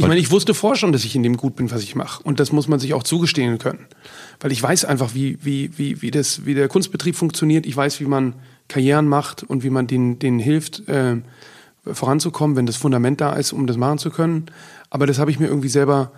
[0.00, 2.22] Ich meine, ich wusste vorher schon, dass ich in dem gut bin, was ich mache.
[2.22, 3.86] Und das muss man sich auch zugestehen können.
[4.40, 7.66] Weil ich weiß einfach, wie, wie, wie, wie, das, wie der Kunstbetrieb funktioniert.
[7.66, 8.34] Ich weiß, wie man
[8.66, 11.16] Karrieren macht und wie man denen, denen hilft, äh,
[11.84, 14.46] voranzukommen, wenn das Fundament da ist, um das machen zu können.
[14.88, 16.12] Aber das habe ich mir irgendwie selber,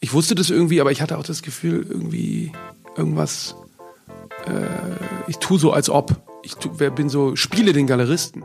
[0.00, 2.52] ich wusste das irgendwie, aber ich hatte auch das Gefühl, irgendwie
[2.96, 3.54] irgendwas,
[4.46, 4.66] äh,
[5.28, 6.20] ich tue so, als ob.
[6.42, 8.44] Ich tu, bin so, spiele den Galeristen.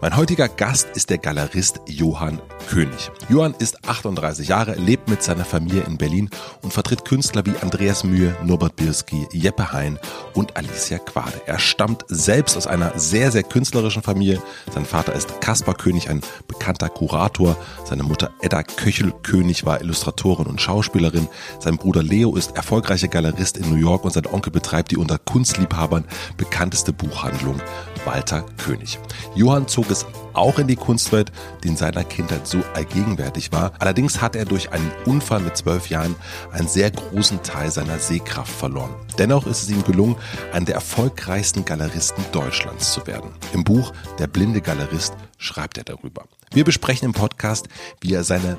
[0.00, 3.10] Mein heutiger Gast ist der Galerist Johann König.
[3.28, 6.30] Johann ist 38 Jahre, lebt mit seiner Familie in Berlin
[6.62, 9.98] und vertritt Künstler wie Andreas Mühe, Norbert Birsky, Jeppe Hein
[10.34, 11.40] und Alicia Quade.
[11.46, 14.42] Er stammt selbst aus einer sehr, sehr künstlerischen Familie.
[14.72, 17.56] Sein Vater ist Kaspar König, ein bekannter Kurator.
[17.84, 21.28] Seine Mutter Edda Köchel-König war Illustratorin und Schauspielerin.
[21.58, 25.18] Sein Bruder Leo ist erfolgreicher Galerist in New York und sein Onkel betreibt die unter
[25.18, 26.04] Kunstliebhabern
[26.36, 27.60] bekannteste Buchhandlung
[28.04, 28.98] Walter König.
[29.34, 31.32] Johann zog es auch in die Kunstwelt,
[31.62, 33.72] die in seiner Kindheit so allgegenwärtig war.
[33.78, 36.14] Allerdings hat er durch einen Unfall mit zwölf Jahren
[36.52, 38.94] einen sehr großen Teil seiner Sehkraft verloren.
[39.18, 40.16] Dennoch ist es ihm gelungen,
[40.52, 43.30] einer der erfolgreichsten Galeristen Deutschlands zu werden.
[43.52, 46.24] Im Buch Der blinde Galerist schreibt er darüber.
[46.52, 47.68] Wir besprechen im Podcast,
[48.00, 48.58] wie er seine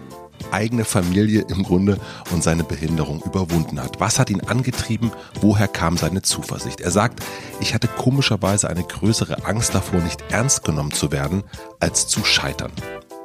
[0.51, 1.97] eigene Familie im Grunde
[2.31, 3.99] und seine Behinderung überwunden hat.
[3.99, 5.11] Was hat ihn angetrieben?
[5.41, 6.81] Woher kam seine Zuversicht?
[6.81, 7.23] Er sagt,
[7.59, 11.43] ich hatte komischerweise eine größere Angst davor, nicht ernst genommen zu werden,
[11.79, 12.71] als zu scheitern.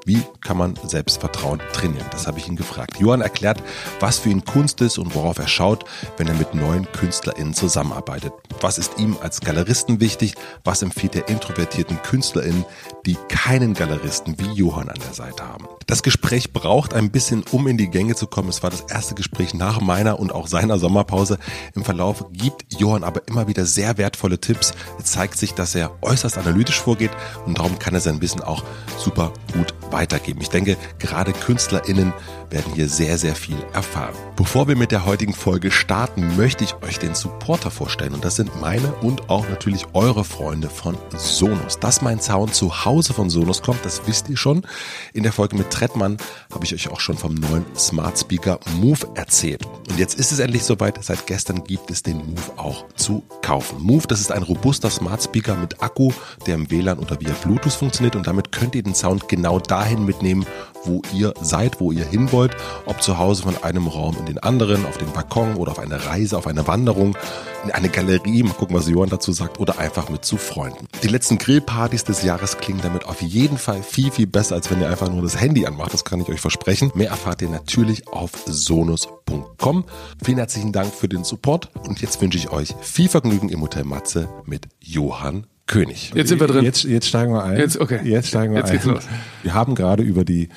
[0.06, 2.06] Wie kann man Selbstvertrauen trainieren?
[2.12, 3.00] Das habe ich ihn gefragt.
[3.00, 3.60] Johann erklärt,
[3.98, 5.84] was für ihn Kunst ist und worauf er schaut,
[6.16, 8.32] wenn er mit neuen KünstlerInnen zusammenarbeitet.
[8.60, 10.36] Was ist ihm als Galeristen wichtig?
[10.62, 12.64] Was empfiehlt er introvertierten KünstlerInnen,
[13.04, 15.66] die keinen Galeristen wie Johann an der Seite haben?
[15.88, 18.48] Das Gespräch braucht ein bisschen, um in die Gänge zu kommen.
[18.48, 21.38] Es war das erste Gespräch nach meiner und auch seiner Sommerpause.
[21.74, 24.72] Im Verlauf gibt Johann aber immer wieder sehr wertvolle Tipps.
[25.00, 27.10] Es zeigt sich, dass er äußerst analytisch vorgeht
[27.44, 28.62] und darum kann er sein Wissen auch
[28.96, 30.42] super gut weitergeben.
[30.42, 32.12] Ich denke, gerade KünstlerInnen
[32.50, 34.14] werden hier sehr, sehr viel erfahren.
[34.36, 38.12] Bevor wir mit der heutigen Folge starten, möchte ich euch den Supporter vorstellen.
[38.12, 41.78] Und das sind meine und auch natürlich eure Freunde von Sonos.
[41.80, 44.66] Dass mein Sound zu Hause von Sonos kommt, das wisst ihr schon.
[45.14, 46.18] In der Folge mit Trettmann
[46.52, 49.64] habe ich euch auch schon vom neuen Smart Speaker Move erzählt.
[49.88, 51.02] Und jetzt ist es endlich soweit.
[51.02, 53.82] Seit gestern gibt es den Move auch zu kaufen.
[53.82, 56.12] Move, das ist ein robuster Smart Speaker mit Akku,
[56.46, 58.16] der im WLAN oder via Bluetooth funktioniert.
[58.16, 60.44] Und damit könnt ihr den Sound genau dahin mitnehmen,
[60.84, 64.38] wo ihr seid, wo ihr hin wollt, ob zu Hause von einem Raum in den
[64.38, 67.16] anderen, auf den Balkon oder auf eine Reise, auf eine Wanderung,
[67.64, 70.88] in eine Galerie, mal gucken, was Johann dazu sagt, oder einfach mit zu Freunden.
[71.04, 74.80] Die letzten Grillpartys des Jahres klingen damit auf jeden Fall viel, viel besser, als wenn
[74.80, 76.90] ihr einfach nur das Handy anmacht, das kann ich euch versprechen.
[76.96, 79.84] Mehr erfahrt ihr natürlich auf sonus.com.
[80.24, 83.84] Vielen herzlichen Dank für den Support und jetzt wünsche ich euch viel Vergnügen im Hotel
[83.84, 86.12] Matze mit Johann König.
[86.14, 86.64] Jetzt sind wir drin.
[86.64, 87.58] Jetzt, jetzt steigen wir ein.
[87.58, 88.00] Jetzt, okay.
[88.04, 88.72] Jetzt steigen wir Jetzt ein.
[88.74, 89.02] geht's los.
[89.42, 90.48] Wir haben gerade über die,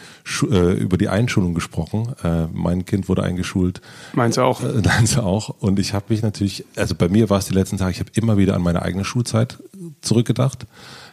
[0.51, 2.13] äh, über die Einschulung gesprochen.
[2.23, 3.81] Äh, mein Kind wurde eingeschult.
[4.13, 4.61] Meinst du auch?
[4.63, 5.49] Äh, Deins auch.
[5.61, 8.11] Und ich habe mich natürlich, also bei mir war es die letzten Tage, ich habe
[8.13, 9.57] immer wieder an meine eigene Schulzeit
[10.01, 10.67] zurückgedacht.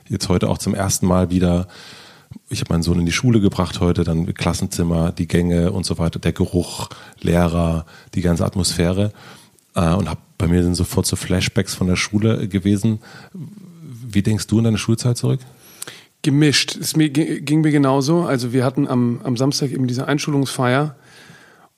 [0.08, 1.66] Jetzt heute auch zum ersten Mal wieder.
[2.50, 5.96] Ich habe meinen Sohn in die Schule gebracht heute, dann Klassenzimmer, die Gänge und so
[5.96, 6.90] weiter, der Geruch,
[7.22, 9.12] Lehrer, die ganze Atmosphäre.
[9.74, 12.98] Äh, und hab, bei mir sind sofort so Flashbacks von der Schule gewesen.
[14.16, 15.40] Wie denkst du an deine Schulzeit zurück?
[16.22, 16.74] Gemischt.
[16.74, 18.22] Es ging mir genauso.
[18.22, 20.96] Also wir hatten am, am Samstag eben diese Einschulungsfeier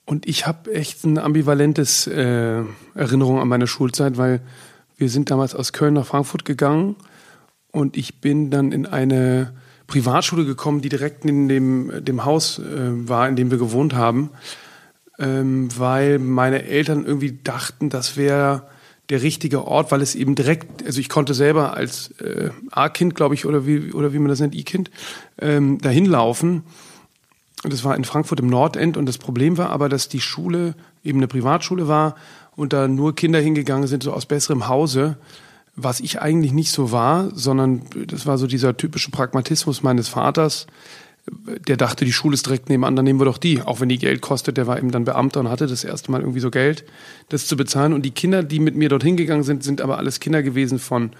[0.05, 2.63] und ich habe echt ein ambivalentes äh,
[2.95, 4.39] Erinnerung an meine Schulzeit, weil
[4.95, 6.95] wir sind damals aus Köln nach Frankfurt gegangen
[7.73, 9.53] und ich bin dann in eine
[9.87, 14.29] Privatschule gekommen, die direkt in dem, dem Haus äh, war, in dem wir gewohnt haben,
[15.19, 18.69] ähm, weil meine Eltern irgendwie dachten, das wäre
[19.09, 23.33] der richtige Ort, weil es eben direkt, also ich konnte selber als äh, A-Kind, glaube
[23.33, 24.91] ich, oder wie, oder wie man das nennt, I-Kind,
[25.39, 26.63] ähm, dahin laufen.
[27.63, 28.97] Und das war in Frankfurt im Nordend.
[28.97, 32.15] Und das Problem war aber, dass die Schule eben eine Privatschule war
[32.55, 35.17] und da nur Kinder hingegangen sind, so aus besserem Hause,
[35.75, 40.67] was ich eigentlich nicht so war, sondern das war so dieser typische Pragmatismus meines Vaters.
[41.67, 43.61] Der dachte, die Schule ist direkt nebenan, dann nehmen wir doch die.
[43.61, 46.21] Auch wenn die Geld kostet, der war eben dann Beamter und hatte das erste Mal
[46.21, 46.85] irgendwie so Geld,
[47.29, 47.93] das zu bezahlen.
[47.93, 51.11] Und die Kinder, die mit mir dorthin gegangen sind, sind aber alles Kinder gewesen von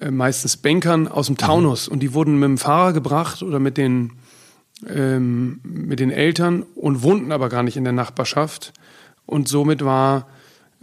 [0.00, 1.88] äh, meistens Bankern aus dem Taunus.
[1.88, 4.12] Und die wurden mit dem Fahrer gebracht oder mit den,
[4.88, 8.72] ähm, mit den Eltern und wohnten aber gar nicht in der Nachbarschaft.
[9.24, 10.28] Und somit war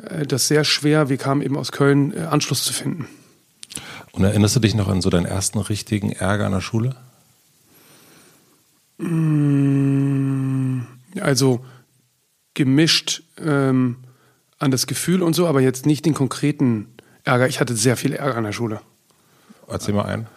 [0.04, 3.08] äh, das sehr schwer, wir kamen eben aus Köln, äh, Anschluss zu finden.
[4.12, 6.96] Und erinnerst du dich noch an so deinen ersten richtigen Ärger an der Schule?
[9.00, 10.82] Mm,
[11.22, 11.66] also
[12.54, 13.98] gemischt ähm,
[14.58, 16.88] an das Gefühl und so, aber jetzt nicht den konkreten
[17.24, 17.48] Ärger.
[17.48, 18.82] Ich hatte sehr viel Ärger an der Schule.
[19.68, 20.28] Erzähl mal einen.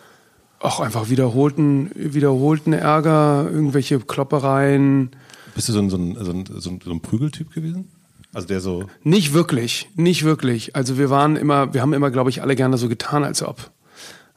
[0.61, 5.11] Auch einfach wiederholten, wiederholten Ärger, irgendwelche Kloppereien.
[5.57, 7.89] Bist du so ein, so ein, so ein, so ein, so ein Prügeltyp gewesen?
[8.33, 8.89] Also der so.
[9.03, 10.77] Nicht wirklich, nicht wirklich.
[10.77, 13.71] Also wir waren immer, wir haben immer, glaube ich, alle gerne so getan, als ob.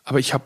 [0.04, 0.44] Aber ich habe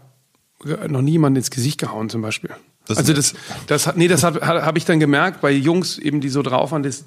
[0.90, 2.52] noch nie jemanden ins Gesicht gehauen, zum Beispiel.
[2.90, 3.36] Das also das,
[3.68, 6.72] das hat, nee, das habe hab ich dann gemerkt bei Jungs eben, die so drauf
[6.72, 7.06] waren, das,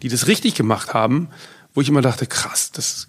[0.00, 1.28] die das richtig gemacht haben,
[1.74, 3.08] wo ich immer dachte, krass, das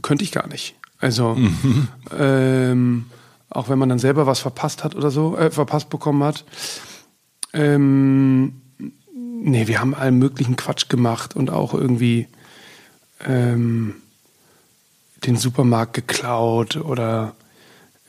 [0.00, 0.76] könnte ich gar nicht.
[0.98, 1.88] Also mhm.
[2.16, 3.06] ähm,
[3.50, 6.44] auch wenn man dann selber was verpasst hat oder so, äh, verpasst bekommen hat.
[7.52, 8.60] Ähm,
[9.12, 12.28] nee, wir haben allen möglichen Quatsch gemacht und auch irgendwie
[13.26, 13.96] ähm,
[15.24, 17.34] den Supermarkt geklaut oder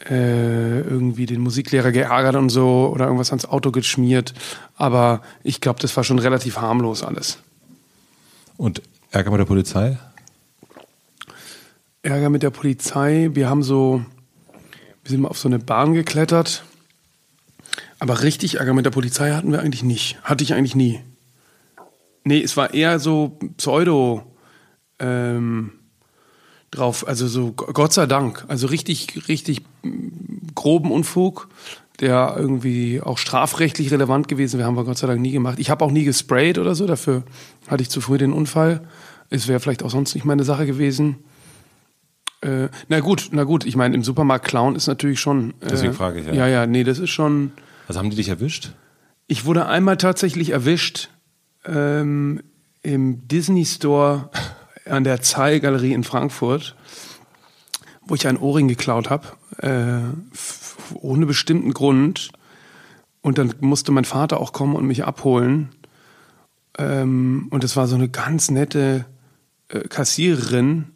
[0.10, 4.34] äh, irgendwie den Musiklehrer geärgert und so oder irgendwas ans Auto geschmiert.
[4.76, 7.40] Aber ich glaube, das war schon relativ harmlos alles.
[8.58, 8.82] Und
[9.12, 9.98] Ärger mit der Polizei?
[12.04, 13.30] Ärger mit der Polizei.
[13.34, 14.04] Wir haben so,
[15.04, 16.64] wir sind mal auf so eine Bahn geklettert.
[18.00, 20.22] Aber richtig Ärger mit der Polizei hatten wir eigentlich nicht.
[20.24, 21.02] Hatte ich eigentlich nie.
[22.24, 24.24] Nee, es war eher so Pseudo
[25.00, 25.72] ähm,
[26.76, 28.46] drauf, also so Gott sei Dank.
[28.48, 29.62] Also richtig, richtig
[30.54, 31.50] groben Unfug,
[32.00, 35.60] der irgendwie auch strafrechtlich relevant gewesen wäre, haben wir Gott sei Dank nie gemacht.
[35.60, 37.24] Ich habe auch nie gesprayt oder so, dafür
[37.68, 38.82] hatte ich zu früh den Unfall.
[39.30, 41.18] Es wäre vielleicht auch sonst nicht meine Sache gewesen.
[42.42, 45.52] Äh, na gut, na gut, ich meine, im Supermarkt klauen ist natürlich schon.
[45.62, 46.34] Äh, Deswegen frage ich ja.
[46.34, 47.52] Ja, ja, nee, das ist schon.
[47.88, 48.74] Also haben die dich erwischt?
[49.28, 51.10] Ich wurde einmal tatsächlich erwischt
[51.66, 52.42] ähm,
[52.84, 54.30] im Disney Store
[54.90, 56.76] an der Zeil-Galerie in Frankfurt,
[58.02, 59.28] wo ich einen Ohrring geklaut habe,
[59.58, 60.02] äh,
[60.94, 62.30] ohne bestimmten Grund.
[63.22, 65.70] Und dann musste mein Vater auch kommen und mich abholen.
[66.78, 69.06] Ähm, und es war so eine ganz nette
[69.70, 70.92] äh, Kassiererin.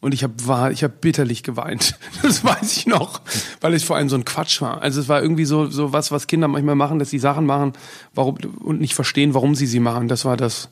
[0.00, 1.98] Und ich habe habe bitterlich geweint.
[2.22, 3.20] Das weiß ich noch,
[3.60, 4.80] weil es vor allem so ein Quatsch war.
[4.80, 7.72] Also es war irgendwie so so was, was Kinder manchmal machen, dass sie Sachen machen,
[8.14, 10.08] warum und nicht verstehen, warum sie sie machen.
[10.08, 10.70] Das war das.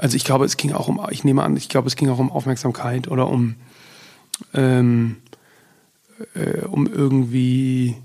[0.00, 2.18] Also ich glaube, es ging auch um, ich nehme an, ich glaube, es ging auch
[2.18, 3.56] um Aufmerksamkeit oder um
[4.54, 5.16] ähm,
[6.34, 7.96] äh, um irgendwie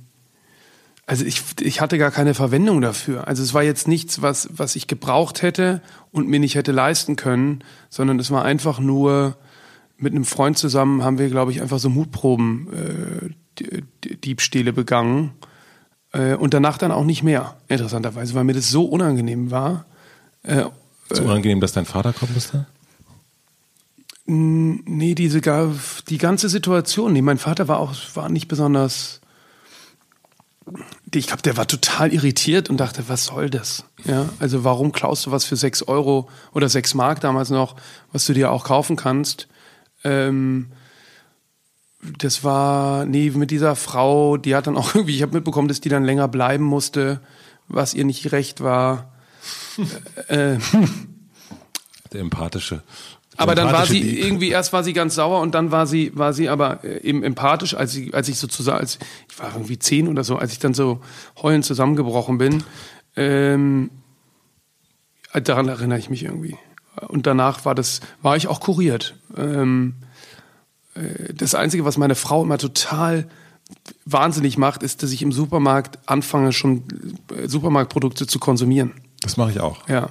[1.06, 3.28] also ich, ich hatte gar keine Verwendung dafür.
[3.28, 5.82] Also es war jetzt nichts, was, was ich gebraucht hätte
[6.12, 9.38] und mir nicht hätte leisten können, sondern es war einfach nur
[9.98, 13.32] mit einem Freund zusammen haben wir, glaube ich, einfach so Mutproben
[13.62, 13.82] äh,
[14.18, 15.32] Diebstähle begangen
[16.12, 19.86] äh, und danach dann auch nicht mehr, interessanterweise, weil mir das so unangenehm war.
[20.44, 20.66] Äh,
[21.12, 22.66] so unangenehm, dass dein Vater kommen musste?
[24.28, 25.40] Nee, diese,
[26.10, 29.22] die ganze Situation, nee, mein Vater war auch, war nicht besonders,
[31.14, 33.86] ich glaube, der war total irritiert und dachte, was soll das?
[34.04, 37.76] Ja, also warum klaust du was für sechs Euro oder sechs Mark damals noch,
[38.12, 39.48] was du dir auch kaufen kannst?
[40.04, 40.72] Ähm,
[42.18, 45.82] das war, nee, mit dieser Frau, die hat dann auch irgendwie, ich habe mitbekommen, dass
[45.82, 47.20] die dann länger bleiben musste,
[47.68, 49.12] was ihr nicht recht war.
[50.28, 50.58] Äh,
[52.12, 52.84] Der empathische.
[53.38, 54.26] aber dann war sie Dieb.
[54.26, 57.24] irgendwie erst war sie ganz sauer und dann war sie war sie aber äh, eben
[57.24, 59.00] empathisch, als ich als ich sozusagen als
[59.30, 61.02] ich war irgendwie zehn oder so, als ich dann so
[61.42, 62.64] heulend zusammengebrochen bin.
[63.16, 63.90] Ähm,
[65.34, 66.58] daran erinnere ich mich irgendwie.
[67.08, 69.16] Und danach war das war ich auch kuriert.
[69.36, 69.96] Ähm,
[70.94, 73.28] äh, das Einzige, was meine Frau immer total
[74.06, 76.84] wahnsinnig macht, ist, dass ich im Supermarkt anfange, schon
[77.36, 78.94] äh, Supermarktprodukte zu konsumieren.
[79.26, 79.88] Das mache ich auch.
[79.90, 80.10] Ja.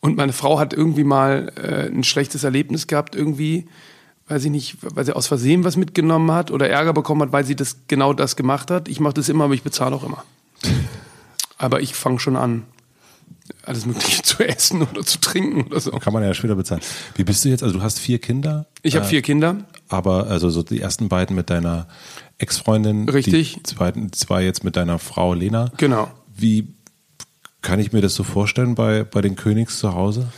[0.00, 3.66] Und meine Frau hat irgendwie mal äh, ein schlechtes Erlebnis gehabt, irgendwie,
[4.28, 7.44] weiß ich nicht, weil sie aus Versehen was mitgenommen hat oder Ärger bekommen hat, weil
[7.44, 8.88] sie das genau das gemacht hat.
[8.88, 10.24] Ich mache das immer, aber ich bezahle auch immer.
[11.58, 12.64] aber ich fange schon an,
[13.64, 15.90] alles Mögliche zu essen oder zu trinken oder so.
[15.90, 16.80] Kann man ja später bezahlen.
[17.14, 17.62] Wie bist du jetzt?
[17.62, 18.66] Also du hast vier Kinder.
[18.82, 19.56] Ich habe äh, vier Kinder.
[19.88, 21.88] Aber also so die ersten beiden mit deiner
[22.38, 23.08] Ex-Freundin.
[23.08, 23.54] Richtig.
[23.54, 25.72] Die zweiten zwei jetzt mit deiner Frau Lena.
[25.76, 26.10] Genau.
[26.34, 26.75] Wie
[27.66, 30.28] kann ich mir das so vorstellen bei, bei den Königs zu Hause?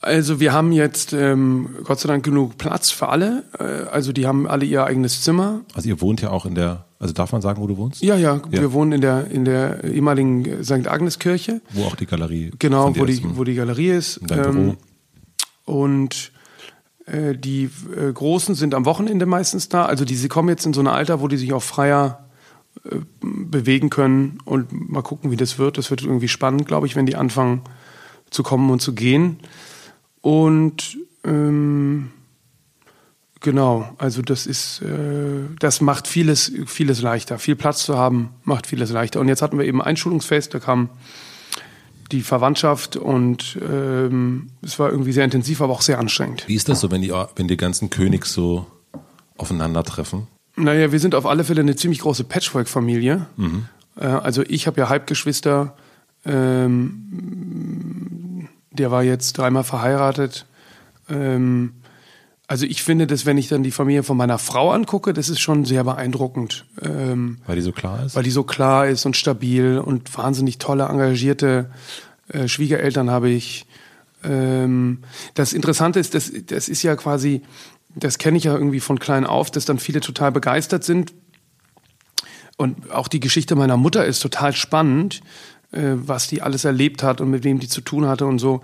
[0.00, 3.44] Also wir haben jetzt ähm, Gott sei Dank genug Platz für alle.
[3.58, 5.60] Äh, also die haben alle ihr eigenes Zimmer.
[5.74, 8.02] Also ihr wohnt ja auch in der, also darf man sagen, wo du wohnst?
[8.02, 8.60] Ja, ja, ja.
[8.60, 10.88] wir wohnen in der in der ehemaligen St.
[10.88, 11.60] Agnes Kirche.
[11.72, 12.52] Wo auch die Galerie.
[12.58, 14.16] Genau, wo die wo die Galerie ist.
[14.16, 14.76] In deinem ähm,
[15.66, 15.80] Büro.
[15.82, 16.32] Und
[17.04, 19.84] äh, die äh, Großen sind am Wochenende meistens da.
[19.84, 22.27] Also die sie kommen jetzt in so ein Alter, wo die sich auch freier äh,
[23.20, 25.78] bewegen können und mal gucken, wie das wird.
[25.78, 27.62] Das wird irgendwie spannend, glaube ich, wenn die anfangen
[28.30, 29.38] zu kommen und zu gehen.
[30.20, 32.10] Und ähm,
[33.40, 37.38] genau, also das ist, äh, das macht vieles, vieles leichter.
[37.38, 39.20] Viel Platz zu haben, macht vieles leichter.
[39.20, 40.90] Und jetzt hatten wir eben Einschulungsfest, da kam
[42.12, 46.44] die Verwandtschaft und ähm, es war irgendwie sehr intensiv, aber auch sehr anstrengend.
[46.46, 48.66] Wie ist das so, wenn die, wenn die ganzen Königs so
[49.36, 50.26] aufeinandertreffen?
[50.58, 53.26] Naja, wir sind auf alle Fälle eine ziemlich große Patchwork-Familie.
[53.36, 53.66] Mhm.
[53.96, 55.74] Äh, also ich habe ja Halbgeschwister,
[56.24, 56.98] ähm,
[58.70, 60.46] der war jetzt dreimal verheiratet.
[61.08, 61.74] Ähm,
[62.46, 65.40] also ich finde, dass wenn ich dann die Familie von meiner Frau angucke, das ist
[65.40, 66.64] schon sehr beeindruckend.
[66.82, 68.16] Ähm, weil die so klar ist?
[68.16, 71.70] Weil die so klar ist und stabil und wahnsinnig tolle, engagierte
[72.28, 73.66] äh, Schwiegereltern habe ich.
[74.24, 75.00] Ähm,
[75.34, 77.42] das Interessante ist, das, das ist ja quasi,
[78.00, 81.12] das kenne ich ja irgendwie von klein auf, dass dann viele total begeistert sind.
[82.56, 85.20] Und auch die Geschichte meiner Mutter ist total spannend,
[85.72, 88.62] äh, was die alles erlebt hat und mit wem die zu tun hatte und so.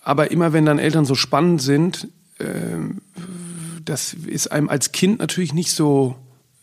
[0.00, 2.08] Aber immer wenn dann Eltern so spannend sind,
[2.38, 3.00] ähm,
[3.84, 6.16] das ist einem als Kind natürlich nicht so,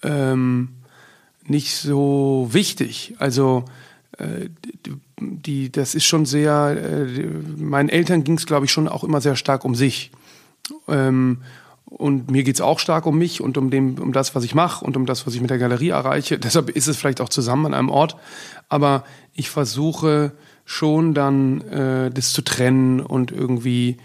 [0.03, 0.69] ähm,
[1.45, 3.15] nicht so wichtig.
[3.19, 3.65] Also
[4.17, 4.49] äh,
[5.19, 9.21] die, das ist schon sehr, äh, meinen Eltern ging es, glaube ich, schon auch immer
[9.21, 10.11] sehr stark um sich.
[10.87, 11.39] Ähm,
[11.97, 14.55] und mir geht es auch stark um mich und um, dem, um das, was ich
[14.55, 16.39] mache und um das, was ich mit der Galerie erreiche.
[16.39, 18.15] Deshalb ist es vielleicht auch zusammen an einem Ort.
[18.67, 20.31] Aber ich versuche
[20.65, 23.97] schon dann äh, das zu trennen und irgendwie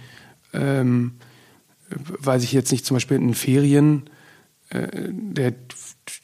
[0.53, 1.13] ähm,
[1.91, 4.11] weiß ich jetzt nicht, zum Beispiel in Ferien,
[4.71, 5.55] äh, der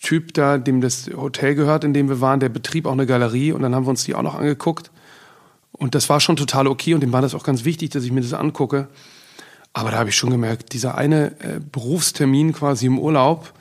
[0.02, 3.52] Typ da, dem das Hotel gehört, in dem wir waren, der betrieb auch eine Galerie
[3.52, 4.90] und dann haben wir uns die auch noch angeguckt.
[5.72, 8.12] Und das war schon total okay und dem war das auch ganz wichtig, dass ich
[8.12, 8.88] mir das angucke.
[9.74, 13.52] Aber da habe ich schon gemerkt, dieser eine äh, Berufstermin quasi im Urlaub,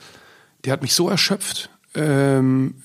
[0.64, 1.70] der hat mich so erschöpft.
[1.96, 2.76] Ähm,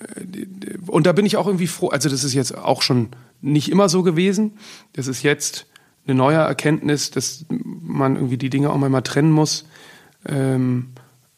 [0.86, 1.88] und da bin ich auch irgendwie froh.
[1.88, 4.52] Also das ist jetzt auch schon nicht immer so gewesen.
[4.94, 5.66] Das ist jetzt
[6.06, 9.66] eine neue Erkenntnis, dass man irgendwie die Dinge auch mal trennen muss.
[10.26, 10.92] Ähm,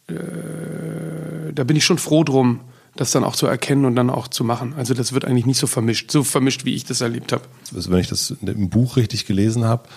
[0.07, 2.61] äh, da bin ich schon froh drum,
[2.95, 4.75] das dann auch zu erkennen und dann auch zu machen.
[4.77, 7.43] Also das wird eigentlich nicht so vermischt, so vermischt, wie ich das erlebt habe.
[7.75, 9.89] Also wenn ich das im Buch richtig gelesen habe,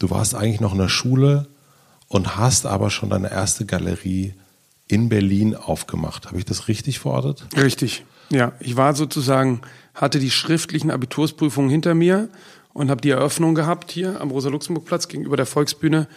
[0.00, 1.46] du warst eigentlich noch in der Schule
[2.08, 4.34] und hast aber schon deine erste Galerie
[4.88, 6.26] in Berlin aufgemacht.
[6.26, 7.46] Habe ich das richtig verortet?
[7.56, 8.04] Richtig.
[8.30, 9.60] Ja, ich war sozusagen,
[9.94, 12.28] hatte die schriftlichen Abitursprüfungen hinter mir
[12.72, 16.08] und habe die Eröffnung gehabt hier am Rosa-Luxemburg-Platz gegenüber der Volksbühne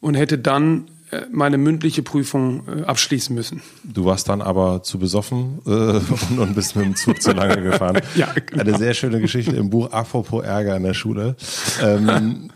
[0.00, 3.62] und hätte dann äh, meine mündliche Prüfung äh, abschließen müssen.
[3.84, 5.70] Du warst dann aber zu besoffen äh,
[6.40, 8.00] und bist mit dem Zug zu lange gefahren.
[8.16, 8.62] ja, genau.
[8.62, 11.36] Eine sehr schöne Geschichte im Buch Apropos Ärger in der Schule.
[11.82, 12.50] Ähm,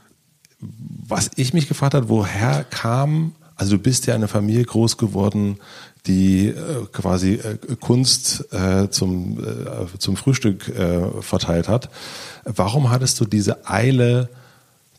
[0.61, 4.97] was ich mich gefragt habe, woher kam, also du bist ja in einer Familie groß
[4.97, 5.59] geworden,
[6.07, 6.55] die äh,
[6.93, 11.91] quasi äh, Kunst äh, zum, äh, zum Frühstück äh, verteilt hat.
[12.45, 14.29] Warum hattest du diese Eile,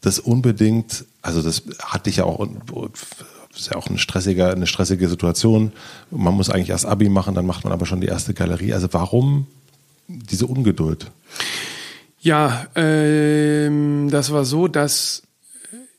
[0.01, 2.47] das unbedingt, also das hat dich ja auch,
[3.55, 5.71] ist ja auch eine stressige, eine stressige Situation.
[6.11, 8.73] Man muss eigentlich erst Abi machen, dann macht man aber schon die erste Galerie.
[8.73, 9.47] Also warum
[10.07, 11.11] diese Ungeduld?
[12.21, 15.23] Ja, ähm, das war so, dass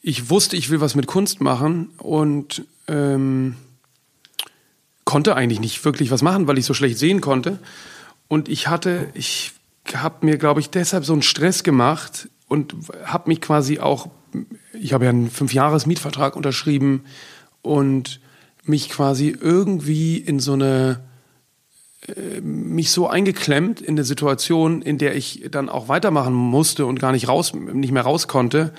[0.02, 3.56] ich wusste, ich will was mit Kunst machen und ähm,
[5.04, 7.58] konnte eigentlich nicht wirklich was machen, weil ich so schlecht sehen konnte.
[8.28, 9.52] Und ich hatte, ich
[9.92, 14.08] habe mir, glaube ich, deshalb so einen Stress gemacht und habe mich quasi auch,
[14.72, 17.04] ich habe ja einen Fünfjahres-Mietvertrag unterschrieben
[17.62, 18.20] und
[18.64, 21.00] mich quasi irgendwie in so eine,
[22.06, 27.00] äh, mich so eingeklemmt in eine Situation, in der ich dann auch weitermachen musste und
[27.00, 28.72] gar nicht raus, nicht mehr raus konnte,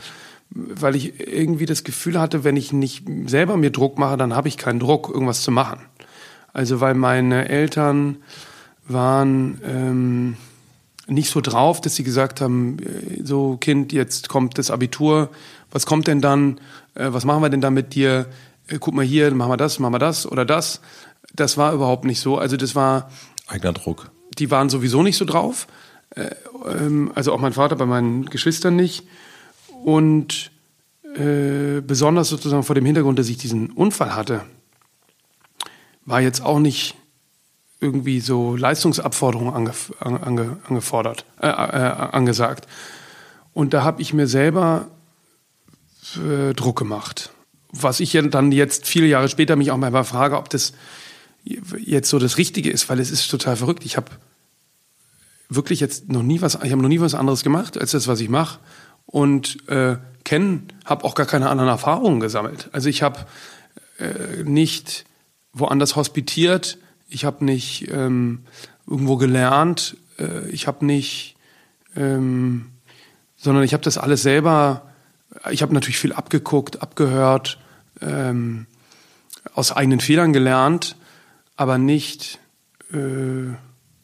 [0.54, 4.48] weil ich irgendwie das Gefühl hatte, wenn ich nicht selber mir Druck mache, dann habe
[4.48, 5.80] ich keinen Druck, irgendwas zu machen.
[6.54, 8.18] Also weil meine Eltern
[8.88, 10.38] waren ähm,
[11.08, 15.30] nicht so drauf, dass sie gesagt haben, äh, so Kind, jetzt kommt das Abitur,
[15.72, 16.60] was kommt denn dann,
[16.96, 18.28] äh, was machen wir denn da mit dir?
[18.68, 20.82] Äh, guck mal hier, machen wir das, machen wir das oder das.
[21.34, 22.38] Das war überhaupt nicht so.
[22.38, 23.10] Also das war
[23.48, 24.12] eigener Druck.
[24.38, 25.68] Die waren sowieso nicht so drauf.
[26.16, 26.32] Äh,
[26.68, 29.06] ähm, also auch mein Vater bei meinen Geschwistern nicht.
[29.84, 30.52] Und
[31.16, 34.44] äh, besonders sozusagen vor dem Hintergrund, dass ich diesen Unfall hatte,
[36.06, 36.96] war jetzt auch nicht
[37.80, 42.68] irgendwie so Leistungsabforderungen ange, ange, angefordert, äh, äh, angesagt.
[43.54, 44.88] Und da habe ich mir selber
[46.16, 47.32] äh, Druck gemacht.
[47.72, 50.74] Was ich ja dann jetzt viele Jahre später mich auch mal frage, ob das
[51.44, 53.84] jetzt so das Richtige ist, weil es ist total verrückt.
[53.84, 54.12] Ich habe
[55.50, 58.22] wirklich jetzt noch nie was, ich habe noch nie was anderes gemacht als das, was
[58.22, 58.60] ich mache
[59.12, 62.70] und äh, kennen, habe auch gar keine anderen Erfahrungen gesammelt.
[62.72, 63.20] Also ich habe
[64.00, 65.06] äh, nicht
[65.54, 66.78] woanders hospitiert,
[67.10, 68.46] ich habe nicht ähm,
[68.88, 71.36] irgendwo gelernt, äh, ich habe nicht,
[71.96, 72.72] ähm,
[73.38, 74.84] sondern ich habe das alles selber
[75.50, 77.58] ich habe natürlich viel abgeguckt, abgehört,
[78.02, 78.68] ähm,
[79.54, 80.96] aus eigenen Fehlern gelernt,
[81.56, 82.40] aber nicht,
[82.94, 83.50] äh,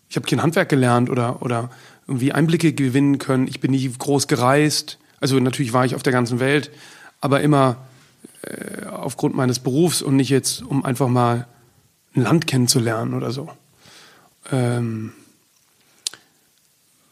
[0.09, 1.69] ich habe kein Handwerk gelernt oder, oder
[2.07, 3.47] irgendwie Einblicke gewinnen können.
[3.47, 4.97] Ich bin nie groß gereist.
[5.19, 6.71] Also natürlich war ich auf der ganzen Welt,
[7.21, 7.77] aber immer
[8.43, 11.47] äh, aufgrund meines Berufs und nicht jetzt, um einfach mal
[12.15, 13.49] ein Land kennenzulernen oder so.
[14.51, 15.11] Ähm,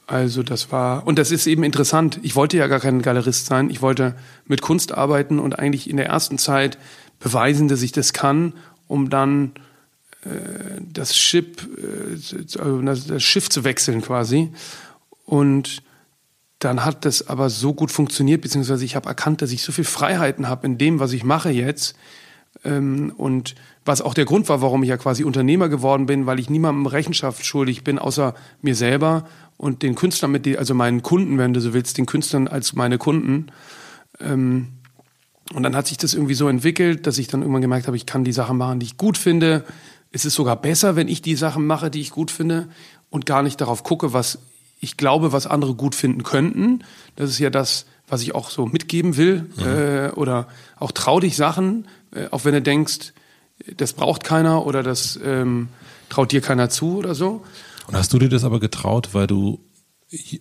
[0.07, 2.19] also das war, und das ist eben interessant.
[2.21, 3.69] Ich wollte ja gar kein Galerist sein.
[3.69, 6.77] Ich wollte mit Kunst arbeiten und eigentlich in der ersten Zeit
[7.19, 8.53] beweisen, dass ich das kann,
[8.87, 9.53] um dann
[10.23, 10.29] äh,
[10.79, 14.51] das, Schiff, äh, das Schiff zu wechseln quasi.
[15.25, 15.84] Und
[16.60, 19.84] dann hat das aber so gut funktioniert, beziehungsweise ich habe erkannt, dass ich so viel
[19.84, 21.96] Freiheiten habe in dem, was ich mache jetzt.
[22.63, 26.39] Ähm, und was auch der Grund war, warum ich ja quasi Unternehmer geworden bin, weil
[26.39, 29.27] ich niemandem Rechenschaft schuldig bin, außer mir selber
[29.58, 32.74] und den Künstlern, mit die, also meinen Kunden, wenn du so willst, den Künstlern als
[32.74, 33.48] meine Kunden.
[34.20, 34.70] Ähm,
[35.53, 38.08] und dann hat sich das irgendwie so entwickelt, dass ich dann irgendwann gemerkt habe, ich
[38.08, 39.63] kann die Sachen machen, die ich gut finde.
[40.12, 42.67] Es ist sogar besser, wenn ich die Sachen mache, die ich gut finde
[43.12, 44.39] und gar nicht darauf gucke, was
[44.79, 46.84] ich glaube, was andere gut finden könnten.
[47.15, 49.50] Das ist ja das, was ich auch so mitgeben will.
[49.58, 49.65] Mhm.
[49.65, 53.13] Äh, oder auch trau dich Sachen, äh, auch wenn du denkst,
[53.77, 55.70] das braucht keiner oder das ähm,
[56.10, 57.44] traut dir keiner zu oder so.
[57.88, 59.60] Und hast du dir das aber getraut, weil du,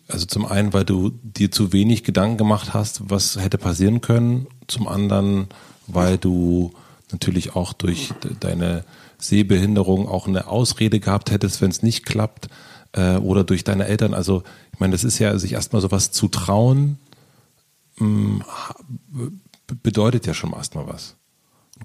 [0.08, 4.46] also zum einen, weil du dir zu wenig Gedanken gemacht hast, was hätte passieren können,
[4.66, 5.48] zum anderen,
[5.86, 6.72] weil du
[7.12, 8.84] natürlich auch durch deine
[9.18, 12.48] Sehbehinderung auch eine Ausrede gehabt hättest, wenn es nicht klappt,
[12.94, 14.14] äh, oder durch deine Eltern.
[14.14, 16.98] Also, ich meine, das ist ja, sich erstmal sowas zu trauen,
[17.98, 18.42] mh, mm,
[19.82, 21.16] bedeutet ja schon erstmal was.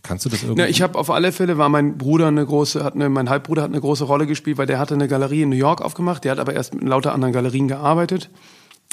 [0.04, 0.62] Kannst du das irgendwie?
[0.62, 3.64] Ja, ich habe auf alle Fälle war mein Bruder eine große, hat eine, mein Halbbruder
[3.64, 6.24] hat eine große Rolle gespielt, weil der hatte eine Galerie in New York aufgemacht.
[6.24, 8.30] Der hat aber erst mit lauter anderen Galerien gearbeitet,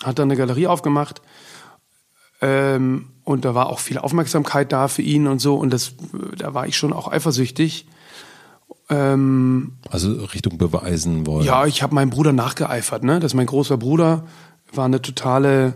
[0.03, 1.21] hat dann eine Galerie aufgemacht.
[2.41, 5.57] Ähm, und da war auch viel Aufmerksamkeit da für ihn und so.
[5.57, 5.95] Und das,
[6.37, 7.87] da war ich schon auch eifersüchtig.
[8.89, 11.45] Ähm, also Richtung beweisen wollen.
[11.45, 13.03] Ja, ich habe meinem Bruder nachgeeifert.
[13.03, 13.21] Ne?
[13.21, 14.25] Das ist mein großer Bruder,
[14.73, 15.75] war eine totale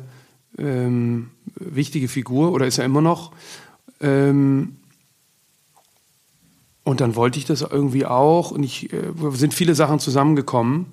[0.59, 3.33] ähm, wichtige Figur oder ist er immer noch.
[4.01, 4.77] Ähm,
[6.85, 8.51] und dann wollte ich das irgendwie auch.
[8.51, 10.87] Und ich äh, sind viele Sachen zusammengekommen.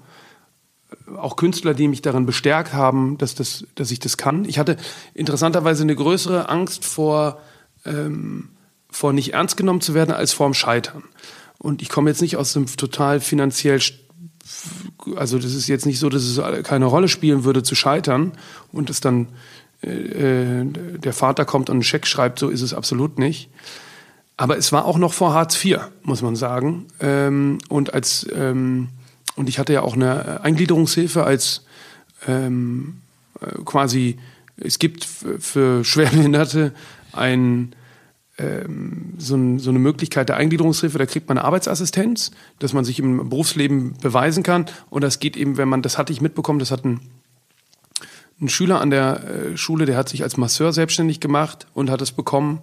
[1.18, 4.46] Auch Künstler, die mich darin bestärkt haben, dass, das, dass ich das kann.
[4.46, 4.78] Ich hatte
[5.14, 7.40] interessanterweise eine größere Angst vor,
[7.86, 8.50] ähm,
[8.90, 11.04] vor nicht ernst genommen zu werden, als vor dem Scheitern.
[11.60, 13.82] Und ich komme jetzt nicht aus einem total finanziell,
[15.16, 18.34] also das ist jetzt nicht so, dass es keine Rolle spielen würde zu scheitern
[18.72, 19.28] und es dann
[19.84, 20.66] äh, äh,
[20.98, 23.50] der Vater kommt und einen Scheck schreibt, so ist es absolut nicht.
[24.36, 26.86] Aber es war auch noch vor Hartz IV, muss man sagen.
[27.00, 28.90] Ähm, und als ähm,
[29.36, 31.64] und ich hatte ja auch eine Eingliederungshilfe als
[32.28, 32.98] ähm,
[33.40, 34.18] äh, quasi
[34.58, 36.74] es gibt für Schwerbehinderte
[37.14, 37.76] ein
[38.38, 42.86] ähm, so, ein, so, eine Möglichkeit der Eingliederungshilfe, da kriegt man eine Arbeitsassistenz, dass man
[42.86, 44.66] sich im Berufsleben beweisen kann.
[44.90, 47.00] Und das geht eben, wenn man, das hatte ich mitbekommen, das hat ein,
[48.40, 52.02] ein Schüler an der äh, Schule, der hat sich als Masseur selbstständig gemacht und hat
[52.02, 52.60] es bekommen.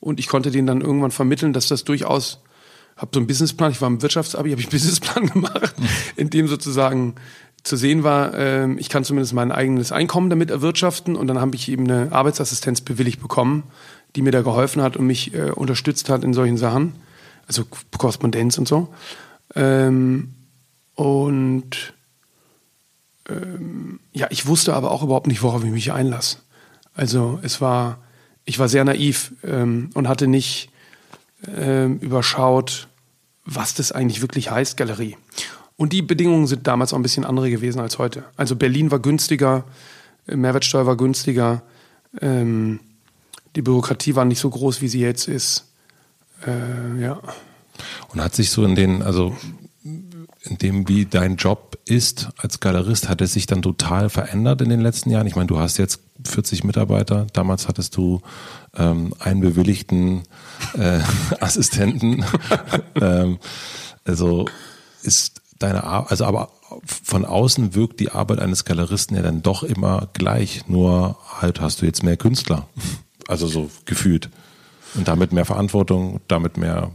[0.00, 2.42] Und ich konnte den dann irgendwann vermitteln, dass das durchaus,
[2.96, 5.74] habe so einen Businessplan, ich war im Wirtschaftsabi, habe ich einen Businessplan gemacht,
[6.16, 7.14] in dem sozusagen
[7.62, 11.54] zu sehen war, äh, ich kann zumindest mein eigenes Einkommen damit erwirtschaften und dann habe
[11.54, 13.62] ich eben eine Arbeitsassistenz bewilligt bekommen
[14.16, 16.94] die mir da geholfen hat und mich äh, unterstützt hat in solchen Sachen,
[17.46, 17.64] also
[17.96, 18.88] Korrespondenz und so.
[19.54, 20.34] Ähm,
[20.94, 21.94] und
[23.28, 26.38] ähm, ja, ich wusste aber auch überhaupt nicht, worauf ich mich einlasse.
[26.94, 27.98] Also es war,
[28.44, 30.70] ich war sehr naiv ähm, und hatte nicht
[31.46, 32.88] ähm, überschaut,
[33.44, 35.16] was das eigentlich wirklich heißt, Galerie.
[35.76, 38.24] Und die Bedingungen sind damals auch ein bisschen andere gewesen als heute.
[38.36, 39.64] Also Berlin war günstiger,
[40.26, 41.62] Mehrwertsteuer war günstiger.
[42.20, 42.80] Ähm,
[43.56, 45.66] die Bürokratie war nicht so groß, wie sie jetzt ist.
[46.46, 47.20] Äh, ja.
[48.08, 49.36] Und hat sich so in den, also
[50.42, 54.68] in dem, wie dein Job ist als Galerist, hat es sich dann total verändert in
[54.68, 55.26] den letzten Jahren?
[55.26, 58.22] Ich meine, du hast jetzt 40 Mitarbeiter, damals hattest du
[58.76, 60.22] ähm, einen bewilligten
[60.74, 61.00] äh,
[61.40, 62.24] Assistenten.
[63.00, 63.38] ähm,
[64.04, 64.46] also
[65.02, 66.50] ist deine Arbeit, also aber
[66.84, 71.82] von außen wirkt die Arbeit eines Galeristen ja dann doch immer gleich, nur halt hast
[71.82, 72.66] du jetzt mehr Künstler.
[73.28, 74.30] Also so gefühlt.
[74.94, 76.90] Und damit mehr Verantwortung, damit mehr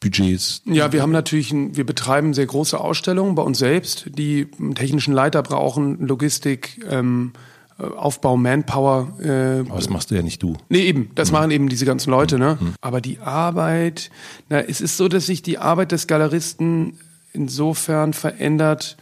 [0.00, 0.62] Budgets.
[0.64, 4.74] Ja, wir haben natürlich, ein, wir betreiben sehr große Ausstellungen bei uns selbst, die einen
[4.74, 7.32] technischen Leiter brauchen, Logistik, ähm,
[7.78, 9.12] Aufbau, Manpower.
[9.20, 10.56] Äh, Aber das machst du ja nicht du.
[10.68, 11.10] Nee, eben.
[11.14, 11.32] Das mhm.
[11.32, 12.56] machen eben diese ganzen Leute, ne?
[12.58, 12.74] Mhm.
[12.80, 14.10] Aber die Arbeit,
[14.48, 16.98] na, es ist so, dass sich die Arbeit des Galeristen
[17.32, 18.96] insofern verändert,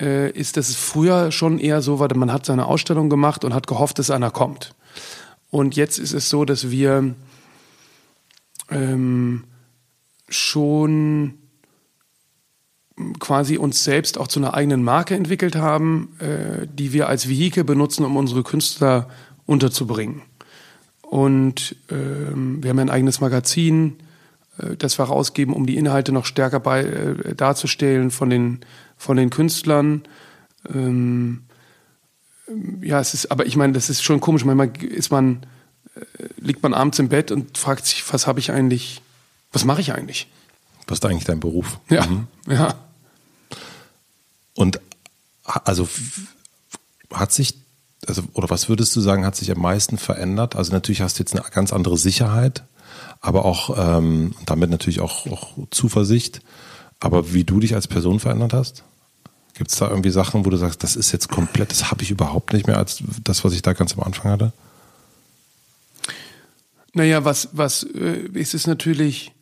[0.00, 3.54] äh, ist, dass es früher schon eher so war, man hat seine Ausstellung gemacht und
[3.54, 4.74] hat gehofft, dass einer kommt.
[5.50, 7.14] Und jetzt ist es so, dass wir
[8.70, 9.44] ähm,
[10.28, 11.34] schon
[13.18, 17.64] quasi uns selbst auch zu einer eigenen Marke entwickelt haben, äh, die wir als Vehikel
[17.64, 19.08] benutzen, um unsere Künstler
[19.46, 20.22] unterzubringen.
[21.02, 23.96] Und ähm, wir haben ein eigenes Magazin,
[24.58, 28.60] äh, das wir rausgeben, um die Inhalte noch stärker bei, äh, darzustellen von den,
[28.96, 30.02] von den Künstlern.
[30.68, 31.44] Ähm,
[32.82, 34.44] ja, es ist, aber ich meine, das ist schon komisch.
[34.44, 35.46] Manchmal ist man,
[35.94, 36.00] äh,
[36.38, 39.02] liegt man abends im Bett und fragt sich, was habe ich eigentlich,
[39.52, 40.28] was mache ich eigentlich?
[40.86, 41.78] Was ist eigentlich dein Beruf?
[41.90, 42.26] Ja, mhm.
[42.48, 42.74] ja.
[44.54, 44.80] Und
[45.44, 45.88] also
[47.12, 47.54] hat sich,
[48.06, 50.56] also, oder was würdest du sagen, hat sich am meisten verändert?
[50.56, 52.64] Also natürlich hast du jetzt eine ganz andere Sicherheit,
[53.20, 56.40] aber auch ähm, damit natürlich auch, auch Zuversicht.
[57.00, 58.82] Aber wie du dich als Person verändert hast?
[59.58, 62.12] Gibt es da irgendwie Sachen, wo du sagst, das ist jetzt komplett, das habe ich
[62.12, 64.52] überhaupt nicht mehr als das, was ich da ganz am Anfang hatte?
[66.94, 69.32] Naja, was, was äh, ist es natürlich,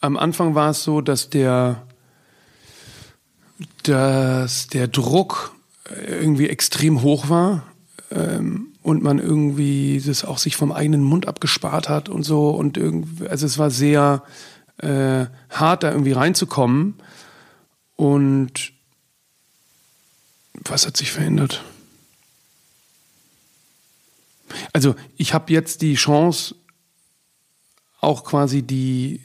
[0.00, 1.86] am Anfang war es so, dass der,
[3.82, 5.54] dass der Druck
[6.06, 7.64] irgendwie extrem hoch war
[8.10, 12.76] ähm, und man irgendwie das auch sich vom eigenen Mund abgespart hat und so und
[12.76, 14.22] irgendwie, also es war sehr
[14.78, 16.94] äh, hart, da irgendwie reinzukommen
[17.96, 18.72] und
[20.60, 21.64] was hat sich verändert?
[24.72, 26.54] Also ich habe jetzt die Chance,
[28.00, 29.20] auch quasi die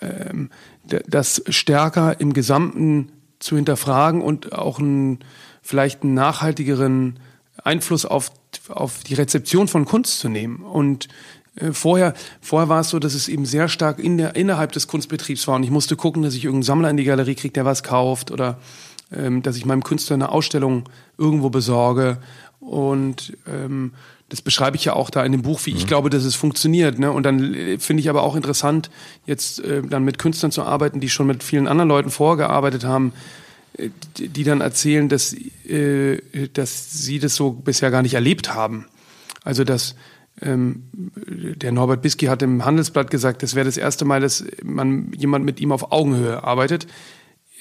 [0.00, 0.50] ähm,
[0.84, 5.20] das stärker im Gesamten zu hinterfragen und auch einen,
[5.62, 7.18] vielleicht einen nachhaltigeren
[7.62, 8.30] Einfluss auf,
[8.68, 10.62] auf die Rezeption von Kunst zu nehmen.
[10.62, 11.08] Und
[11.56, 14.86] äh, vorher, vorher war es so, dass es eben sehr stark in der, innerhalb des
[14.86, 17.64] Kunstbetriebs war und ich musste gucken, dass ich irgendeinen Sammler in die Galerie kriege, der
[17.64, 18.58] was kauft oder
[19.14, 22.18] ähm, dass ich meinem Künstler eine Ausstellung irgendwo besorge
[22.60, 23.92] und ähm,
[24.28, 25.78] das beschreibe ich ja auch da in dem Buch, wie mhm.
[25.78, 26.98] ich glaube, dass es funktioniert.
[26.98, 27.10] Ne?
[27.10, 28.88] Und dann äh, finde ich aber auch interessant,
[29.26, 33.12] jetzt äh, dann mit Künstlern zu arbeiten, die schon mit vielen anderen Leuten vorgearbeitet haben,
[33.76, 35.34] äh, die, die dann erzählen, dass,
[35.66, 36.18] äh,
[36.54, 38.86] dass sie das so bisher gar nicht erlebt haben.
[39.44, 39.96] Also dass
[40.40, 45.12] ähm, der Norbert Bisky hat im Handelsblatt gesagt, das wäre das erste Mal, dass man
[45.14, 46.86] jemand mit ihm auf Augenhöhe arbeitet.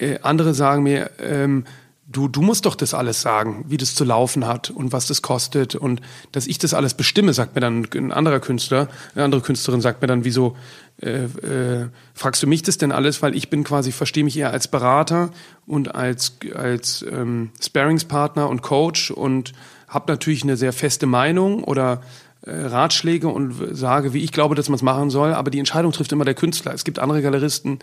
[0.01, 1.63] Äh, andere sagen mir, ähm,
[2.11, 5.21] du, du musst doch das alles sagen, wie das zu laufen hat und was das
[5.21, 5.75] kostet.
[5.75, 9.81] Und dass ich das alles bestimme, sagt mir dann ein anderer Künstler, eine andere Künstlerin
[9.81, 10.57] sagt mir dann, wieso
[11.01, 14.51] äh, äh, fragst du mich das denn alles, weil ich bin quasi, verstehe mich eher
[14.51, 15.29] als Berater
[15.65, 19.53] und als, als ähm, Sparingspartner und Coach und
[19.87, 22.01] habe natürlich eine sehr feste Meinung oder
[22.43, 25.91] äh, Ratschläge und sage, wie ich glaube, dass man es machen soll, aber die Entscheidung
[25.91, 26.73] trifft immer der Künstler.
[26.73, 27.79] Es gibt andere Galeristen,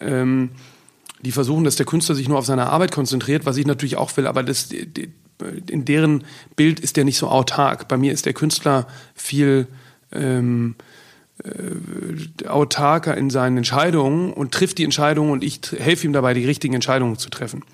[0.00, 0.50] ähm,
[1.22, 4.16] die versuchen, dass der Künstler sich nur auf seine Arbeit konzentriert, was ich natürlich auch
[4.16, 6.24] will, aber das, in deren
[6.56, 7.88] Bild ist der nicht so autark.
[7.88, 9.66] Bei mir ist der Künstler viel
[10.12, 10.76] ähm,
[11.44, 16.44] äh, autarker in seinen Entscheidungen und trifft die Entscheidungen und ich helfe ihm dabei, die
[16.44, 17.64] richtigen Entscheidungen zu treffen.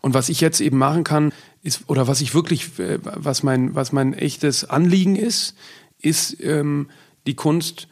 [0.00, 3.74] Und was ich jetzt eben machen kann, ist, oder was ich wirklich, äh, was mein,
[3.74, 5.56] was mein echtes Anliegen ist,
[6.00, 6.88] ist ähm,
[7.26, 7.88] die Kunst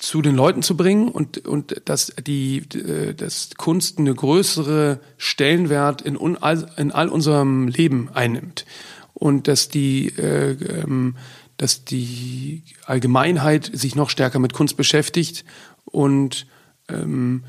[0.00, 6.02] zu den Leuten zu bringen und, und dass die äh, dass Kunst eine größere Stellenwert
[6.02, 6.38] in, un,
[6.76, 8.64] in all unserem Leben einnimmt.
[9.12, 11.16] Und dass die äh, ähm,
[11.58, 15.44] dass die Allgemeinheit sich noch stärker mit Kunst beschäftigt
[15.84, 16.46] und
[16.88, 17.44] ähm,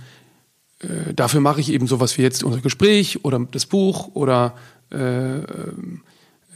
[0.79, 4.55] äh, dafür mache ich eben sowas wie jetzt unser Gespräch oder das Buch oder
[4.91, 5.43] äh, äh,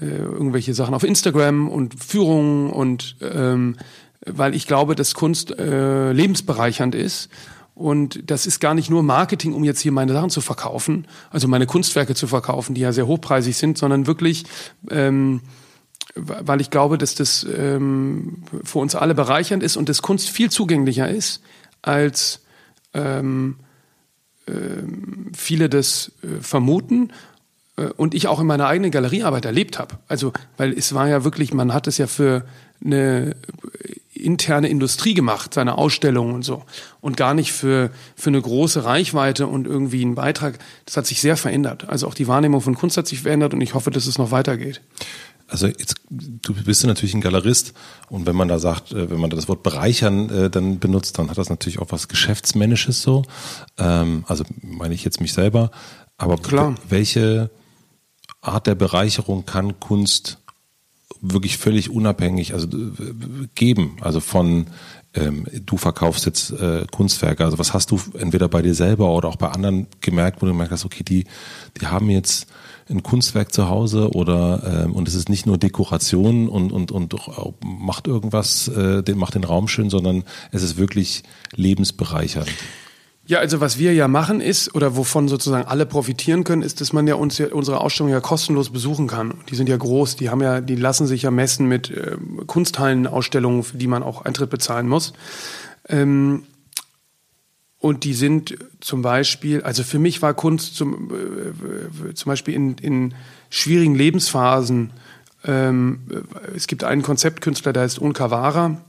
[0.01, 3.77] irgendwelche Sachen auf Instagram und Führungen und ähm,
[4.25, 7.29] weil ich glaube, dass Kunst äh, lebensbereichernd ist.
[7.73, 11.47] Und das ist gar nicht nur Marketing, um jetzt hier meine Sachen zu verkaufen, also
[11.49, 14.45] meine Kunstwerke zu verkaufen, die ja sehr hochpreisig sind, sondern wirklich,
[14.89, 15.41] ähm,
[16.15, 20.49] weil ich glaube, dass das ähm, für uns alle bereichernd ist und dass Kunst viel
[20.49, 21.41] zugänglicher ist,
[21.81, 22.41] als
[22.93, 23.57] ähm,
[24.47, 24.53] äh,
[25.35, 27.11] viele das äh, vermuten
[27.77, 29.95] äh, und ich auch in meiner eigenen Galeriearbeit erlebt habe.
[30.07, 32.45] Also, weil es war ja wirklich, man hat es ja für
[32.83, 33.35] eine
[34.13, 36.63] interne Industrie gemacht, seine Ausstellungen und so.
[37.01, 40.59] Und gar nicht für, für eine große Reichweite und irgendwie einen Beitrag.
[40.85, 41.88] Das hat sich sehr verändert.
[41.89, 44.31] Also auch die Wahrnehmung von Kunst hat sich verändert und ich hoffe, dass es noch
[44.31, 44.81] weitergeht.
[45.47, 47.73] Also jetzt, du bist ja natürlich ein Galerist
[48.09, 51.29] und wenn man da sagt, äh, wenn man das Wort bereichern äh, dann benutzt, dann
[51.29, 53.23] hat das natürlich auch was Geschäftsmännisches so.
[53.77, 55.69] Ähm, also meine ich jetzt mich selber.
[56.17, 56.75] Aber Klar.
[56.89, 57.51] welche
[58.41, 60.39] Art der Bereicherung kann Kunst
[61.21, 62.67] wirklich völlig unabhängig also
[63.56, 63.97] geben.
[64.01, 64.67] Also von
[65.15, 67.43] ähm, du verkaufst jetzt äh, Kunstwerke.
[67.43, 70.51] Also was hast du entweder bei dir selber oder auch bei anderen gemerkt, wo du
[70.51, 71.25] gemerkt hast, okay, die,
[71.80, 72.47] die haben jetzt
[72.89, 77.15] ein Kunstwerk zu Hause oder ähm, und es ist nicht nur Dekoration und und und
[77.63, 81.23] macht irgendwas, äh, den macht den Raum schön, sondern es ist wirklich
[81.56, 82.51] lebensbereichernd.
[83.27, 86.93] Ja, also was wir ja machen ist, oder wovon sozusagen alle profitieren können, ist, dass
[86.93, 89.33] man ja uns ja, unsere Ausstellung ja kostenlos besuchen kann.
[89.49, 93.63] Die sind ja groß, die haben ja, die lassen sich ja messen mit äh, Kunsthallenausstellungen,
[93.63, 95.13] für die man auch Eintritt bezahlen muss.
[95.89, 96.43] Ähm,
[97.79, 102.77] und die sind zum Beispiel, also für mich war Kunst zum, äh, zum Beispiel in,
[102.77, 103.15] in
[103.49, 104.91] schwierigen Lebensphasen,
[105.43, 106.01] ähm,
[106.55, 108.79] es gibt einen Konzeptkünstler, der heißt Onkawara,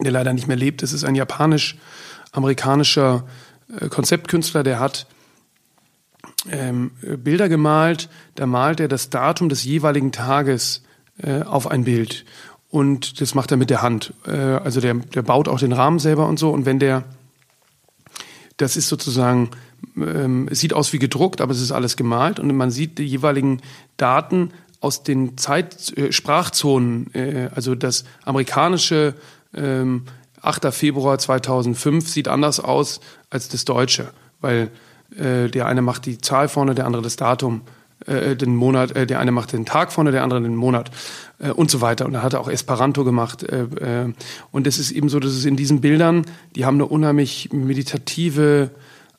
[0.00, 0.82] der leider nicht mehr lebt.
[0.82, 3.51] Es ist ein japanisch-amerikanischer äh,
[3.90, 5.06] Konzeptkünstler, der hat
[6.50, 10.82] ähm, Bilder gemalt, da malt er das Datum des jeweiligen Tages
[11.18, 12.24] äh, auf ein Bild.
[12.70, 14.14] Und das macht er mit der Hand.
[14.26, 16.50] Äh, also der, der baut auch den Rahmen selber und so.
[16.50, 17.04] Und wenn der,
[18.56, 19.50] das ist sozusagen,
[19.96, 22.40] ähm, es sieht aus wie gedruckt, aber es ist alles gemalt.
[22.40, 23.60] Und man sieht die jeweiligen
[23.96, 29.14] Daten aus den Zeit, äh, Sprachzonen, äh, also das amerikanische
[29.54, 30.06] ähm,
[30.42, 30.72] 8.
[30.72, 33.00] Februar 2005 sieht anders aus
[33.30, 34.08] als das deutsche,
[34.40, 34.70] weil
[35.16, 37.62] äh, der eine macht die Zahl vorne, der andere das Datum,
[38.06, 40.90] äh, den Monat, äh, der eine macht den Tag vorne, der andere den Monat
[41.38, 42.06] äh, und so weiter.
[42.06, 43.42] Und er hat auch Esperanto gemacht.
[43.42, 44.12] Äh, äh,
[44.50, 46.24] und es ist eben so, dass es in diesen Bildern,
[46.56, 48.70] die haben eine unheimlich meditative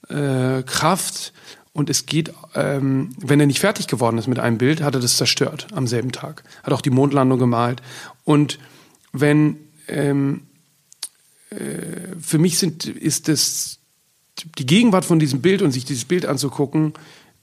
[0.09, 1.33] äh, Kraft.
[1.71, 5.01] Und es geht, ähm, wenn er nicht fertig geworden ist mit einem Bild, hat er
[5.01, 6.43] das zerstört am selben Tag.
[6.61, 7.81] Hat auch die Mondlandung gemalt.
[8.25, 8.59] Und
[9.11, 9.57] wenn
[9.87, 10.52] ähm, äh,
[12.19, 13.79] für mich sind, ist das,
[14.57, 16.93] die Gegenwart von diesem Bild und sich dieses Bild anzugucken,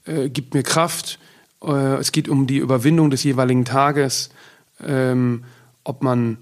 [0.05, 1.19] äh, gibt mir Kraft.
[1.63, 4.29] Äh, es geht um die Überwindung des jeweiligen Tages,
[4.85, 5.43] ähm,
[5.83, 6.37] ob man,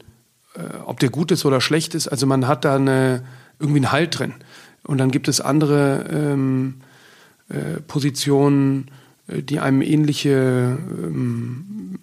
[0.55, 2.07] äh, ob der gut ist oder schlecht ist.
[2.07, 3.23] Also man hat da eine,
[3.59, 4.33] irgendwie einen Halt drin.
[4.83, 6.75] Und dann gibt es andere ähm,
[7.49, 8.89] äh, Positionen,
[9.27, 11.99] äh, die einem ähnliche ähm,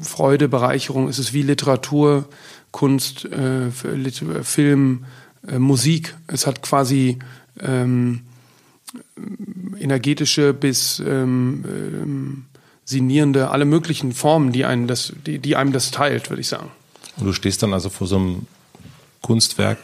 [0.00, 2.28] Freude, Bereicherung, es ist wie Literatur,
[2.76, 5.06] Kunst, äh, Film,
[5.48, 6.14] äh, Musik.
[6.26, 7.18] Es hat quasi
[7.58, 8.20] ähm,
[9.80, 12.44] energetische bis ähm, ähm,
[12.84, 16.70] sinnierende, alle möglichen Formen, die, einen das, die, die einem das teilt, würde ich sagen.
[17.16, 18.46] Und du stehst dann also vor so einem
[19.22, 19.78] Kunstwerk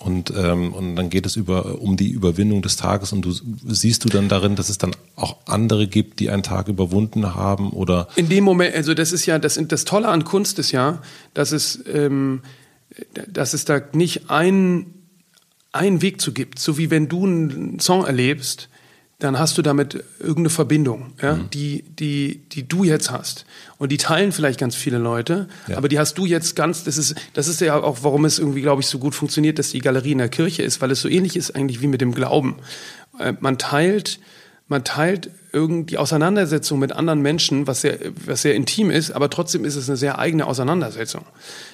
[0.00, 4.04] und, ähm, und dann geht es über, um die Überwindung des Tages und du siehst
[4.04, 8.06] du dann darin, dass es dann auch andere gibt, die einen Tag überwunden haben oder?
[8.14, 11.02] In dem Moment, also das ist ja, das, das Tolle an Kunst ist ja,
[11.34, 12.42] dass es, ähm,
[13.26, 14.94] dass es da nicht einen,
[15.72, 16.60] einen Weg zu gibt.
[16.60, 18.68] So wie wenn du einen Song erlebst,
[19.18, 21.50] dann hast du damit irgendeine Verbindung, ja, mhm.
[21.50, 23.46] die, die, die du jetzt hast.
[23.78, 25.76] Und die teilen vielleicht ganz viele Leute, ja.
[25.76, 28.62] aber die hast du jetzt ganz, das ist, das ist ja auch, warum es irgendwie,
[28.62, 31.08] glaube ich, so gut funktioniert, dass die Galerie in der Kirche ist, weil es so
[31.08, 32.56] ähnlich ist eigentlich wie mit dem Glauben.
[33.18, 34.20] Äh, man teilt,
[34.68, 39.30] man teilt irgendwie die Auseinandersetzung mit anderen Menschen, was sehr, was sehr intim ist, aber
[39.30, 41.24] trotzdem ist es eine sehr eigene Auseinandersetzung.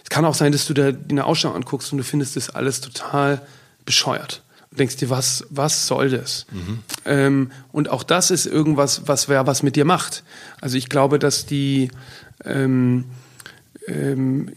[0.02, 2.80] Es kann auch sein, dass du da eine Ausstellung anguckst und du findest das alles
[2.80, 3.42] total
[3.84, 4.40] bescheuert
[4.78, 6.46] denkst dir, was, was soll das?
[6.50, 6.78] Mhm.
[7.04, 10.24] Ähm, und auch das ist irgendwas, was wer was mit dir macht.
[10.60, 11.90] Also ich glaube, dass die,
[12.44, 13.04] ähm,
[13.86, 14.50] ähm,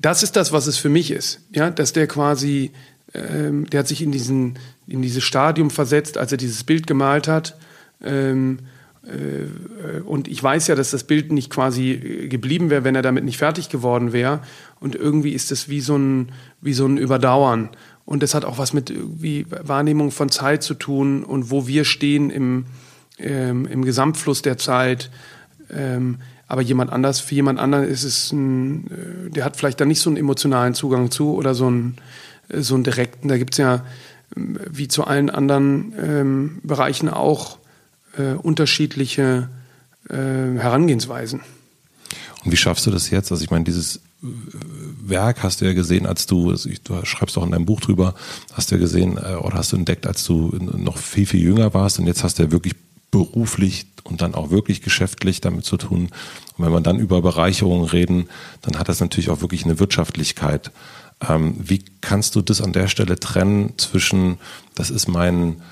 [0.00, 1.40] das ist das, was es für mich ist.
[1.52, 2.72] Ja, dass der quasi,
[3.14, 7.28] ähm, der hat sich in diesen, in dieses Stadium versetzt, als er dieses Bild gemalt
[7.28, 7.56] hat.
[8.02, 8.58] Ähm,
[9.04, 13.24] äh, und ich weiß ja, dass das Bild nicht quasi geblieben wäre, wenn er damit
[13.24, 14.40] nicht fertig geworden wäre.
[14.80, 17.70] Und irgendwie ist es wie so ein, wie so ein Überdauern.
[18.06, 21.84] Und das hat auch was mit irgendwie Wahrnehmung von Zeit zu tun und wo wir
[21.84, 22.66] stehen im,
[23.18, 25.10] ähm, im Gesamtfluss der Zeit.
[25.70, 29.84] Ähm, aber jemand anders, für jemand anderen ist es ein, äh, der hat vielleicht da
[29.84, 31.96] nicht so einen emotionalen Zugang zu oder so einen,
[32.48, 33.26] äh, so einen direkten.
[33.26, 33.84] Da gibt's ja
[34.36, 37.58] ähm, wie zu allen anderen ähm, Bereichen auch
[38.16, 39.48] äh, unterschiedliche
[40.08, 41.40] äh, Herangehensweisen.
[42.44, 43.32] Und wie schaffst du das jetzt?
[43.32, 47.50] Also ich meine, dieses Werk hast du ja gesehen, als du, du schreibst auch in
[47.50, 48.14] deinem Buch drüber,
[48.52, 51.74] hast du ja gesehen äh, oder hast du entdeckt, als du noch viel, viel jünger
[51.74, 52.74] warst und jetzt hast du ja wirklich
[53.10, 56.08] beruflich und dann auch wirklich geschäftlich damit zu tun.
[56.56, 58.28] Und wenn man dann über Bereicherungen reden,
[58.62, 60.70] dann hat das natürlich auch wirklich eine Wirtschaftlichkeit.
[61.26, 64.38] Ähm, wie kannst du das an der Stelle trennen zwischen,
[64.74, 65.62] das ist mein,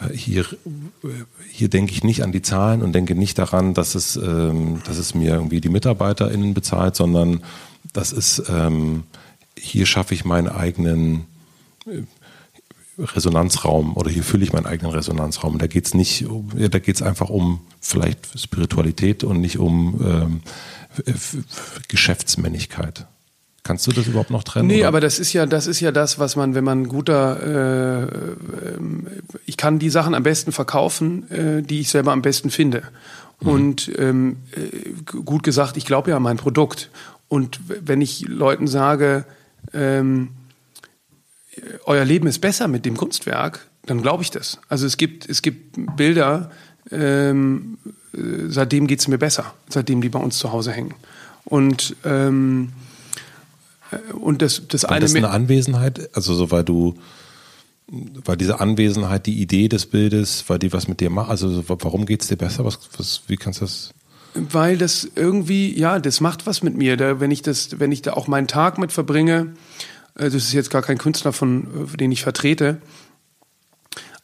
[0.00, 0.44] äh, hier,
[1.50, 4.98] hier denke ich nicht an die Zahlen und denke nicht daran, dass es, ähm, dass
[4.98, 7.42] es mir irgendwie die MitarbeiterInnen bezahlt, sondern
[7.92, 9.04] das ist, ähm,
[9.58, 11.26] hier schaffe ich meinen eigenen
[11.86, 12.02] äh,
[12.98, 15.58] Resonanzraum oder hier fülle ich meinen eigenen Resonanzraum.
[15.58, 16.26] Da geht es nicht,
[16.56, 20.40] ja, da geht es einfach um vielleicht Spiritualität und nicht um ähm,
[21.88, 23.06] Geschäftsmännlichkeit.
[23.64, 24.66] Kannst du das überhaupt noch trennen?
[24.66, 24.88] Nee, oder?
[24.88, 28.76] aber das ist ja, das ist ja das, was man, wenn man guter, äh,
[29.46, 32.82] ich kann die Sachen am besten verkaufen, äh, die ich selber am besten finde.
[33.40, 33.48] Mhm.
[33.48, 36.90] Und ähm, äh, gut gesagt, ich glaube ja an mein Produkt.
[37.32, 39.24] Und wenn ich Leuten sage,
[39.72, 40.32] ähm,
[41.86, 44.58] euer Leben ist besser mit dem Kunstwerk, dann glaube ich das.
[44.68, 46.50] Also es gibt, es gibt Bilder,
[46.90, 47.78] ähm,
[48.12, 48.18] äh,
[48.48, 50.92] seitdem geht es mir besser, seitdem die bei uns zu Hause hängen.
[51.46, 52.74] Und, ähm,
[53.90, 55.00] äh, und das, das War eine.
[55.00, 56.96] das eine Anwesenheit, also so weil du,
[58.26, 61.64] war diese Anwesenheit die Idee des Bildes, weil die was mit dir macht, also so,
[61.66, 62.66] warum geht's dir besser?
[62.66, 63.94] Was, was, wie kannst du das?
[64.34, 66.96] Weil das irgendwie, ja, das macht was mit mir.
[66.96, 69.54] Da, wenn ich das, wenn ich da auch meinen Tag mit verbringe,
[70.14, 72.80] äh, das ist jetzt gar kein Künstler, von äh, den ich vertrete,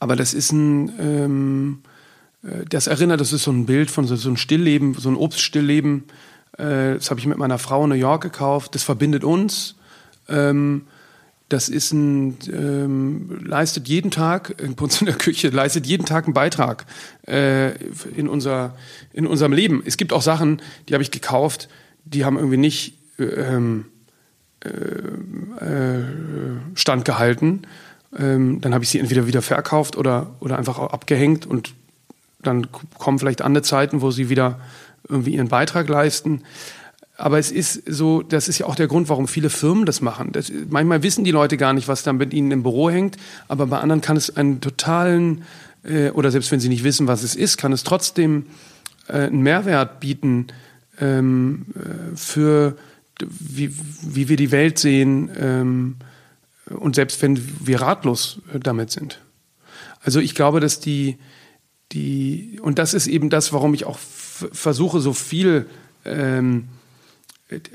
[0.01, 1.79] aber das ist ein, ähm,
[2.43, 5.17] äh, das erinnert, das ist so ein Bild von so, so ein Stillleben, so ein
[5.17, 6.05] Obststillleben.
[6.57, 8.75] Äh, das habe ich mit meiner Frau in New York gekauft.
[8.75, 9.77] Das verbindet uns.
[10.29, 10.87] Ähm,
[11.49, 16.25] das ist ein, ähm, leistet jeden Tag, bei uns in der Küche, leistet jeden Tag
[16.25, 16.85] einen Beitrag
[17.27, 17.71] äh,
[18.17, 18.77] in, unser,
[19.13, 19.83] in unserem Leben.
[19.87, 21.69] Es gibt auch Sachen, die habe ich gekauft,
[22.05, 23.87] die haben irgendwie nicht äh, ähm,
[24.65, 26.05] äh, äh,
[26.75, 27.67] standgehalten.
[28.19, 31.75] Ähm, dann habe ich sie entweder wieder verkauft oder, oder einfach auch abgehängt und
[32.43, 34.61] dann kommen vielleicht andere Zeiten, wo sie wieder
[35.09, 36.43] irgendwie ihren Beitrag leisten.
[37.21, 40.31] Aber es ist so, das ist ja auch der Grund, warum viele Firmen das machen.
[40.31, 43.17] Das, manchmal wissen die Leute gar nicht, was da mit ihnen im Büro hängt,
[43.49, 45.43] aber bei anderen kann es einen totalen,
[45.83, 48.47] äh, oder selbst wenn sie nicht wissen, was es ist, kann es trotzdem
[49.09, 50.47] äh, einen Mehrwert bieten
[51.01, 52.77] ähm, äh, für
[53.21, 55.97] wie, wie wir die Welt sehen ähm,
[56.67, 59.21] und selbst wenn wir ratlos äh, damit sind.
[60.03, 61.19] Also ich glaube, dass die,
[61.91, 65.67] die, und das ist eben das, warum ich auch versuche, so viel,
[66.05, 66.69] ähm,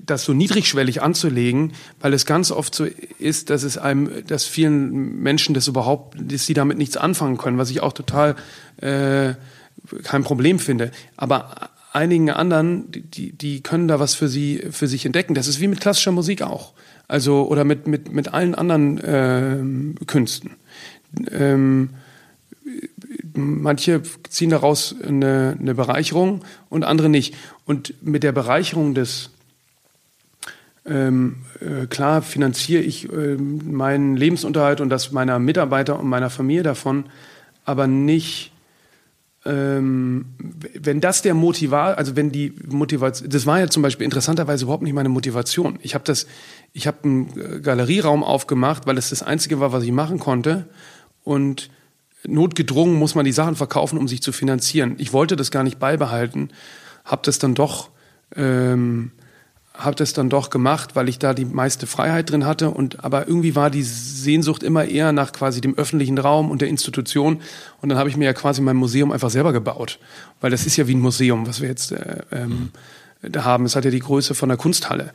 [0.06, 2.86] das so niedrigschwellig anzulegen, weil es ganz oft so
[3.18, 7.58] ist, dass es einem, dass vielen Menschen das überhaupt, dass sie damit nichts anfangen können,
[7.58, 8.36] was ich auch total
[8.78, 9.34] äh,
[10.04, 10.92] kein Problem finde.
[11.18, 15.34] Aber einigen anderen, die, die können da was für sie, für sich entdecken.
[15.34, 16.74] Das ist wie mit klassischer Musik auch.
[17.08, 20.52] Also, oder mit, mit, mit allen anderen ähm, Künsten.
[21.32, 21.90] Ähm,
[23.34, 27.36] manche ziehen daraus eine, eine Bereicherung und andere nicht.
[27.66, 29.32] Und mit der Bereicherung des,
[30.86, 36.64] ähm, äh, klar finanziere ich ähm, meinen Lebensunterhalt und das meiner Mitarbeiter und meiner Familie
[36.64, 37.06] davon,
[37.64, 38.52] aber nicht,
[39.46, 40.26] ähm,
[40.74, 44.84] wenn das der Motivat, also wenn die Motivation, das war ja zum Beispiel interessanterweise überhaupt
[44.84, 45.80] nicht meine Motivation.
[45.82, 46.28] Ich habe das,
[46.74, 50.68] ich habe einen äh, Galerieraum aufgemacht, weil es das einzige war, was ich machen konnte
[51.24, 51.70] und
[52.26, 54.96] notgedrungen muss man die Sachen verkaufen, um sich zu finanzieren.
[54.98, 56.50] Ich wollte das gar nicht beibehalten,
[57.06, 57.90] habe das dann doch,
[58.36, 59.12] ähm,
[59.74, 63.28] habe das dann doch gemacht, weil ich da die meiste Freiheit drin hatte und aber
[63.28, 67.42] irgendwie war die Sehnsucht immer eher nach quasi dem öffentlichen Raum und der Institution
[67.82, 70.00] und dann habe ich mir ja quasi mein Museum einfach selber gebaut,
[70.42, 72.70] weil das ist ja wie ein Museum, was wir jetzt äh, ähm,
[73.24, 73.66] da haben.
[73.66, 75.12] Es hat ja die Größe von einer Kunsthalle.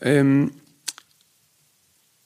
[0.00, 0.52] Ähm,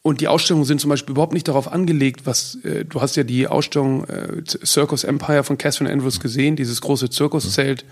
[0.03, 3.23] und die Ausstellungen sind zum Beispiel überhaupt nicht darauf angelegt, was äh, du hast ja
[3.23, 7.85] die Ausstellung äh, Circus Empire von Catherine Andrews gesehen, dieses große Zirkuszelt.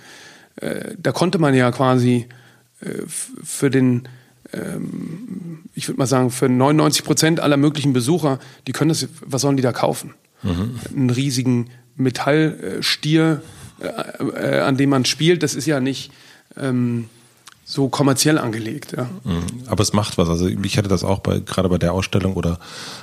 [0.57, 2.29] Äh, da konnte man ja quasi
[3.43, 4.09] für den,
[4.53, 9.43] ähm, ich würde mal sagen, für 99 Prozent aller möglichen Besucher, die können das, was
[9.43, 10.15] sollen die da kaufen?
[10.97, 13.43] Einen riesigen Metallstier,
[13.81, 16.11] äh, äh, an dem man spielt, das ist ja nicht
[16.57, 17.09] ähm,
[17.71, 18.95] so kommerziell angelegt.
[18.97, 19.09] Ja.
[19.67, 20.29] Aber es macht was.
[20.29, 22.59] Also ich hatte das auch bei, gerade bei der Ausstellung oder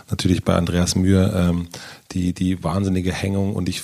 [0.09, 1.67] natürlich bei Andreas Mühe, ähm,
[2.11, 3.83] die, die wahnsinnige Hängung und ich,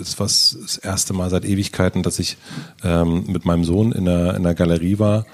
[0.00, 2.36] es war das erste Mal seit Ewigkeiten, dass ich
[2.84, 5.26] ähm, mit meinem Sohn in der, in der Galerie war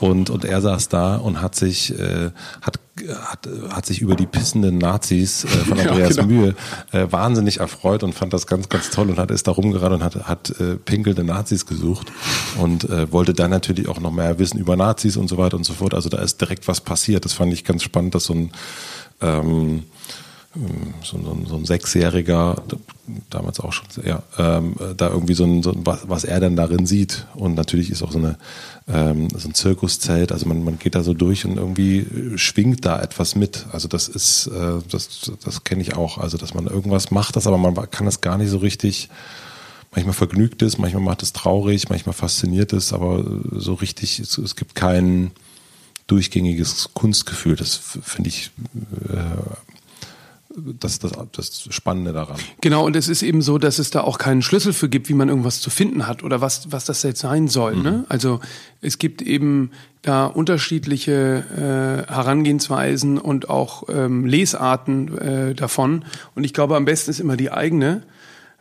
[0.00, 2.30] und, und er saß da und hat sich, äh,
[2.60, 2.78] hat,
[3.24, 6.28] hat, hat sich über die pissenden Nazis äh, von Ja, Andreas genau.
[6.28, 6.54] Mühe
[6.92, 10.04] äh, wahnsinnig erfreut und fand das ganz, ganz toll und hat ist da rumgerannt und
[10.04, 12.12] hat, hat äh, pinkelnde Nazis gesucht
[12.58, 15.64] und äh, wollte dann natürlich auch noch mehr wissen über Nazis und so weiter und
[15.64, 15.94] so fort.
[15.94, 17.24] Also da ist direkt was passiert.
[17.24, 18.50] Das fand ich ganz spannend, dass so ein
[19.20, 19.84] ähm,
[21.02, 22.62] so, so, so ein Sechsjähriger,
[23.30, 26.56] damals auch schon, ja, ähm, da irgendwie so ein, so ein was, was er denn
[26.56, 27.26] darin sieht.
[27.34, 28.38] Und natürlich ist auch so eine
[28.88, 32.06] ähm, so ein Zirkuszelt, also man, man geht da so durch und irgendwie
[32.36, 33.66] schwingt da etwas mit.
[33.72, 36.18] Also das ist, äh, das, das kenne ich auch.
[36.18, 39.08] Also dass man irgendwas macht, das aber man kann das gar nicht so richtig.
[39.92, 44.54] Manchmal vergnügt es, manchmal macht es traurig, manchmal fasziniert es, aber so richtig, es, es
[44.54, 45.30] gibt kein
[46.06, 47.56] durchgängiges Kunstgefühl.
[47.56, 48.50] Das finde ich
[49.08, 49.65] äh,
[50.56, 52.36] das, das, das Spannende daran.
[52.60, 55.14] Genau, und es ist eben so, dass es da auch keinen Schlüssel für gibt, wie
[55.14, 57.76] man irgendwas zu finden hat oder was, was das jetzt sein soll.
[57.76, 58.04] Ne?
[58.08, 58.40] Also
[58.80, 59.70] es gibt eben
[60.02, 66.04] da unterschiedliche äh, Herangehensweisen und auch ähm, Lesarten äh, davon.
[66.34, 68.02] Und ich glaube, am besten ist immer die eigene.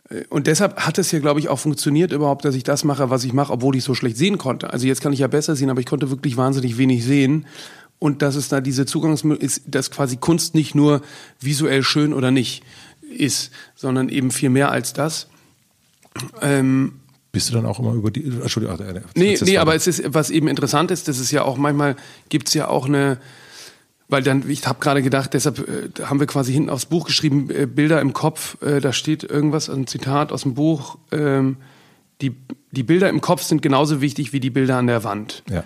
[0.10, 3.10] Äh, und deshalb hat es ja, glaube ich, auch funktioniert überhaupt, dass ich das mache,
[3.10, 4.72] was ich mache, obwohl ich so schlecht sehen konnte.
[4.74, 7.46] Also jetzt kann ich ja besser sehen, aber ich konnte wirklich wahnsinnig wenig sehen.
[8.00, 11.02] Und dass es da diese Zugangsmöglichkeit ist, dass quasi Kunst nicht nur
[11.40, 12.64] visuell schön oder nicht
[13.18, 15.28] ist, sondern eben viel mehr als das.
[16.42, 17.00] Ähm,
[17.32, 18.24] bist du dann auch immer über die.
[18.24, 21.58] Entschuldigung, äh, nee, nee aber es ist, was eben interessant ist, das ist ja auch
[21.58, 21.98] manchmal
[22.30, 23.18] gibt es ja auch eine,
[24.08, 27.50] weil dann, ich habe gerade gedacht, deshalb äh, haben wir quasi hinten aufs Buch geschrieben,
[27.50, 31.58] äh, Bilder im Kopf, äh, da steht irgendwas, ein Zitat aus dem Buch, ähm,
[32.22, 32.34] die,
[32.72, 35.44] die Bilder im Kopf sind genauso wichtig wie die Bilder an der Wand.
[35.50, 35.66] Ja.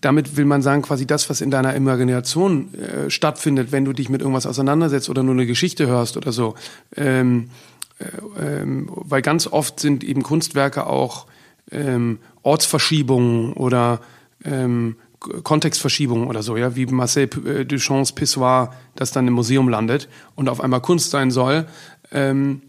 [0.00, 4.08] Damit will man sagen, quasi das, was in deiner Imagination äh, stattfindet, wenn du dich
[4.08, 6.54] mit irgendwas auseinandersetzt oder nur eine Geschichte hörst oder so.
[6.96, 7.50] Ähm,
[7.98, 11.26] äh, ähm, weil ganz oft sind eben Kunstwerke auch
[11.70, 14.00] ähm, Ortsverschiebungen oder
[14.44, 20.08] ähm, Kontextverschiebungen oder so, ja, wie Marcel äh, Duchamps Pissoir, das dann im Museum landet
[20.34, 21.66] und auf einmal Kunst sein soll.
[22.12, 22.62] Ähm,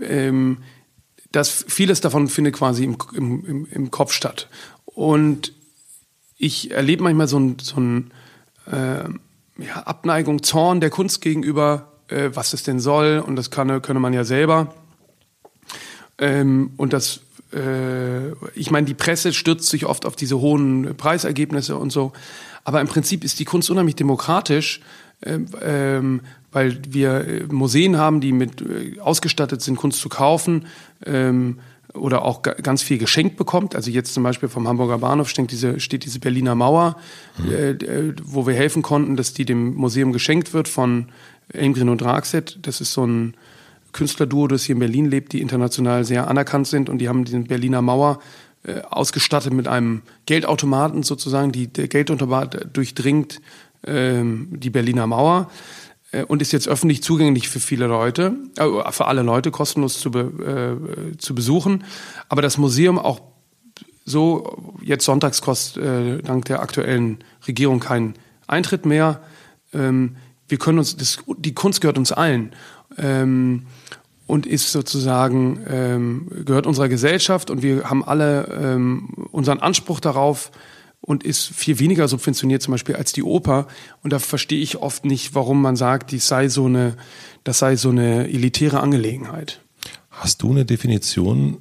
[0.00, 0.58] ähm,
[1.32, 4.48] das vieles davon findet quasi im, im, im Kopf statt.
[4.86, 5.52] Und
[6.44, 8.10] ich erlebe manchmal so ein, so ein
[8.70, 9.04] äh,
[9.62, 13.22] ja, Abneigung, Zorn der Kunst gegenüber, äh, was es denn soll.
[13.24, 14.74] Und das kann, könne man ja selber.
[16.18, 17.20] Ähm, und das
[17.54, 22.12] äh, ich meine, die Presse stürzt sich oft auf diese hohen Preisergebnisse und so.
[22.64, 24.80] Aber im Prinzip ist die Kunst unheimlich demokratisch,
[25.20, 26.20] äh, ähm,
[26.52, 30.66] weil wir äh, Museen haben, die mit äh, ausgestattet sind, Kunst zu kaufen.
[31.06, 31.58] Ähm,
[31.94, 33.74] oder auch ganz viel geschenkt bekommt.
[33.74, 36.96] Also jetzt zum Beispiel vom Hamburger Bahnhof steht diese, steht diese Berliner Mauer,
[37.38, 37.52] mhm.
[37.52, 41.06] äh, wo wir helfen konnten, dass die dem Museum geschenkt wird von
[41.52, 42.58] Ingrid und Draxet.
[42.62, 43.34] Das ist so ein
[43.92, 47.38] Künstlerduo, das hier in Berlin lebt, die international sehr anerkannt sind und die haben die
[47.38, 48.18] Berliner Mauer
[48.64, 51.52] äh, ausgestattet mit einem Geldautomaten sozusagen.
[51.52, 53.40] Die, der Geldautomat durchdringt
[53.86, 55.84] ähm, die Berliner Mauer äh,
[56.22, 60.78] und ist jetzt öffentlich zugänglich für viele Leute, äh, für alle Leute kostenlos zu, be,
[61.12, 61.84] äh, zu besuchen.
[62.28, 63.20] Aber das Museum auch
[64.04, 68.14] so, jetzt sonntags kostet äh, dank der aktuellen Regierung keinen
[68.46, 69.20] Eintritt mehr.
[69.72, 70.16] Ähm,
[70.48, 72.54] wir können uns, das, die Kunst gehört uns allen.
[72.98, 73.66] Ähm,
[74.26, 80.50] und ist sozusagen, ähm, gehört unserer Gesellschaft und wir haben alle ähm, unseren Anspruch darauf
[81.04, 83.66] und ist viel weniger subventioniert zum Beispiel als die Oper.
[84.02, 86.96] Und da verstehe ich oft nicht, warum man sagt, dies sei so eine,
[87.44, 89.60] das sei so eine elitäre Angelegenheit.
[90.10, 91.58] Hast du eine Definition,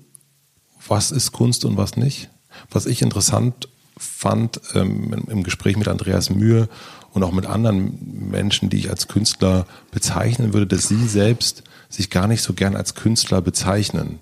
[0.88, 2.30] was ist Kunst und was nicht?
[2.70, 3.68] Was ich interessant
[3.98, 6.70] fand ähm, im Gespräch mit Andreas Mühe
[7.12, 12.10] und auch mit anderen Menschen, die ich als Künstler bezeichnen würde, dass sie selbst sich
[12.10, 14.20] gar nicht so gern als Künstler bezeichnen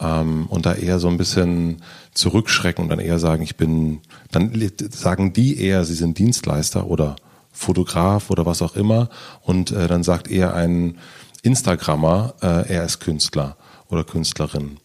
[0.00, 1.82] ähm, und da eher so ein bisschen
[2.14, 4.00] zurückschrecken und dann eher sagen, ich bin,
[4.30, 4.52] dann
[4.90, 7.16] sagen die eher, sie sind Dienstleister oder
[7.52, 9.08] Fotograf oder was auch immer
[9.42, 10.98] und äh, dann sagt eher ein
[11.42, 13.56] Instagrammer, äh, er ist Künstler
[13.88, 14.78] oder Künstlerin.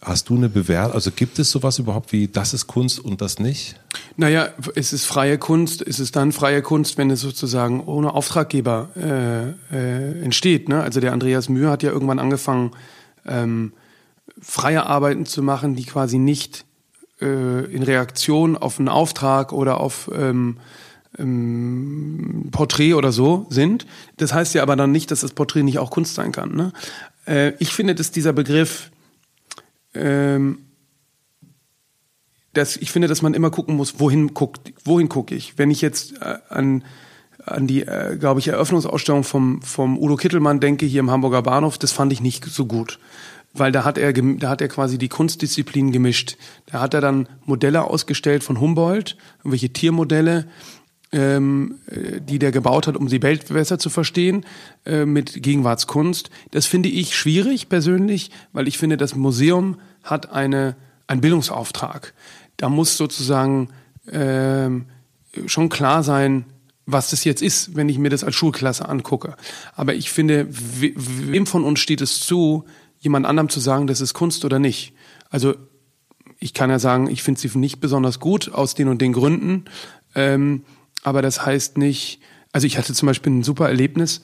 [0.00, 3.38] Hast du eine Bewertung, also gibt es sowas überhaupt wie, das ist Kunst und das
[3.40, 3.74] nicht?
[4.16, 8.90] Naja, es ist freie Kunst, es ist dann freie Kunst, wenn es sozusagen ohne Auftraggeber
[8.96, 10.68] äh, äh, entsteht.
[10.68, 10.82] Ne?
[10.82, 12.70] Also der Andreas Mühe hat ja irgendwann angefangen,
[13.26, 13.72] ähm,
[14.40, 16.64] freie Arbeiten zu machen, die quasi nicht
[17.20, 20.58] äh, in Reaktion auf einen Auftrag oder auf ähm,
[21.18, 23.86] ähm, Porträt oder so sind.
[24.16, 26.54] Das heißt ja aber dann nicht, dass das Porträt nicht auch Kunst sein kann.
[26.54, 26.72] Ne?
[27.26, 28.90] Äh, ich finde, dass dieser Begriff
[29.94, 30.58] ähm,
[32.54, 35.58] dass ich finde, dass man immer gucken muss, wohin guckt, wohin gucke ich.
[35.58, 36.84] Wenn ich jetzt äh, an
[37.44, 41.78] an die, äh, glaube ich, Eröffnungsausstellung vom, vom Udo Kittelmann denke hier im Hamburger Bahnhof,
[41.78, 42.98] das fand ich nicht so gut.
[43.58, 46.36] Weil da hat er, da hat er quasi die Kunstdisziplinen gemischt.
[46.66, 50.46] Da hat er dann Modelle ausgestellt von Humboldt, irgendwelche Tiermodelle,
[51.12, 54.44] ähm, äh, die der gebaut hat, um die Welt besser zu verstehen,
[54.84, 56.30] äh, mit Gegenwartskunst.
[56.50, 62.14] Das finde ich schwierig persönlich, weil ich finde, das Museum hat eine, einen Bildungsauftrag.
[62.56, 63.70] Da muss sozusagen
[64.10, 64.86] ähm,
[65.46, 66.44] schon klar sein,
[66.86, 69.36] was das jetzt ist, wenn ich mir das als Schulklasse angucke.
[69.74, 72.64] Aber ich finde, wem von uns steht es zu,
[72.98, 74.94] jemand anderem zu sagen, das ist Kunst oder nicht?
[75.30, 75.54] Also
[76.38, 79.64] ich kann ja sagen, ich finde sie nicht besonders gut aus den und den Gründen.
[80.14, 80.64] Ähm,
[81.02, 82.20] aber das heißt nicht,
[82.52, 84.22] also ich hatte zum Beispiel ein super Erlebnis.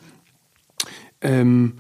[1.20, 1.74] Ähm,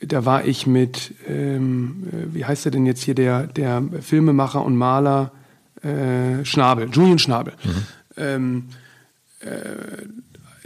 [0.00, 4.64] da war ich mit, ähm, äh, wie heißt er denn jetzt hier, der, der Filmemacher
[4.64, 5.32] und Maler
[5.82, 7.54] äh, Schnabel, Julian Schnabel.
[7.64, 7.86] Mhm.
[8.16, 8.64] Ähm,
[9.40, 10.06] äh,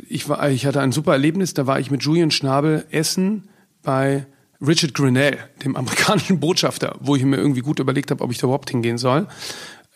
[0.08, 3.48] ich, war, ich hatte ein super Erlebnis, da war ich mit Julian Schnabel essen
[3.82, 4.26] bei
[4.66, 8.46] Richard Grinnell, dem amerikanischen Botschafter, wo ich mir irgendwie gut überlegt habe, ob ich da
[8.46, 9.28] überhaupt hingehen soll.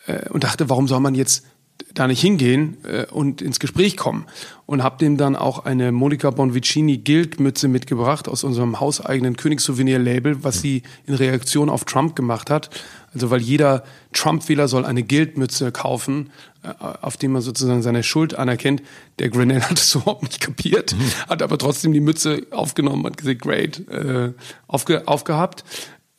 [0.07, 1.45] Äh, und dachte, warum soll man jetzt
[1.93, 4.25] da nicht hingehen äh, und ins Gespräch kommen.
[4.65, 10.61] Und habe dem dann auch eine Monica Bonvicini Guild-Mütze mitgebracht aus unserem hauseigenen Königssouvenir-Label, was
[10.61, 12.69] sie in Reaktion auf Trump gemacht hat.
[13.13, 16.29] Also weil jeder Trump-Wähler soll eine Guild-Mütze kaufen,
[16.61, 18.83] auf dem man sozusagen seine Schuld anerkennt.
[19.19, 21.11] Der Grenell hat es überhaupt nicht kapiert, mhm.
[21.29, 24.33] hat aber trotzdem die Mütze aufgenommen, hat gesagt, great, äh,
[24.67, 25.63] aufge, aufgehabt.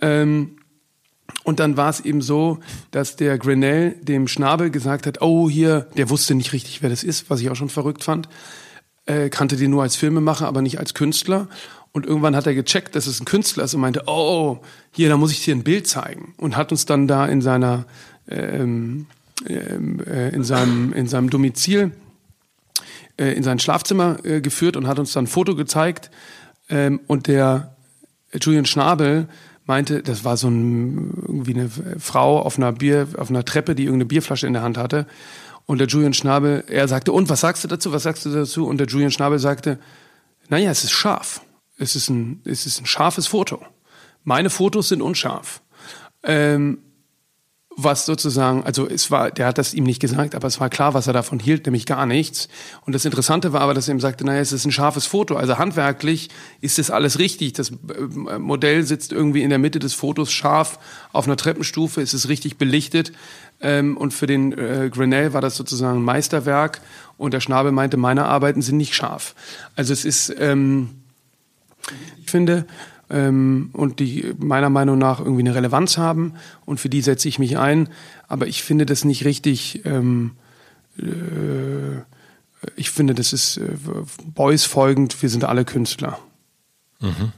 [0.00, 0.56] Ähm,
[1.44, 2.58] und dann war es eben so,
[2.90, 7.04] dass der Grinnell dem Schnabel gesagt hat, oh hier, der wusste nicht richtig, wer das
[7.04, 8.28] ist, was ich auch schon verrückt fand,
[9.06, 11.48] äh, kannte den nur als Filmemacher, aber nicht als Künstler.
[11.92, 14.60] Und irgendwann hat er gecheckt, dass es ein Künstler ist und meinte, oh,
[14.92, 16.34] hier, da muss ich dir ein Bild zeigen.
[16.36, 17.84] Und hat uns dann da in seiner,
[18.28, 21.92] ähm, äh, in seinem, in seinem Domizil,
[23.18, 26.10] äh, in sein Schlafzimmer äh, geführt und hat uns dann ein Foto gezeigt.
[26.68, 27.76] Ähm, und der
[28.40, 29.28] Julian Schnabel
[29.66, 33.84] meinte, das war so ein, irgendwie eine Frau auf einer Bier, auf einer Treppe, die
[33.84, 35.06] irgendeine Bierflasche in der Hand hatte.
[35.66, 37.92] Und der Julian Schnabel, er sagte, und was sagst du dazu?
[37.92, 38.66] Was sagst du dazu?
[38.66, 39.78] Und der Julian Schnabel sagte,
[40.48, 41.42] naja, es ist scharf.
[41.78, 43.62] Es ist ein, es ist ein scharfes Foto.
[44.24, 45.62] Meine Fotos sind unscharf.
[46.22, 46.78] Ähm,
[47.82, 50.94] was sozusagen, also es war, der hat das ihm nicht gesagt, aber es war klar,
[50.94, 52.48] was er davon hielt, nämlich gar nichts.
[52.86, 55.36] Und das Interessante war aber, dass er ihm sagte, naja, es ist ein scharfes Foto.
[55.36, 57.54] Also handwerklich ist das alles richtig.
[57.54, 60.78] Das äh, Modell sitzt irgendwie in der Mitte des Fotos scharf
[61.12, 63.12] auf einer Treppenstufe, es ist richtig belichtet.
[63.60, 66.80] Ähm, und für den äh, Grenell war das sozusagen ein Meisterwerk.
[67.18, 69.34] Und der Schnabel meinte, meine Arbeiten sind nicht scharf.
[69.76, 70.90] Also es ist, ähm,
[72.22, 72.66] ich finde,
[73.10, 76.34] ähm, und die meiner Meinung nach irgendwie eine Relevanz haben
[76.64, 77.88] und für die setze ich mich ein.
[78.28, 79.84] Aber ich finde das nicht richtig.
[79.84, 80.32] Ähm,
[80.98, 82.02] äh,
[82.76, 83.70] ich finde, das ist äh,
[84.34, 86.18] Beuys folgend, wir sind alle Künstler.
[87.00, 87.32] Mhm.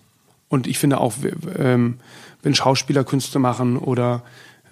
[0.49, 1.15] Und ich finde auch,
[1.57, 1.99] ähm,
[2.43, 4.25] wenn Schauspieler Künste machen oder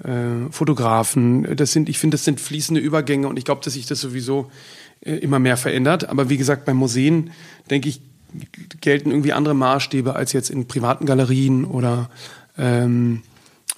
[0.04, 3.86] äh, Fotografen, das sind, ich finde, das sind fließende Übergänge und ich glaube, dass sich
[3.86, 4.50] das sowieso
[5.00, 6.08] äh, immer mehr verändert.
[6.08, 7.30] Aber wie gesagt, bei Museen
[7.70, 8.02] denke ich,
[8.80, 12.10] gelten irgendwie andere Maßstäbe als jetzt in privaten Galerien oder
[12.58, 13.22] ähm,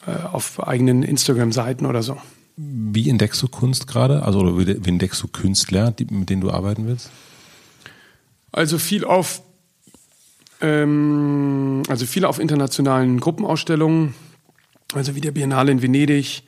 [0.07, 2.17] äh, auf eigenen Instagram-Seiten oder so.
[2.57, 4.23] Wie entdeckst du Kunst gerade?
[4.23, 7.11] Also oder wie entdeckst du Künstler, die, mit denen du arbeiten willst?
[8.53, 9.43] Also viel auf
[10.61, 14.15] ähm, also viel auf internationalen Gruppenausstellungen,
[14.95, 16.45] also wie der Biennale in Venedig,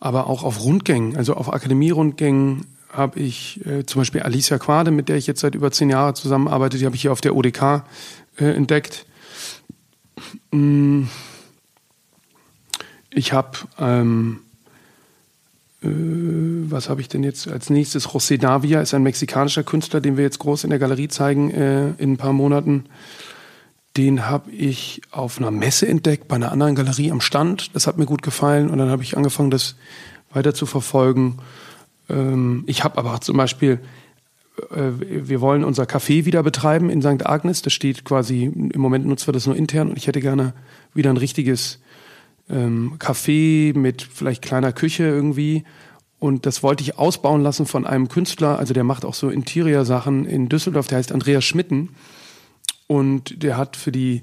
[0.00, 5.08] aber auch auf Rundgängen, also auf Akademierundgängen, habe ich äh, zum Beispiel Alicia Quade, mit
[5.08, 7.84] der ich jetzt seit über zehn Jahren zusammenarbeite, die habe ich hier auf der ODK
[8.38, 9.06] äh, entdeckt.
[10.50, 11.04] Mm.
[13.10, 14.40] Ich habe, ähm,
[15.82, 15.88] äh,
[16.70, 18.08] was habe ich denn jetzt als nächstes?
[18.08, 21.90] José Davia ist ein mexikanischer Künstler, den wir jetzt groß in der Galerie zeigen äh,
[21.98, 22.84] in ein paar Monaten.
[23.96, 27.74] Den habe ich auf einer Messe entdeckt, bei einer anderen Galerie am Stand.
[27.74, 29.74] Das hat mir gut gefallen und dann habe ich angefangen, das
[30.32, 31.38] weiter zu verfolgen.
[32.08, 33.80] Ähm, ich habe aber zum Beispiel,
[34.70, 37.26] äh, wir wollen unser Café wieder betreiben in St.
[37.26, 37.62] Agnes.
[37.62, 40.54] Das steht quasi, im Moment nutzen wir das nur intern und ich hätte gerne
[40.94, 41.80] wieder ein richtiges
[42.50, 45.64] ähm, Café mit vielleicht kleiner Küche irgendwie.
[46.18, 50.26] Und das wollte ich ausbauen lassen von einem Künstler, also der macht auch so Interior-Sachen
[50.26, 51.90] in Düsseldorf, der heißt Andreas Schmitten.
[52.88, 54.22] Und der hat für die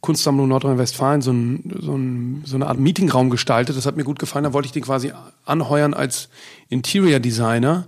[0.00, 3.76] Kunstsammlung Nordrhein-Westfalen so, ein, so, ein, so eine Art Meetingraum gestaltet.
[3.76, 4.44] Das hat mir gut gefallen.
[4.44, 5.12] Da wollte ich den quasi
[5.44, 6.30] anheuern als
[6.68, 7.86] Interior Designer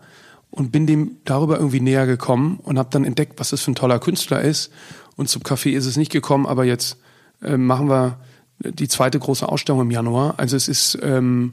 [0.51, 3.77] und bin dem darüber irgendwie näher gekommen und habe dann entdeckt, was das für ein
[3.77, 4.71] toller Künstler ist.
[5.17, 6.99] Und zum Café ist es nicht gekommen, aber jetzt
[7.43, 8.19] äh, machen wir
[8.61, 10.35] die zweite große Ausstellung im Januar.
[10.37, 11.53] Also es ist ähm,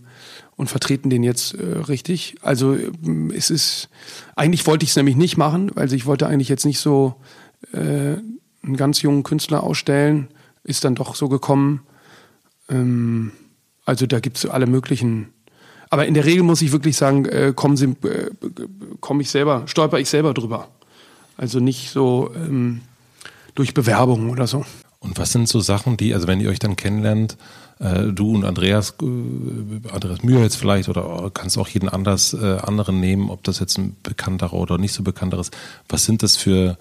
[0.58, 2.36] und vertreten den jetzt äh, richtig.
[2.42, 2.92] Also äh,
[3.34, 3.88] es ist
[4.36, 7.16] eigentlich wollte ich es nämlich nicht machen, weil ich wollte eigentlich jetzt nicht so
[7.72, 8.18] äh,
[8.62, 10.28] einen ganz jungen Künstler ausstellen
[10.70, 11.82] ist dann doch so gekommen.
[12.70, 13.32] Ähm,
[13.86, 15.34] also da gibt es alle möglichen.
[15.90, 18.30] Aber in der Regel muss ich wirklich sagen, äh, kommen sie, äh,
[19.00, 20.68] komme ich selber, stolper ich selber drüber.
[21.36, 22.82] Also nicht so ähm,
[23.56, 24.66] durch Bewerbungen oder so.
[25.00, 27.38] Und was sind so Sachen, die, also wenn ihr euch dann kennenlernt,
[27.80, 32.58] äh, du und Andreas, äh, Andreas Mühe jetzt vielleicht oder kannst auch jeden anders, äh,
[32.58, 35.56] anderen nehmen, ob das jetzt ein bekannterer oder nicht so bekannter ist.
[35.88, 36.78] Was sind das für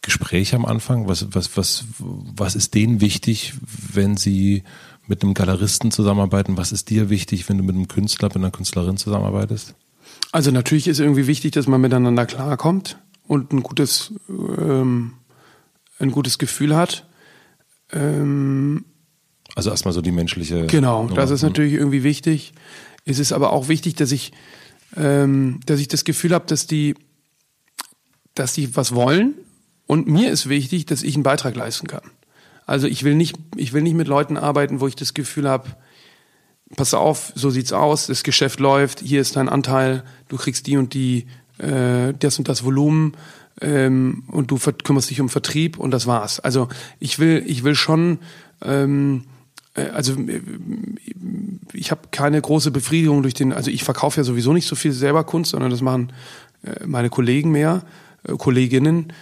[0.00, 1.08] Gespräch am Anfang?
[1.08, 3.54] Was, was, was, was ist denen wichtig,
[3.92, 4.62] wenn sie
[5.06, 6.56] mit einem Galeristen zusammenarbeiten?
[6.56, 9.74] Was ist dir wichtig, wenn du mit einem Künstler, mit einer Künstlerin zusammenarbeitest?
[10.30, 15.14] Also natürlich ist irgendwie wichtig, dass man miteinander klarkommt und ein gutes, ähm,
[15.98, 17.06] ein gutes Gefühl hat.
[17.92, 18.84] Ähm,
[19.54, 20.66] also erstmal so die menschliche.
[20.66, 21.14] Genau, Nummer.
[21.14, 22.54] das ist natürlich irgendwie wichtig.
[23.04, 24.32] Es ist aber auch wichtig, dass ich,
[24.96, 26.94] ähm, dass ich das Gefühl habe, dass die,
[28.34, 29.34] dass die was wollen
[29.86, 32.02] und mir ist wichtig, dass ich einen Beitrag leisten kann.
[32.66, 35.68] Also ich will nicht, ich will nicht mit Leuten arbeiten, wo ich das Gefühl habe,
[36.76, 40.76] pass auf, so sieht's aus, das Geschäft läuft, hier ist dein Anteil, du kriegst die
[40.76, 41.26] und die,
[41.58, 43.14] äh, das und das Volumen
[43.60, 46.40] ähm, und du kümmerst dich um Vertrieb und das war's.
[46.40, 46.68] Also
[46.98, 48.18] ich will, ich will schon,
[48.64, 49.24] ähm,
[49.74, 50.40] äh, also äh,
[51.72, 54.92] ich habe keine große Befriedigung durch den, also ich verkaufe ja sowieso nicht so viel
[54.92, 56.12] selber Kunst, sondern das machen
[56.62, 57.84] äh, meine Kollegen mehr,
[58.24, 59.12] äh, Kolleginnen,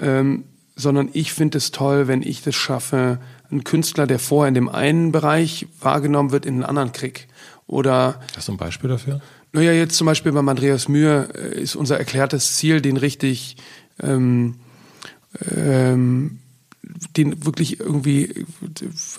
[0.00, 0.44] ähm,
[0.76, 3.18] sondern ich finde es toll, wenn ich das schaffe,
[3.50, 7.28] einen Künstler, der vorher in dem einen Bereich wahrgenommen wird, in einen anderen krieg.
[7.66, 9.20] Oder Hast du ein Beispiel dafür?
[9.52, 13.56] Naja, jetzt zum Beispiel beim Andreas Mühe äh, ist unser erklärtes Ziel, den richtig,
[14.00, 14.56] ähm,
[15.56, 16.38] ähm,
[17.16, 18.46] den wirklich irgendwie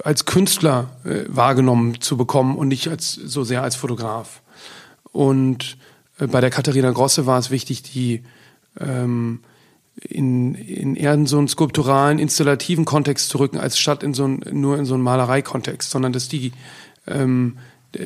[0.03, 4.41] als Künstler äh, wahrgenommen zu bekommen und nicht als so sehr als Fotograf.
[5.11, 5.77] Und
[6.17, 8.23] äh, bei der Katharina Grosse war es wichtig, die
[8.79, 9.41] ähm,
[10.07, 14.27] in, in eher in so einen skulpturalen, installativen Kontext zu rücken, als statt in so
[14.27, 16.51] ein, nur in so einen Malereikontext, sondern dass die
[17.07, 17.57] ähm,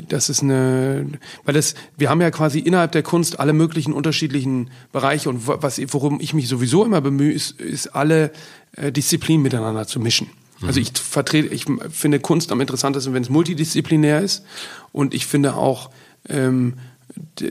[0.07, 1.05] das ist eine,
[1.43, 5.79] weil das, wir haben ja quasi innerhalb der Kunst alle möglichen unterschiedlichen Bereiche und was,
[5.93, 8.31] worum ich mich sowieso immer bemühe, ist, ist alle
[8.75, 10.29] äh, Disziplinen miteinander zu mischen.
[10.59, 10.67] Mhm.
[10.67, 14.43] Also ich vertrete, ich finde Kunst am interessantesten, wenn es multidisziplinär ist
[14.91, 15.91] und ich finde auch,
[16.29, 16.75] ähm,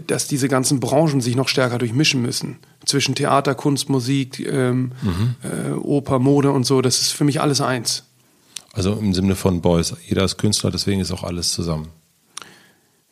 [0.06, 2.58] dass diese ganzen Branchen sich noch stärker durchmischen müssen.
[2.84, 5.34] Zwischen Theater, Kunst, Musik, ähm, mhm.
[5.42, 8.04] äh, Oper, Mode und so, das ist für mich alles eins.
[8.72, 11.88] Also im Sinne von Beuys, jeder ist Künstler, deswegen ist auch alles zusammen.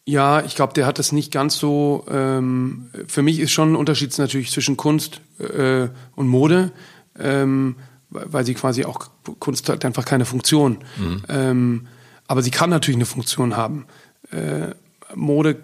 [0.05, 2.05] Ja, ich glaube, der hat das nicht ganz so.
[2.11, 6.73] Ähm, für mich ist schon ein Unterschied natürlich zwischen Kunst äh, und Mode,
[7.19, 7.77] ähm,
[8.11, 9.09] weil sie quasi auch
[9.39, 10.79] Kunst hat einfach keine Funktion.
[10.99, 11.23] Mhm.
[11.29, 11.87] Ähm,
[12.27, 13.87] aber sie kann natürlich eine Funktion haben.
[14.33, 14.75] Äh,
[15.15, 15.63] Mode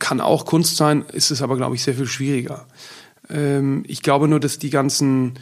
[0.00, 2.66] kann auch Kunst sein, ist es aber, glaube ich, sehr viel schwieriger.
[3.30, 5.38] Ähm, ich glaube nur, dass die ganzen,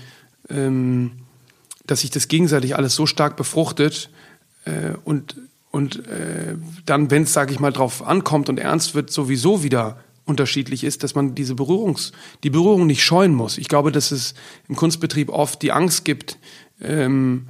[0.48, 1.12] ähm,
[1.86, 4.10] dass sich das gegenseitig alles so stark befruchtet
[4.64, 5.36] äh, und
[5.70, 9.98] und äh, dann, wenn es, sage ich mal, drauf ankommt und ernst wird, sowieso wieder
[10.24, 12.12] unterschiedlich ist, dass man diese Berührungs,
[12.42, 13.58] die Berührung nicht scheuen muss.
[13.58, 14.34] Ich glaube, dass es
[14.68, 16.38] im Kunstbetrieb oft die Angst gibt
[16.80, 17.48] ähm,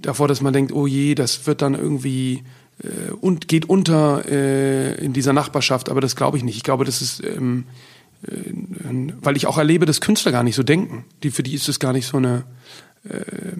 [0.00, 2.44] davor, dass man denkt, oh je, das wird dann irgendwie
[2.82, 5.88] äh, und geht unter äh, in dieser Nachbarschaft.
[5.88, 6.56] Aber das glaube ich nicht.
[6.56, 7.89] Ich glaube, das ist ähm, äh,
[8.22, 11.04] weil ich auch erlebe, dass Künstler gar nicht so denken.
[11.22, 12.44] Die, für die ist es gar nicht so eine
[13.04, 13.56] äh,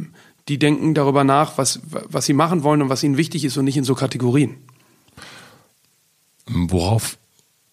[0.50, 3.64] die denken darüber nach, was, was sie machen wollen und was ihnen wichtig ist und
[3.64, 4.56] nicht in so Kategorien.
[6.46, 7.18] Worauf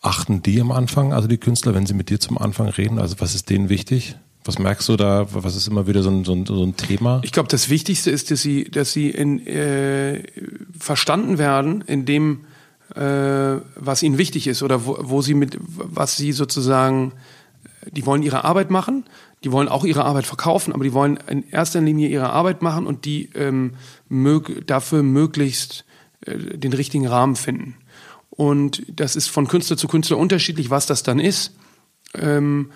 [0.01, 2.99] achten die am Anfang, also die Künstler, wenn sie mit dir zum Anfang reden?
[2.99, 4.15] Also was ist denen wichtig?
[4.45, 5.27] Was merkst du da?
[5.33, 7.19] Was ist immer wieder so ein, so ein, so ein Thema?
[7.23, 10.23] Ich glaube, das Wichtigste ist, dass sie, dass sie in, äh,
[10.77, 12.56] verstanden werden in dem, äh,
[12.95, 17.11] was ihnen wichtig ist oder wo, wo sie mit, was sie sozusagen,
[17.91, 19.03] die wollen ihre Arbeit machen
[19.43, 22.87] die wollen auch ihre Arbeit verkaufen, aber die wollen in erster Linie ihre Arbeit machen
[22.87, 23.73] und die ähm,
[24.09, 25.85] mög dafür möglichst
[26.21, 27.75] äh, den richtigen Rahmen finden.
[28.29, 31.55] Und das ist von Künstler zu Künstler unterschiedlich, was das dann ist.
[32.15, 32.71] Ähm,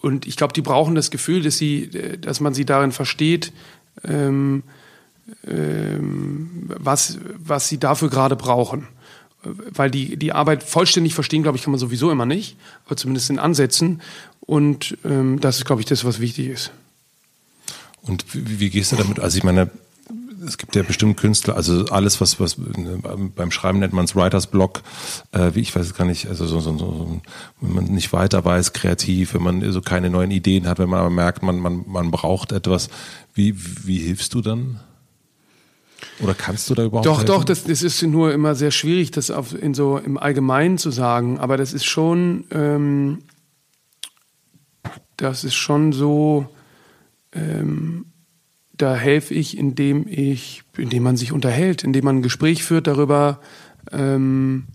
[0.00, 3.52] und ich glaube, die brauchen das Gefühl, dass sie, äh, dass man sie darin versteht,
[4.04, 4.64] ähm,
[5.46, 8.88] ähm, was, was sie dafür gerade brauchen.
[9.42, 13.30] Weil die, die Arbeit vollständig verstehen, glaube ich, kann man sowieso immer nicht, aber zumindest
[13.30, 14.02] in Ansätzen.
[14.40, 16.72] Und ähm, das ist, glaube ich, das, was wichtig ist.
[18.02, 19.20] Und wie, wie gehst du damit?
[19.20, 19.70] Also ich meine,
[20.46, 24.46] es gibt ja bestimmt Künstler, also alles, was, was beim Schreiben nennt man es Writers
[24.46, 24.82] Block,
[25.32, 27.20] äh, wie ich weiß es gar nicht, also so, so, so,
[27.60, 31.00] wenn man nicht weiter weiß, kreativ, wenn man so keine neuen Ideen hat, wenn man
[31.00, 32.88] aber merkt, man, man, man braucht etwas,
[33.34, 34.80] wie, wie hilfst du dann?
[36.20, 37.06] Oder kannst du da überhaupt?
[37.06, 37.26] Doch, helfen?
[37.26, 40.90] doch, das, das ist nur immer sehr schwierig, das auf, in so im Allgemeinen zu
[40.90, 43.18] sagen, aber das ist schon, ähm,
[45.16, 46.46] das ist schon so,
[47.32, 48.06] ähm,
[48.76, 53.40] da helfe ich, indem ich, indem man sich unterhält, indem man ein Gespräch führt darüber
[53.92, 54.66] ähm,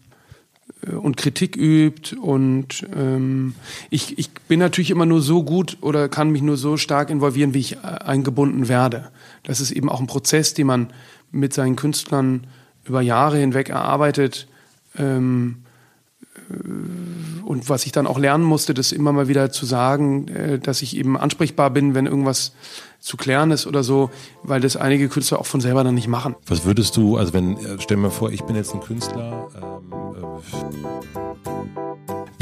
[0.85, 3.55] äh, und Kritik übt und ähm,
[3.89, 7.53] ich, ich bin natürlich immer nur so gut oder kann mich nur so stark involvieren,
[7.53, 9.09] wie ich äh, eingebunden werde.
[9.43, 10.93] Das ist eben auch ein Prozess, den man
[11.33, 12.47] mit seinen Künstlern
[12.85, 14.47] über Jahre hinweg erarbeitet.
[14.97, 15.57] Ähm,
[17.45, 20.81] und was ich dann auch lernen musste, das immer mal wieder zu sagen, äh, dass
[20.81, 22.53] ich eben ansprechbar bin, wenn irgendwas
[22.99, 24.09] zu klären ist oder so,
[24.43, 26.35] weil das einige Künstler auch von selber dann nicht machen.
[26.47, 29.91] Was würdest du, also wenn, äh, stell mir vor, ich bin jetzt ein Künstler, ähm,
[31.77, 31.82] äh,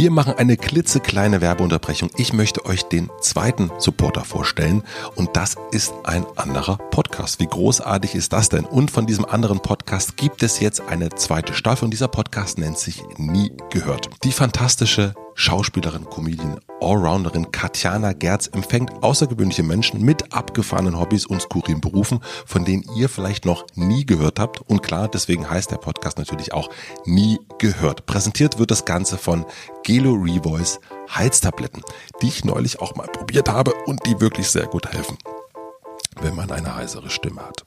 [0.01, 2.09] wir machen eine klitzekleine Werbeunterbrechung.
[2.17, 4.81] Ich möchte euch den zweiten Supporter vorstellen
[5.13, 7.39] und das ist ein anderer Podcast.
[7.39, 8.65] Wie großartig ist das denn?
[8.65, 12.79] Und von diesem anderen Podcast gibt es jetzt eine zweite Staffel und dieser Podcast nennt
[12.79, 14.09] sich Nie gehört.
[14.23, 21.79] Die fantastische Schauspielerin, Comedian Allrounderin Katjana Gerz empfängt außergewöhnliche Menschen mit abgefahrenen Hobbys und skurrilen
[21.79, 24.61] Berufen, von denen ihr vielleicht noch nie gehört habt.
[24.61, 26.69] Und klar, deswegen heißt der Podcast natürlich auch
[27.05, 28.05] Nie gehört.
[28.05, 29.45] Präsentiert wird das Ganze von
[29.83, 30.79] Gelo Revoice
[31.15, 31.83] Heiztabletten,
[32.21, 35.17] die ich neulich auch mal probiert habe und die wirklich sehr gut helfen,
[36.21, 37.63] wenn man eine heisere Stimme hat.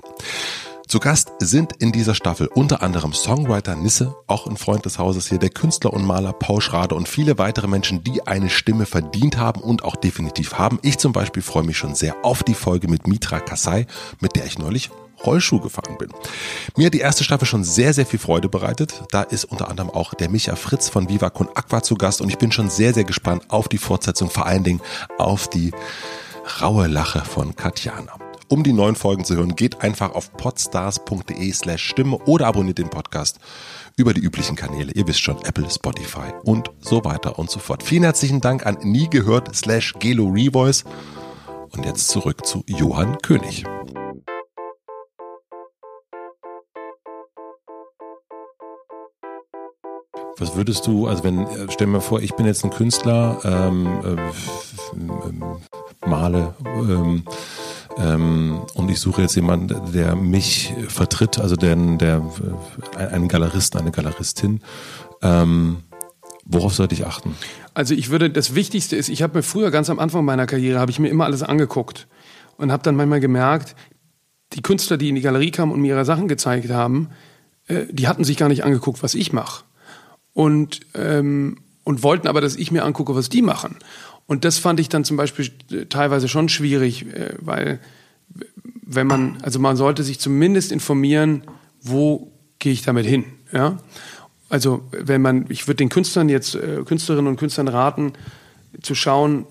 [0.86, 5.28] Zu Gast sind in dieser Staffel unter anderem Songwriter Nisse, auch ein Freund des Hauses
[5.28, 9.38] hier, der Künstler und Maler Paul Schrader und viele weitere Menschen, die eine Stimme verdient
[9.38, 10.78] haben und auch definitiv haben.
[10.82, 13.86] Ich zum Beispiel freue mich schon sehr auf die Folge mit Mitra Kasai,
[14.20, 14.90] mit der ich neulich
[15.24, 16.10] Rollschuh gefahren bin.
[16.76, 19.04] Mir hat die erste Staffel schon sehr, sehr viel Freude bereitet.
[19.10, 22.28] Da ist unter anderem auch der Micha Fritz von Viva Con Aqua zu Gast und
[22.28, 24.82] ich bin schon sehr, sehr gespannt auf die Fortsetzung, vor allen Dingen
[25.18, 25.72] auf die
[26.60, 28.23] raue Lache von Katjana.
[28.48, 32.90] Um die neuen Folgen zu hören, geht einfach auf podstars.de slash Stimme oder abonniert den
[32.90, 33.38] Podcast
[33.96, 34.92] über die üblichen Kanäle.
[34.92, 37.82] Ihr wisst schon, Apple, Spotify und so weiter und so fort.
[37.82, 40.84] Vielen herzlichen Dank an nie gehört slash Gelo Revoice.
[41.70, 43.64] Und jetzt zurück zu Johann König.
[50.36, 53.86] Was würdest du, also wenn, äh, stell mir vor, ich bin jetzt ein Künstler, ähm,
[54.04, 57.22] äh, male, ähm,
[57.98, 62.22] ähm, und ich suche jetzt jemanden, der mich vertritt, also der, der
[62.96, 64.60] einen Galeristen, eine Galeristin.
[65.22, 65.78] Ähm,
[66.44, 67.34] worauf sollte ich achten?
[67.72, 70.78] Also ich würde, das Wichtigste ist, ich habe mir früher ganz am Anfang meiner Karriere,
[70.78, 72.06] habe ich mir immer alles angeguckt
[72.56, 73.74] und habe dann manchmal gemerkt,
[74.52, 77.10] die Künstler, die in die Galerie kamen und mir ihre Sachen gezeigt haben,
[77.66, 79.64] äh, die hatten sich gar nicht angeguckt, was ich mache.
[80.32, 83.76] Und, ähm, und wollten aber, dass ich mir angucke, was die machen.
[84.26, 87.80] Und das fand ich dann zum Beispiel äh, teilweise schon schwierig, äh, weil
[88.86, 91.42] wenn man, also man sollte sich zumindest informieren,
[91.82, 93.78] wo gehe ich damit hin, ja.
[94.48, 98.12] Also wenn man, ich würde den Künstlern jetzt, äh, Künstlerinnen und Künstlern raten,
[98.82, 99.46] zu schauen,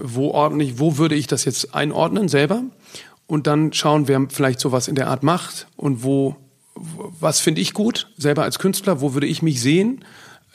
[0.00, 2.62] wo ordne ich, wo würde ich das jetzt einordnen selber
[3.26, 6.34] und dann schauen, wer vielleicht sowas in der Art macht und wo,
[6.74, 10.02] was finde ich gut selber als Künstler, wo würde ich mich sehen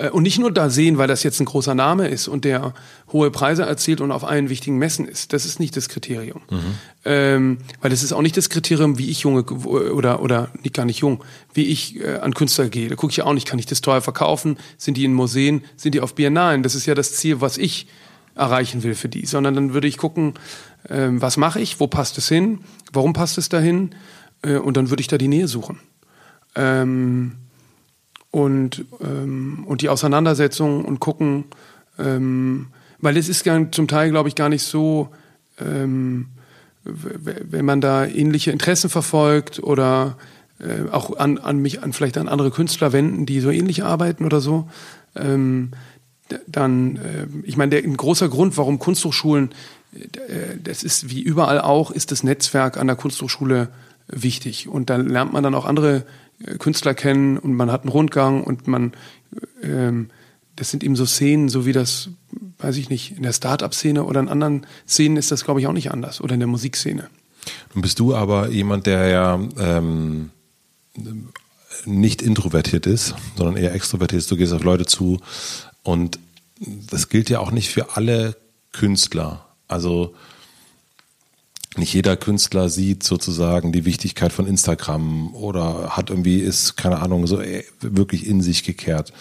[0.07, 2.73] und nicht nur da sehen, weil das jetzt ein großer Name ist und der
[3.11, 5.33] hohe Preise erzielt und auf allen wichtigen Messen ist.
[5.33, 6.41] Das ist nicht das Kriterium.
[6.49, 6.57] Mhm.
[7.05, 10.85] Ähm, weil das ist auch nicht das Kriterium, wie ich junge oder oder nicht gar
[10.85, 11.23] nicht jung,
[11.53, 12.87] wie ich äh, an Künstler gehe.
[12.87, 14.57] Da gucke ich ja auch nicht, kann ich das teuer verkaufen?
[14.77, 15.63] Sind die in Museen?
[15.75, 16.63] Sind die auf Biennalen?
[16.63, 17.87] Das ist ja das Ziel, was ich
[18.35, 19.25] erreichen will für die.
[19.25, 20.35] Sondern dann würde ich gucken,
[20.89, 21.79] ähm, was mache ich?
[21.79, 22.59] Wo passt es hin?
[22.93, 23.95] Warum passt es dahin?
[24.41, 25.79] Äh, und dann würde ich da die Nähe suchen.
[26.55, 27.33] Ähm,
[28.31, 31.45] und, ähm, und die Auseinandersetzung und gucken,
[31.97, 32.67] ähm,
[32.99, 35.09] weil es ist zum Teil, glaube ich, gar nicht so,
[35.59, 36.27] ähm,
[36.83, 40.17] wenn man da ähnliche Interessen verfolgt oder
[40.59, 44.25] äh, auch an, an mich, an vielleicht an andere Künstler wenden, die so ähnlich arbeiten
[44.25, 44.69] oder so,
[45.15, 45.71] ähm,
[46.47, 49.51] dann, äh, ich meine, ein großer Grund, warum Kunsthochschulen,
[49.93, 53.69] äh, das ist wie überall auch, ist das Netzwerk an der Kunsthochschule
[54.07, 54.67] wichtig.
[54.67, 56.05] Und da lernt man dann auch andere
[56.59, 58.93] Künstler kennen und man hat einen Rundgang und man,
[59.61, 60.09] ähm,
[60.55, 62.09] das sind eben so Szenen, so wie das,
[62.59, 65.73] weiß ich nicht, in der Start-up-Szene oder in anderen Szenen ist das, glaube ich, auch
[65.73, 67.09] nicht anders oder in der Musikszene.
[67.73, 70.31] Nun bist du aber jemand, der ja ähm,
[71.85, 74.31] nicht introvertiert ist, sondern eher extrovertiert ist.
[74.31, 75.19] Du gehst auf Leute zu
[75.83, 76.19] und
[76.59, 78.35] das gilt ja auch nicht für alle
[78.71, 79.45] Künstler.
[79.67, 80.15] Also
[81.77, 87.27] nicht jeder Künstler sieht sozusagen die Wichtigkeit von Instagram oder hat irgendwie, ist, keine Ahnung,
[87.27, 89.13] so äh, wirklich in sich gekehrt.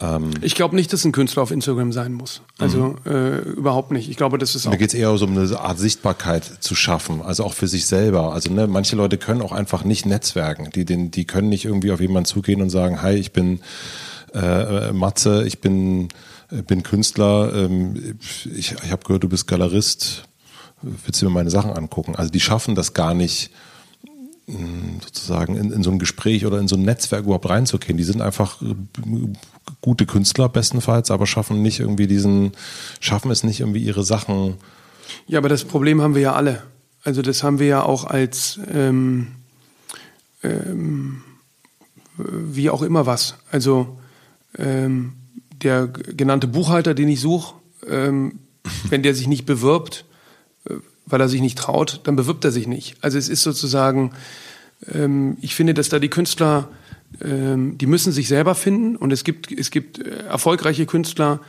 [0.00, 2.42] Ähm ich glaube nicht, dass ein Künstler auf Instagram sein muss.
[2.58, 3.12] Also mhm.
[3.12, 4.08] äh, überhaupt nicht.
[4.08, 4.70] Ich glaube, das ist auch.
[4.70, 7.86] Mir geht es eher so um eine Art Sichtbarkeit zu schaffen, also auch für sich
[7.86, 8.32] selber.
[8.32, 10.70] Also ne, manche Leute können auch einfach nicht netzwerken.
[10.74, 13.60] Die, den, die können nicht irgendwie auf jemanden zugehen und sagen, hi, ich bin
[14.32, 16.08] äh, Matze, ich bin,
[16.50, 18.18] äh, bin Künstler, ähm,
[18.56, 20.24] ich, ich habe gehört, du bist Galerist
[21.04, 22.16] willst du mir meine Sachen angucken?
[22.16, 23.50] Also die schaffen das gar nicht,
[24.46, 27.96] mm, sozusagen in, in so ein Gespräch oder in so ein Netzwerk überhaupt reinzugehen.
[27.96, 28.74] Die sind einfach äh,
[29.80, 32.52] gute Künstler bestenfalls, aber schaffen nicht irgendwie diesen,
[33.00, 34.54] schaffen es nicht irgendwie ihre Sachen.
[35.26, 36.62] Ja, aber das Problem haben wir ja alle.
[37.02, 39.28] Also das haben wir ja auch als ähm,
[40.42, 41.22] ähm,
[42.16, 43.36] wie auch immer was.
[43.50, 43.98] Also
[44.58, 45.14] ähm,
[45.62, 47.54] der genannte Buchhalter, den ich suche,
[47.88, 48.38] ähm,
[48.88, 50.04] wenn der sich nicht bewirbt,
[51.06, 52.96] weil er sich nicht traut, dann bewirbt er sich nicht.
[53.00, 54.12] Also es ist sozusagen,
[54.92, 56.68] ähm, ich finde, dass da die Künstler,
[57.22, 61.40] ähm, die müssen sich selber finden und es gibt, es gibt äh, erfolgreiche Künstler,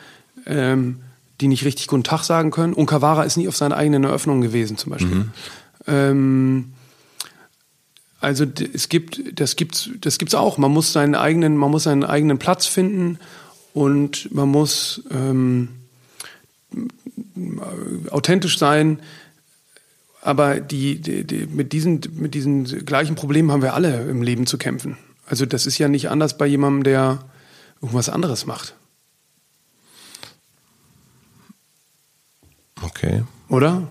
[0.46, 1.00] ähm,
[1.42, 2.74] die nicht richtig Guten Tag sagen können.
[2.74, 5.16] Unkawara ist nie auf seiner eigenen Eröffnung gewesen, zum Beispiel.
[5.16, 5.32] Mhm.
[5.88, 6.74] Ähm,
[8.20, 10.58] also es gibt, das gibt's, das gibt's auch.
[10.58, 13.20] Man muss seinen eigenen, man muss seinen eigenen Platz finden
[13.74, 15.70] und man muss ähm,
[18.10, 19.00] authentisch sein.
[20.22, 24.48] Aber die, die, die, mit, diesen, mit diesen gleichen Problemen haben wir alle im Leben
[24.48, 24.98] zu kämpfen.
[25.28, 27.20] Also das ist ja nicht anders bei jemandem, der
[27.82, 28.76] irgendwas anderes macht.
[32.82, 33.24] Okay.
[33.50, 33.88] Oder?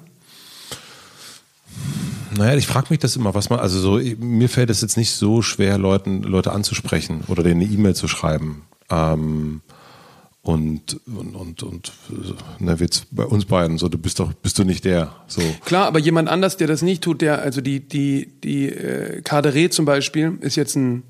[2.37, 5.13] Naja, ich frage mich das immer, was man, also so, mir fällt es jetzt nicht
[5.13, 8.63] so schwer, Leuten, Leute anzusprechen oder denen eine E-Mail zu schreiben.
[8.91, 9.61] Ähm,
[10.45, 11.93] und, und, und, und
[12.59, 15.15] na, jetzt bei uns beiden, so, du bist doch, bist du nicht der.
[15.27, 15.41] So.
[15.65, 19.71] Klar, aber jemand anders, der das nicht tut, der, also die, die, die äh, Kadere
[19.71, 21.03] zum Beispiel, ist jetzt ein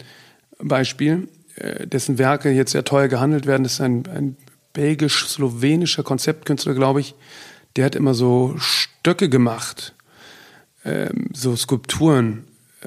[0.61, 1.26] Beispiel,
[1.57, 3.64] äh, dessen Werke jetzt sehr teuer gehandelt werden.
[3.64, 4.37] Das ist ein, ein
[4.72, 7.16] belgisch-slowenischer Konzeptkünstler, glaube ich.
[7.74, 9.97] Der hat immer so Stöcke gemacht,
[10.85, 12.45] ähm, so Skulpturen.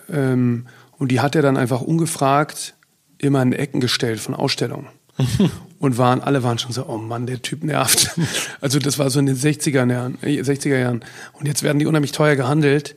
[0.10, 0.68] Ähm,
[0.98, 2.74] und die hat er dann einfach ungefragt
[3.18, 4.88] immer in Ecken gestellt von Ausstellungen.
[5.80, 8.12] und waren, alle waren schon so, oh Mann, der Typ nervt.
[8.62, 11.06] Also das war so in den 60er Jahren, 60er äh, Jahren.
[11.34, 12.96] Und jetzt werden die unheimlich teuer gehandelt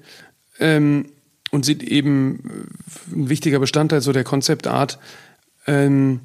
[0.58, 1.06] ähm,
[1.50, 2.68] und sind eben
[3.12, 4.98] ein wichtiger Bestandteil so der Konzeptart.
[5.66, 6.20] Ähm,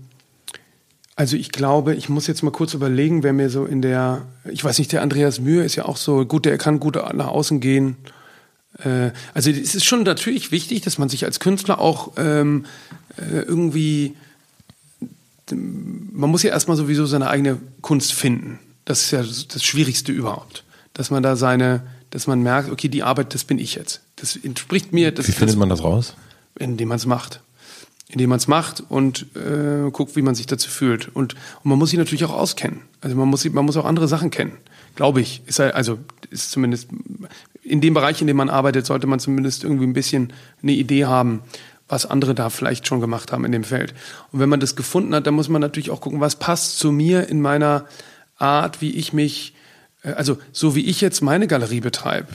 [1.18, 4.64] also ich glaube, ich muss jetzt mal kurz überlegen, wer mir so in der, ich
[4.64, 7.60] weiß nicht, der Andreas Mühe ist ja auch so gut, der kann gut nach außen
[7.60, 7.98] gehen.
[8.84, 12.66] Äh, also es ist schon natürlich wichtig, dass man sich als Künstler auch ähm,
[13.18, 14.16] äh, irgendwie
[15.52, 18.60] man muss ja erstmal sowieso seine eigene Kunst finden.
[18.86, 20.64] Das ist ja das Schwierigste überhaupt.
[20.94, 24.02] Dass man da seine, dass man merkt, okay, die Arbeit, das bin ich jetzt.
[24.16, 25.12] Das entspricht mir.
[25.12, 26.16] Das, wie findet man das raus?
[26.58, 27.42] Indem man es macht.
[28.08, 31.08] Indem man es macht und äh, guckt, wie man sich dazu fühlt.
[31.10, 32.82] Und, und, man muss sich natürlich auch auskennen.
[33.02, 34.54] Also man muss, man muss auch andere Sachen kennen.
[34.96, 35.42] Glaube ich.
[35.48, 36.88] Ist halt, also ist zumindest
[37.62, 40.32] in dem Bereich, in dem man arbeitet, sollte man zumindest irgendwie ein bisschen
[40.62, 41.42] eine Idee haben,
[41.88, 43.94] was andere da vielleicht schon gemacht haben in dem Feld.
[44.32, 46.92] Und wenn man das gefunden hat, dann muss man natürlich auch gucken, was passt zu
[46.92, 47.86] mir in meiner
[48.38, 49.54] Art, wie ich mich,
[50.04, 52.28] äh, also so wie ich jetzt meine Galerie betreibe.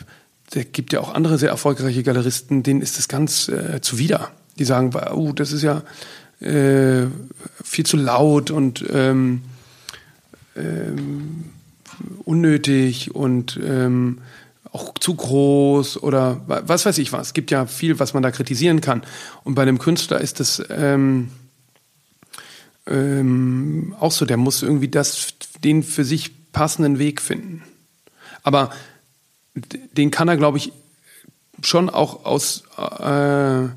[0.52, 4.30] Es gibt ja auch andere sehr erfolgreiche Galeristen, denen ist das ganz äh, zuwider.
[4.58, 5.82] Die sagen, oh, das ist ja
[6.40, 7.06] äh,
[7.62, 9.42] viel zu laut und ähm,
[10.56, 11.44] ähm,
[12.24, 14.18] unnötig und ähm,
[14.72, 17.28] auch zu groß oder was weiß ich was.
[17.28, 19.02] Es gibt ja viel, was man da kritisieren kann.
[19.44, 21.30] Und bei einem Künstler ist das ähm,
[22.86, 27.62] ähm, auch so, der muss irgendwie das, den für sich passenden Weg finden.
[28.42, 28.70] Aber
[29.54, 30.72] den kann er, glaube ich,
[31.62, 33.68] schon auch aus, äh,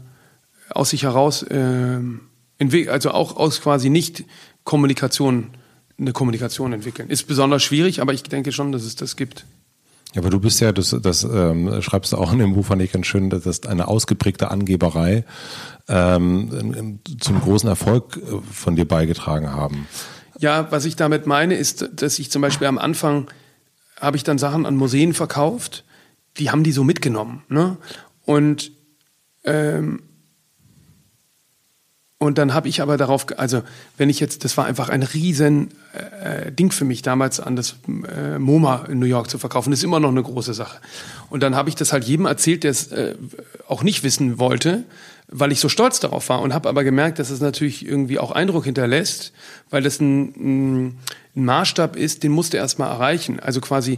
[0.70, 2.00] aus sich heraus äh,
[2.58, 4.24] entwickeln, also auch aus quasi nicht
[4.64, 5.50] Kommunikation,
[6.00, 7.10] eine Kommunikation entwickeln.
[7.10, 9.46] Ist besonders schwierig, aber ich denke schon, dass es das gibt.
[10.14, 12.82] Ja, aber du bist ja, das, das ähm, schreibst du auch in dem Buch, fand
[12.82, 15.26] ich ganz schön, dass das eine ausgeprägte Angeberei
[15.88, 19.88] ähm, zum großen Erfolg äh, von dir beigetragen haben.
[20.38, 23.28] Ja, was ich damit meine, ist, dass ich zum Beispiel am Anfang
[24.00, 25.84] habe ich dann Sachen an Museen verkauft,
[26.38, 27.44] die haben die so mitgenommen.
[27.50, 27.78] Ne?
[28.26, 28.72] Und
[29.46, 30.04] ähm,
[32.24, 33.64] und dann habe ich aber darauf, also
[33.98, 35.72] wenn ich jetzt, das war einfach ein riesen
[36.24, 39.80] äh, Ding für mich damals an das äh, MoMA in New York zu verkaufen, das
[39.80, 40.78] ist immer noch eine große Sache.
[41.30, 43.16] Und dann habe ich das halt jedem erzählt, der es äh,
[43.68, 44.86] auch nicht wissen wollte
[45.36, 48.32] weil ich so stolz darauf war und habe aber gemerkt, dass es natürlich irgendwie auch
[48.32, 49.34] Eindruck hinterlässt,
[49.72, 51.00] weil das ein, ein
[51.36, 53.40] Maßstab ist, den musste erstmal erreichen.
[53.40, 53.98] Also quasi,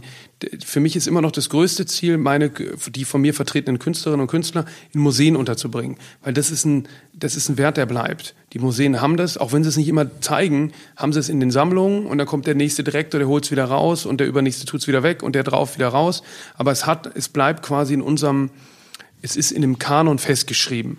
[0.64, 4.30] für mich ist immer noch das größte Ziel, meine, die von mir vertretenen Künstlerinnen und
[4.30, 4.64] Künstler
[4.94, 5.98] in Museen unterzubringen.
[6.22, 8.34] Weil das ist ein, das ist ein Wert, der bleibt.
[8.54, 11.40] Die Museen haben das, auch wenn sie es nicht immer zeigen, haben sie es in
[11.40, 14.26] den Sammlungen und dann kommt der nächste Direktor, der holt es wieder raus und der
[14.26, 16.22] übernächste tut es wieder weg und der drauf wieder raus.
[16.56, 18.48] Aber es hat, es bleibt quasi in unserem,
[19.20, 20.96] es ist in dem Kanon festgeschrieben.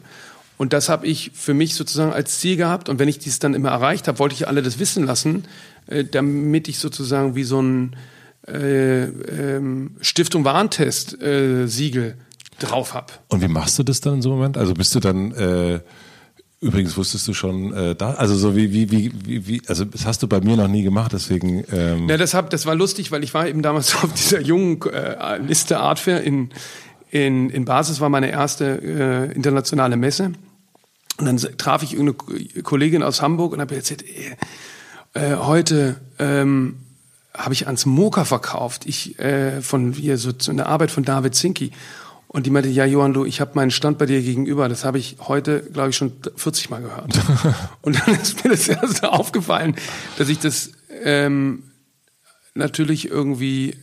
[0.58, 2.90] Und das habe ich für mich sozusagen als Ziel gehabt.
[2.90, 5.46] Und wenn ich dies dann immer erreicht habe, wollte ich alle das wissen lassen,
[5.88, 7.96] äh, damit ich sozusagen wie so ein
[8.48, 12.16] äh, ähm, Stiftung Warentest äh, Siegel
[12.60, 13.14] drauf habe.
[13.28, 14.58] Und wie machst du das dann in so einem Moment?
[14.58, 15.80] Also bist du dann äh
[16.60, 20.24] Übrigens wusstest du schon äh, da, also so wie, wie, wie, wie, also das hast
[20.24, 21.64] du bei mir noch nie gemacht, deswegen.
[21.72, 24.82] Ähm ja, das, hab, das war lustig, weil ich war eben damals auf dieser jungen
[24.92, 26.50] äh, Liste Art Fair in,
[27.12, 30.32] in, in Basis, war meine erste äh, internationale Messe.
[31.20, 34.04] Und dann traf ich irgendeine Kollegin aus Hamburg und habe erzählt,
[35.18, 36.78] äh, heute ähm,
[37.34, 38.86] habe ich ans Moka verkauft.
[38.86, 41.72] Ich äh, von hier so eine Arbeit von David Zinki.
[42.28, 44.68] Und die meinte, ja, Johann, du, ich habe meinen Stand bei dir gegenüber.
[44.68, 47.20] Das habe ich heute, glaube ich, schon 40 Mal gehört.
[47.82, 49.76] und dann ist mir das erste aufgefallen,
[50.18, 50.72] dass ich das
[51.04, 51.64] ähm,
[52.54, 53.76] natürlich irgendwie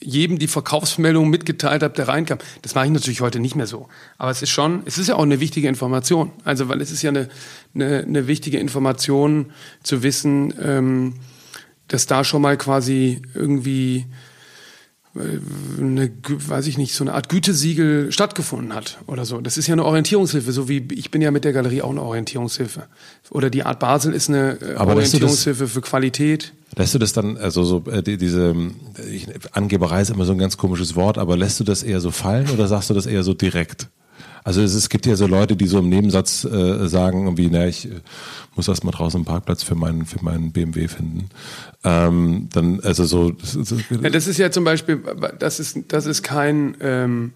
[0.00, 2.38] jedem die Verkaufsmeldung mitgeteilt habe, der reinkam.
[2.62, 3.88] Das mache ich natürlich heute nicht mehr so.
[4.18, 6.30] Aber es ist schon, es ist ja auch eine wichtige Information.
[6.44, 7.28] Also, weil es ist ja eine,
[7.74, 9.52] eine, eine wichtige Information
[9.82, 11.14] zu wissen, ähm,
[11.88, 14.06] dass da schon mal quasi irgendwie
[15.16, 19.40] eine, weiß ich nicht, so eine Art Gütesiegel stattgefunden hat oder so.
[19.40, 22.02] Das ist ja eine Orientierungshilfe, so wie ich bin ja mit der Galerie auch eine
[22.02, 22.88] Orientierungshilfe.
[23.30, 26.52] Oder die Art Basel ist eine äh, Aber Orientierungshilfe für Qualität.
[26.76, 28.54] Lässt du das dann, also so äh, die, diese
[29.10, 32.10] ich, Angeberei ist immer so ein ganz komisches Wort, aber lässt du das eher so
[32.10, 33.88] fallen oder sagst du das eher so direkt?
[34.44, 37.66] Also es, es gibt ja so Leute, die so im Nebensatz äh, sagen, irgendwie, na,
[37.66, 38.00] ich äh,
[38.54, 41.30] muss erst mal draußen einen Parkplatz für meinen, für meinen BMW finden.
[41.82, 43.32] Ähm, dann, also so.
[43.42, 45.02] so ja, das ist ja zum Beispiel,
[45.38, 47.32] das ist, das ist kein, ähm,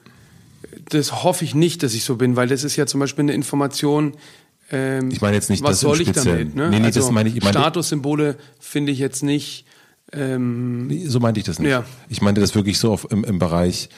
[0.90, 3.32] das hoffe ich nicht, dass ich so bin, weil das ist ja zum Beispiel eine
[3.32, 4.12] Information,
[4.70, 6.54] ähm, ich meine jetzt nicht, was soll ich damit?
[6.54, 6.70] Ne?
[6.70, 9.64] Nee, nee, also das meine ich, ich meine, Statussymbole finde ich jetzt nicht.
[10.12, 11.70] Ähm, so meinte ich das nicht.
[11.70, 11.84] Ja.
[12.08, 13.88] Ich meinte das wirklich so auf, im, im Bereich,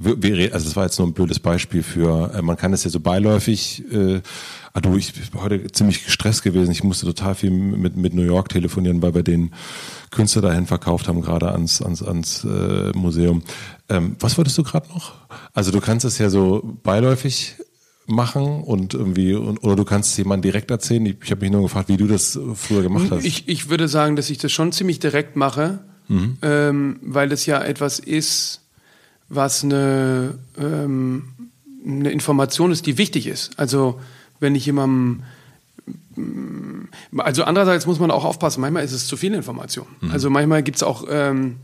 [0.00, 0.16] also
[0.64, 3.84] das war jetzt nur ein blödes Beispiel für, äh, man kann es ja so beiläufig,
[3.92, 4.22] äh,
[4.72, 8.22] ah du, ich bin heute ziemlich gestresst gewesen, ich musste total viel mit, mit New
[8.22, 9.52] York telefonieren, weil wir den
[10.10, 13.42] Künstler dahin verkauft haben, gerade ans, ans, ans äh, Museum.
[13.90, 15.12] Ähm, was wolltest du gerade noch?
[15.52, 17.56] Also du kannst es ja so beiläufig
[18.06, 21.04] machen und irgendwie und, oder du kannst es jemandem direkt erzählen.
[21.06, 23.24] Ich, ich habe mich nur gefragt, wie du das früher gemacht hast.
[23.24, 26.36] Ich, ich würde sagen, dass ich das schon ziemlich direkt mache, mhm.
[26.42, 28.60] ähm, weil es ja etwas ist,
[29.28, 31.28] was eine, ähm,
[31.86, 33.58] eine Information ist, die wichtig ist.
[33.58, 34.00] Also
[34.40, 35.22] wenn ich jemandem
[37.16, 39.86] also andererseits muss man auch aufpassen, manchmal ist es zu viel Information.
[40.00, 40.10] Mhm.
[40.10, 41.56] Also manchmal gibt es auch ähm,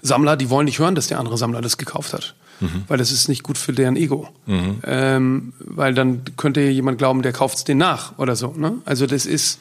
[0.00, 2.34] Sammler, die wollen nicht hören, dass der andere Sammler das gekauft hat.
[2.60, 2.84] Mhm.
[2.88, 4.28] Weil das ist nicht gut für deren Ego.
[4.46, 4.78] Mhm.
[4.84, 8.52] Ähm, weil dann könnte jemand glauben, der kauft es den nach oder so.
[8.56, 8.78] Ne?
[8.84, 9.60] Also das ist,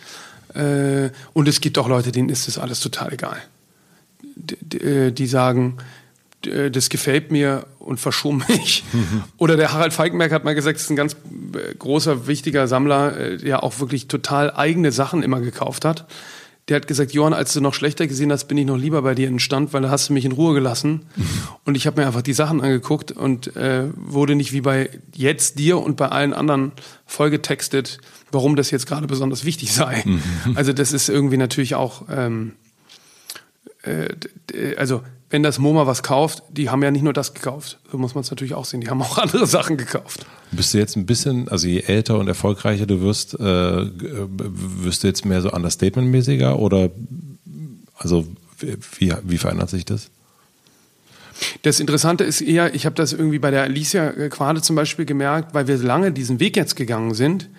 [0.53, 3.37] äh, und es gibt auch Leute, denen ist das alles total egal.
[4.35, 5.77] D äh, die sagen,
[6.45, 8.83] äh, das gefällt mir und verschum mich.
[8.93, 9.23] Mhm.
[9.37, 13.37] Oder der Harald Falkenberg hat mal gesagt, das ist ein ganz äh, großer, wichtiger Sammler,
[13.37, 16.07] der auch wirklich total eigene Sachen immer gekauft hat.
[16.67, 19.15] Der hat gesagt, Johann, als du noch schlechter gesehen hast, bin ich noch lieber bei
[19.15, 21.05] dir in Stand, weil da hast du mich in Ruhe gelassen.
[21.65, 25.59] Und ich habe mir einfach die Sachen angeguckt und äh, wurde nicht wie bei jetzt
[25.59, 26.71] dir und bei allen anderen
[27.05, 27.99] vollgetextet,
[28.31, 30.01] warum das jetzt gerade besonders wichtig sei.
[30.05, 30.21] Mhm.
[30.55, 32.53] Also das ist irgendwie natürlich auch, ähm,
[33.83, 34.07] äh,
[34.77, 37.79] also wenn das MoMA was kauft, die haben ja nicht nur das gekauft.
[37.91, 38.81] So muss man es natürlich auch sehen.
[38.81, 40.25] Die haben auch andere Sachen gekauft.
[40.51, 45.07] Bist du jetzt ein bisschen, also je älter und erfolgreicher du wirst, äh, wirst du
[45.07, 46.89] jetzt mehr so Understatement-mäßiger oder
[47.95, 48.25] also
[48.59, 50.09] wie, wie verändert sich das?
[51.61, 55.53] Das Interessante ist eher, ich habe das irgendwie bei der Alicia Quade zum Beispiel gemerkt,
[55.53, 57.49] weil wir lange diesen Weg jetzt gegangen sind.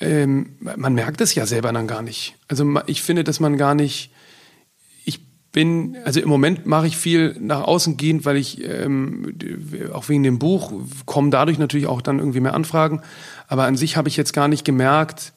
[0.00, 2.36] Ähm, man merkt es ja selber dann gar nicht.
[2.48, 4.10] Also ich finde, dass man gar nicht
[5.54, 9.34] bin, also im Moment mache ich viel nach außen gehend, weil ich ähm,
[9.92, 10.72] auch wegen dem Buch
[11.06, 13.00] kommen dadurch natürlich auch dann irgendwie mehr Anfragen.
[13.46, 15.32] Aber an sich habe ich jetzt gar nicht gemerkt,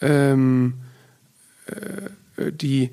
[0.00, 0.74] ähm,
[1.66, 2.90] äh, die,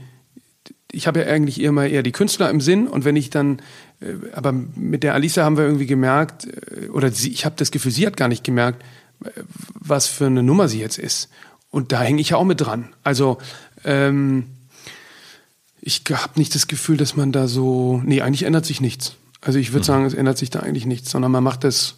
[0.91, 3.61] ich habe ja eigentlich immer eher die Künstler im Sinn und wenn ich dann,
[4.01, 7.69] äh, aber mit der Alisa haben wir irgendwie gemerkt, äh, oder sie, ich habe das
[7.69, 8.83] Gefühl, sie hat gar nicht gemerkt,
[9.23, 9.29] äh,
[9.75, 11.29] was für eine Nummer sie jetzt ist.
[11.69, 12.89] Und da hänge ich ja auch mit dran.
[13.03, 13.37] Also
[13.83, 14.47] ähm,
[15.85, 18.01] ich habe nicht das Gefühl, dass man da so.
[18.05, 19.15] Nee, eigentlich ändert sich nichts.
[19.41, 19.87] Also ich würde mhm.
[19.87, 21.95] sagen, es ändert sich da eigentlich nichts, sondern man macht das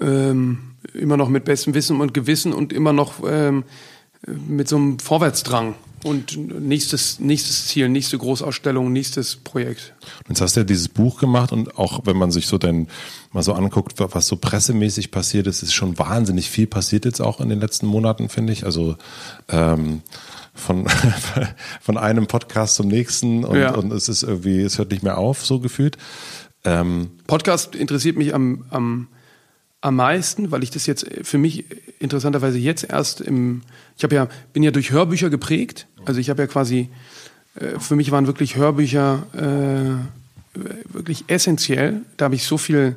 [0.00, 3.64] ähm, immer noch mit bestem Wissen und Gewissen und immer noch ähm,
[4.26, 5.74] mit so einem Vorwärtsdrang.
[6.04, 9.94] Und nächstes, nächstes Ziel, nächste Großausstellung, nächstes Projekt.
[10.28, 12.88] Jetzt hast du ja dieses Buch gemacht und auch wenn man sich so dann
[13.32, 17.40] mal so anguckt, was so pressemäßig passiert ist, ist schon wahnsinnig viel passiert jetzt auch
[17.40, 18.64] in den letzten Monaten, finde ich.
[18.64, 18.96] Also
[19.48, 20.02] ähm,
[20.54, 20.86] von,
[21.80, 23.74] von einem Podcast zum nächsten und, ja.
[23.74, 25.96] und es ist irgendwie, es hört nicht mehr auf, so gefühlt.
[26.64, 29.08] Ähm Podcast interessiert mich am, am,
[29.80, 31.64] am meisten, weil ich das jetzt für mich
[31.98, 33.62] interessanterweise jetzt erst im,
[33.96, 35.86] ich habe ja, bin ja durch Hörbücher geprägt.
[36.04, 36.88] Also ich habe ja quasi,
[37.56, 39.26] äh, für mich waren wirklich Hörbücher
[40.54, 40.58] äh,
[40.92, 42.02] wirklich essentiell.
[42.16, 42.96] Da habe ich so viel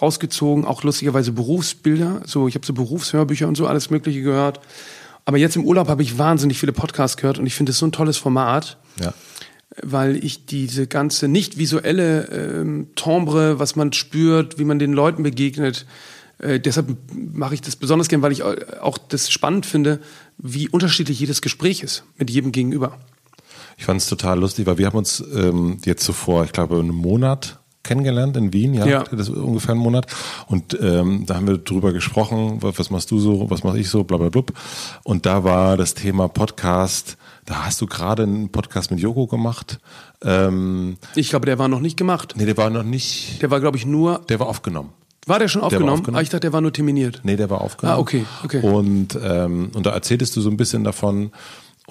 [0.00, 2.22] rausgezogen, auch lustigerweise Berufsbilder.
[2.24, 4.60] So, ich habe so Berufshörbücher und so alles Mögliche gehört.
[5.24, 7.86] Aber jetzt im Urlaub habe ich wahnsinnig viele Podcasts gehört und ich finde es so
[7.86, 8.78] ein tolles Format.
[9.00, 9.14] Ja.
[9.82, 15.22] Weil ich diese ganze nicht visuelle ähm, Timbre, was man spürt, wie man den Leuten
[15.22, 15.86] begegnet,
[16.38, 20.00] äh, deshalb mache ich das besonders gern, weil ich auch das spannend finde,
[20.36, 22.98] wie unterschiedlich jedes Gespräch ist mit jedem Gegenüber.
[23.78, 26.90] Ich fand es total lustig, weil wir haben uns ähm, jetzt zuvor, ich glaube, einen
[26.90, 29.04] Monat kennengelernt in Wien, ja, ja.
[29.10, 30.06] das ist ungefähr einen Monat.
[30.46, 34.04] Und ähm, da haben wir drüber gesprochen, was machst du so, was mache ich so,
[34.04, 34.42] bla bla bla.
[35.04, 39.80] Und da war das Thema Podcast, da hast du gerade einen Podcast mit Joko gemacht.
[40.22, 42.34] Ähm, ich glaube, der war noch nicht gemacht.
[42.36, 43.42] Nee, der war noch nicht.
[43.42, 44.20] Der war, glaube ich, nur.
[44.28, 44.90] Der war aufgenommen.
[45.26, 45.86] War der schon aufgenommen?
[45.86, 46.18] Der aufgenommen?
[46.18, 47.20] Ah, ich dachte, der war nur terminiert.
[47.22, 47.98] Nee, der war aufgenommen.
[47.98, 48.60] Ah, okay, okay.
[48.60, 51.30] Und, ähm, und da erzähltest du so ein bisschen davon,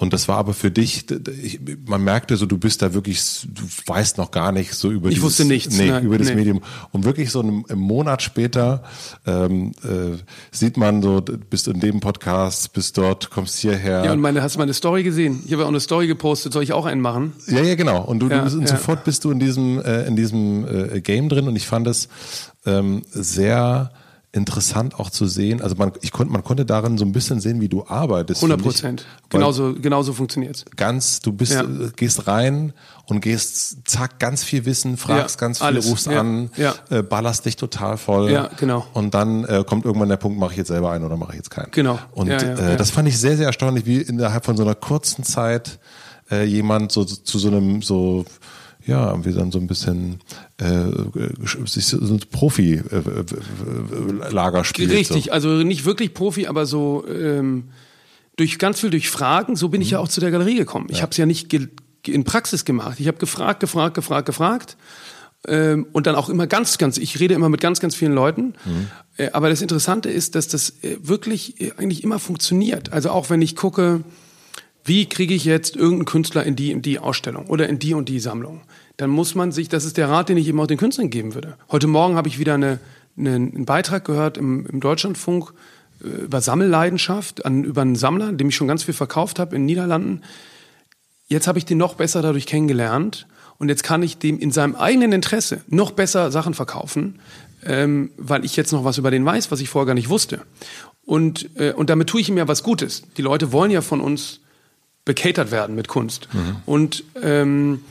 [0.02, 1.04] Und das war aber für dich,
[1.40, 5.06] ich, man merkte so, du bist da wirklich, du weißt noch gar nicht so über
[5.08, 6.34] Ich dieses, wusste nichts, nee, nein, über das nee.
[6.34, 6.60] Medium.
[6.90, 8.82] Und wirklich so einen, einen Monat später
[9.28, 10.18] ähm, äh,
[10.50, 14.04] sieht man so, bist in dem Podcast, bist dort, kommst hierher.
[14.04, 15.40] Ja, und meine, hast du meine Story gesehen?
[15.46, 17.34] Ich habe ja auch eine Story gepostet, soll ich auch einen machen?
[17.46, 18.02] Ja, ja, genau.
[18.02, 18.66] Und du, Ja, du und ja.
[18.66, 22.08] sofort bist du in diesem äh, in diesem äh, Game drin und ich fand es
[22.66, 23.92] ähm, sehr
[24.34, 25.60] interessant auch zu sehen.
[25.60, 28.38] Also man, ich konnte, man konnte darin so ein bisschen sehen, wie du arbeitest.
[28.42, 28.74] 100 finde ich.
[28.80, 29.06] Prozent.
[29.28, 30.64] Genauso, genauso funktioniert's.
[30.74, 31.62] Ganz, du bist, Ja.
[31.62, 32.72] äh, gehst rein
[33.04, 35.86] und gehst, zack, ganz viel Wissen, fragst Ja, ganz viel, alles.
[35.86, 36.50] rufst Ja, an.
[36.88, 38.30] Äh, ballerst dich total voll.
[38.30, 38.86] Ja, genau.
[38.94, 41.36] Und dann äh, kommt irgendwann der Punkt, mache ich jetzt selber einen oder mache ich
[41.36, 41.70] jetzt keinen.
[41.70, 41.98] Genau.
[42.12, 45.78] Und äh, das fand ich sehr, sehr erstaunlich, wie innerhalb von so einer kurzen Zeit
[46.30, 48.24] äh, jemand so zu so einem so
[48.86, 50.20] ja, irgendwie dann so ein bisschen
[50.58, 50.84] äh,
[51.66, 54.90] sich so ein Profi-Lager spielt.
[54.90, 55.32] Richtig, So.
[55.32, 57.64] also nicht wirklich Profi, aber so ähm,
[58.36, 59.56] durch ganz viel durch Fragen.
[59.56, 60.86] So bin ich ja auch zu der Galerie gekommen.
[60.90, 61.52] Ich habe es ja nicht
[62.06, 63.00] in Praxis gemacht.
[63.00, 64.76] Ich habe gefragt, gefragt, gefragt, gefragt.
[65.46, 68.54] Ähm, und dann auch immer ganz, ganz, ich rede immer mit ganz, ganz vielen Leuten.
[69.16, 72.92] Äh, aber das Interessante ist, dass das äh, wirklich äh, eigentlich immer funktioniert.
[72.92, 74.02] Also auch wenn ich gucke,
[74.84, 78.08] wie kriege ich jetzt irgendeinen Künstler in die in die Ausstellung oder in die und
[78.08, 78.62] die Sammlung?
[78.96, 81.34] Dann muss man sich, das ist der Rat, den ich eben auch den Künstlern geben
[81.34, 81.56] würde.
[81.70, 82.80] Heute Morgen habe ich wieder eine,
[83.16, 85.52] eine, einen Beitrag gehört im, im Deutschlandfunk
[86.02, 89.62] äh, über Sammelleidenschaft, an, über einen Sammler, dem ich schon ganz viel verkauft habe in
[89.62, 90.22] den Niederlanden.
[91.28, 93.26] Jetzt habe ich den noch besser dadurch kennengelernt
[93.58, 97.20] und jetzt kann ich dem in seinem eigenen Interesse noch besser Sachen verkaufen,
[97.64, 100.42] ähm, weil ich jetzt noch was über den weiß, was ich vorher gar nicht wusste.
[101.04, 103.04] Und, äh, und damit tue ich ihm ja was Gutes.
[103.16, 104.41] Die Leute wollen ja von uns
[105.04, 106.28] bekatert werden mit Kunst.
[106.66, 107.82] Und, ähm,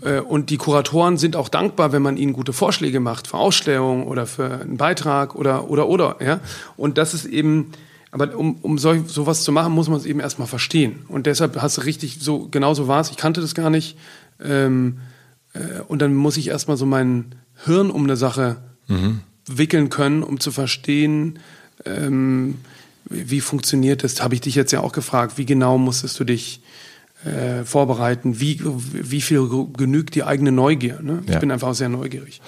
[0.00, 4.04] äh, und die Kuratoren sind auch dankbar, wenn man ihnen gute Vorschläge macht für Ausstellungen
[4.04, 6.16] oder für einen Beitrag oder, oder, oder.
[6.20, 6.40] Ja?
[6.76, 7.72] Und das ist eben,
[8.12, 11.04] aber um, um solch, sowas zu machen, muss man es eben erstmal verstehen.
[11.08, 13.10] Und deshalb hast du richtig, so genau so war es.
[13.10, 13.96] Ich kannte das gar nicht.
[14.40, 14.98] Ähm,
[15.52, 17.34] äh, und dann muss ich erstmal so mein
[17.64, 18.56] Hirn um eine Sache
[19.48, 21.38] wickeln können, um zu verstehen,
[21.84, 22.56] ähm,
[23.08, 24.20] wie funktioniert das?
[24.22, 25.38] Habe ich dich jetzt ja auch gefragt.
[25.38, 26.60] Wie genau musstest du dich
[27.24, 28.40] äh, vorbereiten?
[28.40, 31.00] Wie, wie viel genügt die eigene Neugier?
[31.02, 31.22] Ne?
[31.26, 31.38] Ich Ja.
[31.38, 32.40] bin einfach sehr neugierig.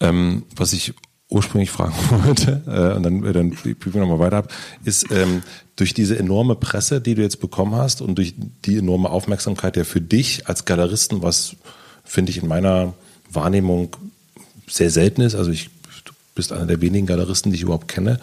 [0.00, 0.94] Ähm, was ich
[1.28, 1.94] ursprünglich fragen
[2.26, 4.52] wollte, äh, und dann, dann prüfen wir nochmal weiter ab,
[4.84, 5.42] ist ähm,
[5.76, 8.34] durch diese enorme Presse, die du jetzt bekommen hast und durch
[8.66, 11.56] die enorme Aufmerksamkeit ja für dich als Galeristen, was
[12.04, 12.92] finde ich in meiner
[13.30, 13.96] Wahrnehmung
[14.68, 15.70] sehr selten ist, also ich,
[16.04, 18.20] du bist einer der wenigen Galeristen, die ich überhaupt kenne,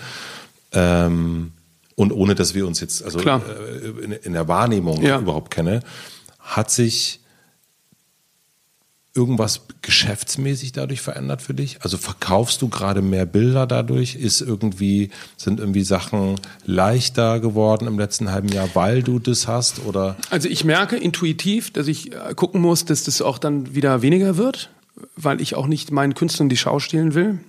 [0.71, 1.51] ähm,
[1.99, 3.41] und ohne dass wir uns jetzt also Klar.
[3.45, 5.19] äh, in, in der Wahrnehmung Ja.
[5.19, 5.81] überhaupt kenne,
[6.39, 7.19] hat sich
[9.13, 11.77] irgendwas geschäftsmäßig dadurch verändert für dich?
[11.81, 14.15] Also verkaufst du gerade mehr Bilder dadurch?
[14.15, 16.35] Ist irgendwie, sind irgendwie Sachen
[16.65, 19.85] leichter geworden im letzten halben Jahr, weil du das hast?
[19.85, 24.01] Oder Also ich merke intuitiv, dass ich äh, gucken muss, dass das auch dann wieder
[24.01, 24.69] weniger wird,
[25.17, 27.39] weil ich auch nicht meinen Künstlern die Schau stehlen will.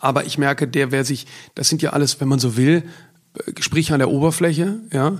[0.00, 2.82] Aber ich merke, der, wer sich, das sind ja alles, wenn man so will,
[3.54, 5.16] Gespräche an der Oberfläche, ja,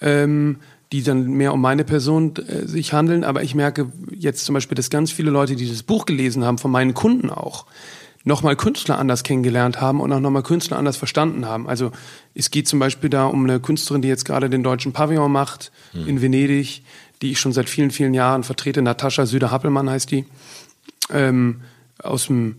[0.00, 0.56] ähm,
[0.92, 3.24] die dann mehr um meine Person äh, sich handeln.
[3.24, 6.58] Aber ich merke jetzt zum Beispiel, dass ganz viele Leute, die das Buch gelesen haben,
[6.58, 7.66] von meinen Kunden auch,
[8.24, 11.68] nochmal Künstler anders kennengelernt haben und auch nochmal Künstler anders verstanden haben.
[11.68, 11.92] Also
[12.34, 15.70] es geht zum Beispiel da um eine Künstlerin, die jetzt gerade den deutschen Pavillon macht
[16.06, 16.82] in Venedig,
[17.22, 18.82] die ich schon seit vielen, vielen Jahren vertrete.
[18.82, 20.24] Natascha Süder-Happelmann heißt die.
[21.12, 21.60] Ähm,
[22.02, 22.56] aus dem,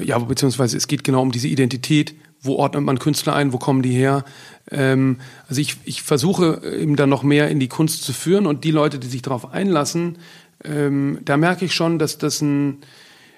[0.00, 2.14] ja, beziehungsweise es geht genau um diese Identität.
[2.46, 3.52] Wo ordnet man Künstler ein?
[3.52, 4.24] Wo kommen die her?
[4.70, 5.18] Ähm,
[5.48, 8.70] also ich, ich versuche eben dann noch mehr in die Kunst zu führen und die
[8.70, 10.18] Leute, die sich darauf einlassen,
[10.64, 12.82] ähm, da merke ich schon, dass das ein,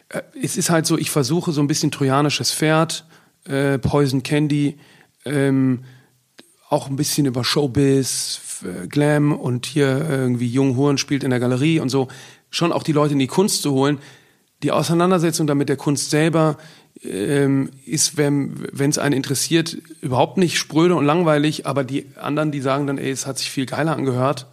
[0.08, 3.04] äh, es ist halt so, ich versuche so ein bisschen trojanisches Pferd,
[3.44, 4.78] äh, Poison Candy,
[5.24, 5.84] ähm,
[6.68, 11.40] auch ein bisschen über Showbiz, äh, Glam und hier irgendwie Jung Huren spielt in der
[11.40, 12.08] Galerie und so,
[12.50, 13.98] schon auch die Leute in die Kunst zu holen.
[14.62, 16.56] Die Auseinandersetzung damit der Kunst selber
[17.04, 22.60] ähm, ist, wenn es einen interessiert, überhaupt nicht spröde und langweilig, aber die anderen, die
[22.60, 24.46] sagen dann, ey, es hat sich viel geiler angehört,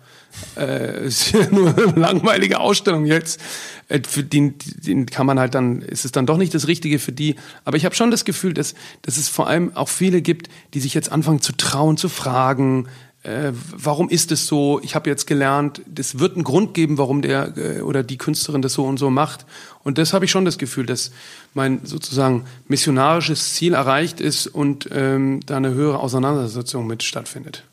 [0.57, 3.39] äh, ist ja nur eine langweilige Ausstellung jetzt.
[3.87, 6.99] Äh, Für den, den kann man halt dann, ist es dann doch nicht das Richtige
[6.99, 7.35] für die.
[7.63, 10.79] Aber ich habe schon das Gefühl, dass, dass es vor allem auch viele gibt, die
[10.79, 12.87] sich jetzt anfangen zu trauen, zu fragen,
[13.25, 14.79] äh, warum ist es so?
[14.83, 18.61] Ich habe jetzt gelernt, es wird einen Grund geben, warum der äh, oder die Künstlerin
[18.61, 19.45] das so und so macht.
[19.83, 21.11] Und das habe ich schon das Gefühl, dass
[21.53, 27.63] mein sozusagen missionarisches Ziel erreicht ist und ähm, da eine höhere Auseinandersetzung mit stattfindet.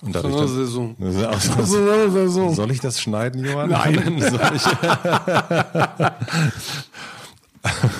[0.00, 0.96] und dadurch dann, Saison.
[0.98, 2.54] Saison.
[2.54, 3.70] Soll ich das schneiden, Johann?
[3.70, 4.20] Nein.
[4.30, 4.62] Soll ich,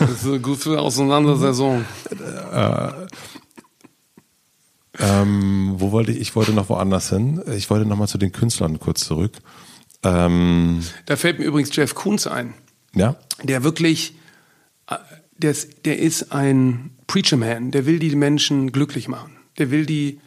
[0.01, 1.85] Das ist eine gute Auseinandersetzung.
[5.03, 6.21] Ähm, wo wollte ich?
[6.21, 7.43] Ich wollte noch woanders hin.
[7.57, 9.33] Ich wollte noch mal zu den Künstlern kurz zurück.
[10.05, 12.55] Ähm, Da fällt mir übrigens Jeff Koons ein,
[12.95, 14.15] ja, der wirklich,
[14.89, 14.97] äh,
[15.37, 19.33] der ist, der ist ein Preacher Man, der will die Menschen glücklich machen.
[19.59, 20.19] Der will die,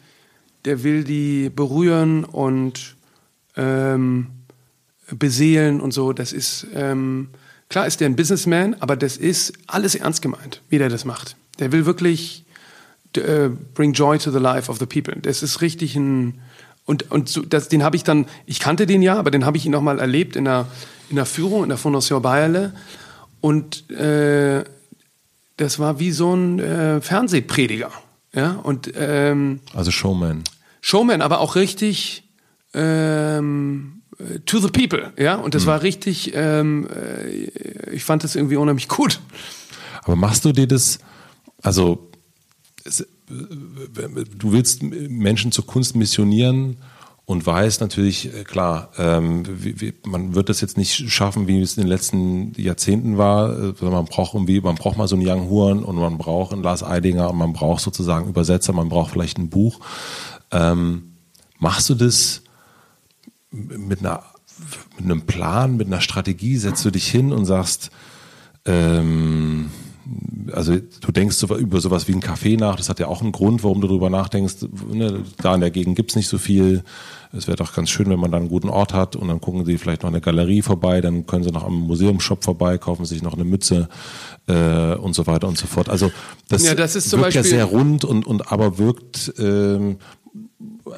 [0.64, 2.96] der will die berühren und
[3.56, 4.28] ähm,
[5.10, 6.12] beseelen und so.
[6.12, 7.28] Das ist, ähm,
[7.68, 11.36] klar ist der ein Businessman, aber das ist alles ernst gemeint, wie der das macht.
[11.58, 12.45] Der will wirklich
[13.16, 15.14] äh, bring joy to the life of the people.
[15.20, 16.40] Das ist richtig ein
[16.84, 19.56] und und so, das, den habe ich dann, ich kannte den ja, aber den habe
[19.56, 20.66] ich ihn noch mal erlebt in der
[21.10, 22.72] in der Führung in der Fondation Bayerle
[23.40, 24.64] und äh,
[25.56, 27.90] das war wie so ein äh, Fernsehprediger,
[28.32, 30.44] ja und ähm, also Showman.
[30.80, 32.24] Showman, aber auch richtig
[32.74, 38.36] ähm, äh, to the people, ja und das war richtig, ähm, äh, ich fand das
[38.36, 39.20] irgendwie unheimlich gut.
[40.04, 41.00] Aber machst du dir das,
[41.62, 42.12] also
[43.28, 46.76] du willst Menschen zur Kunst missionieren
[47.24, 51.60] und weißt natürlich, äh, klar, ähm, wie, wie, man wird das jetzt nicht schaffen, wie
[51.60, 53.50] es in den letzten Jahrzehnten war.
[53.58, 56.62] Äh, Man braucht irgendwie, man braucht mal so einen Young Huren und man braucht einen
[56.62, 59.80] Lars Eidinger und man braucht sozusagen Übersetzer, man braucht vielleicht ein Buch.
[60.52, 61.14] Ähm,
[61.58, 62.42] machst du das
[63.50, 64.22] mit einer
[64.96, 67.90] mit einem Plan, mit einer Strategie, setzt du dich hin und sagst,
[68.64, 69.70] ähm,
[70.52, 73.64] also du denkst über sowas wie ein Café nach, das hat ja auch einen Grund,
[73.64, 74.56] warum du darüber nachdenkst.
[74.92, 76.84] Ne, da in der Gegend gibt's nicht so viel.
[77.32, 79.64] Es wäre doch ganz schön, wenn man da einen guten Ort hat und dann gucken
[79.64, 83.20] sie vielleicht noch eine Galerie vorbei, dann können sie noch am Museumshop vorbei, kaufen sich
[83.22, 83.88] noch eine Mütze
[84.46, 85.88] äh, und so weiter und so fort.
[85.88, 86.12] Also
[86.48, 89.98] das, Ja, das ist zum wirkt ja Beispiel- sehr rund und, und aber wirkt, ähm,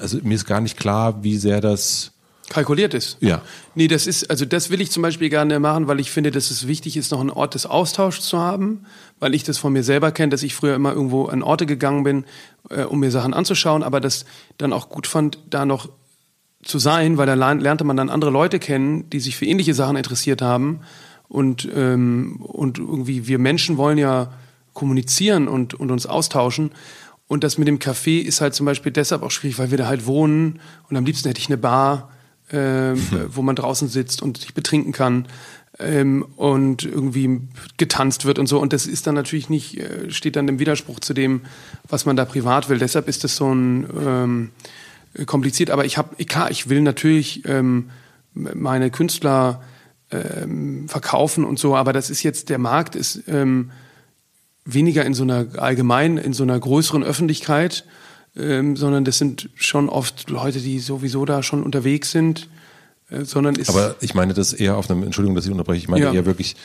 [0.00, 2.12] also mir ist gar nicht klar, wie sehr das
[2.48, 3.18] Kalkuliert ist.
[3.20, 3.42] Ja.
[3.74, 6.50] Nee, das ist, also das will ich zum Beispiel gerne machen, weil ich finde, dass
[6.50, 8.86] es wichtig ist, noch einen Ort des Austauschs zu haben,
[9.20, 12.04] weil ich das von mir selber kenne, dass ich früher immer irgendwo an Orte gegangen
[12.04, 12.24] bin,
[12.70, 14.24] äh, um mir Sachen anzuschauen, aber das
[14.56, 15.88] dann auch gut fand, da noch
[16.62, 19.74] zu sein, weil da lern- lernte man dann andere Leute kennen, die sich für ähnliche
[19.74, 20.80] Sachen interessiert haben.
[21.28, 24.32] Und, ähm, und irgendwie, wir Menschen wollen ja
[24.72, 26.70] kommunizieren und, und uns austauschen.
[27.26, 29.86] Und das mit dem Café ist halt zum Beispiel deshalb auch schwierig, weil wir da
[29.86, 32.10] halt wohnen und am liebsten hätte ich eine Bar,
[32.52, 33.00] ähm,
[33.32, 35.26] wo man draußen sitzt und sich betrinken kann
[35.78, 37.40] ähm, und irgendwie
[37.76, 38.58] getanzt wird und so.
[38.58, 41.42] Und das ist dann natürlich nicht, äh, steht dann im Widerspruch zu dem,
[41.88, 42.78] was man da privat will.
[42.78, 44.50] Deshalb ist das so ein ähm,
[45.26, 45.70] kompliziert.
[45.70, 47.90] Aber ich habe, klar, ich will natürlich ähm,
[48.34, 49.62] meine Künstler
[50.10, 53.70] ähm, verkaufen und so, aber das ist jetzt, der Markt ist ähm,
[54.64, 57.84] weniger in so einer allgemein, in so einer größeren Öffentlichkeit,
[58.38, 62.48] ähm, sondern das sind schon oft Leute, die sowieso da schon unterwegs sind,
[63.10, 65.88] äh, sondern ist Aber ich meine das eher auf einem, Entschuldigung, dass ich unterbreche, ich
[65.88, 66.12] meine Ja.
[66.12, 66.56] eher wirklich,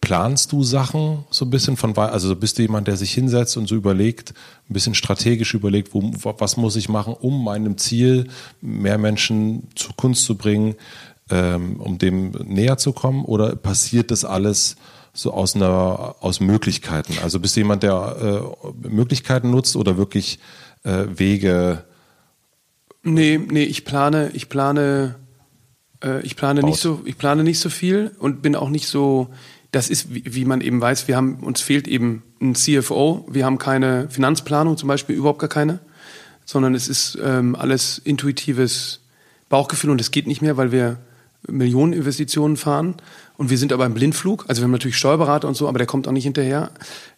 [0.00, 3.68] planst du Sachen so ein bisschen von, also bist du jemand, der sich hinsetzt und
[3.68, 4.34] so überlegt,
[4.68, 8.28] ein bisschen strategisch überlegt, wo, wo- was muss ich machen, um meinem Ziel,
[8.60, 10.74] mehr Menschen zur Kunst zu bringen,
[11.30, 13.24] ähm, um dem näher zu kommen?
[13.24, 14.76] Oder passiert das alles
[15.12, 17.14] so aus einer, aus Möglichkeiten?
[17.22, 18.42] Also bist du jemand, der
[18.84, 20.38] äh, Möglichkeiten nutzt oder wirklich
[20.86, 21.84] äh, Wege,
[23.06, 25.14] Nee, nee, ich plane, ich plane,
[26.02, 26.98] äh, ich plane nicht Baut.
[26.98, 29.28] so, ich plane nicht so viel und bin auch nicht so.
[29.70, 33.44] Das ist, wie, wie man eben weiß, wir haben, uns fehlt eben ein CFO, wir
[33.44, 35.78] haben keine Finanzplanung, zum Beispiel überhaupt gar keine,
[36.44, 39.02] sondern es ist ähm, alles intuitives
[39.48, 40.98] Bauchgefühl und es geht nicht mehr, weil wir
[41.46, 42.96] Millioneninvestitionen fahren
[43.36, 44.46] und wir sind aber im Blindflug.
[44.48, 46.72] Also wir haben natürlich Steuerberater und so, aber der kommt auch nicht hinterher.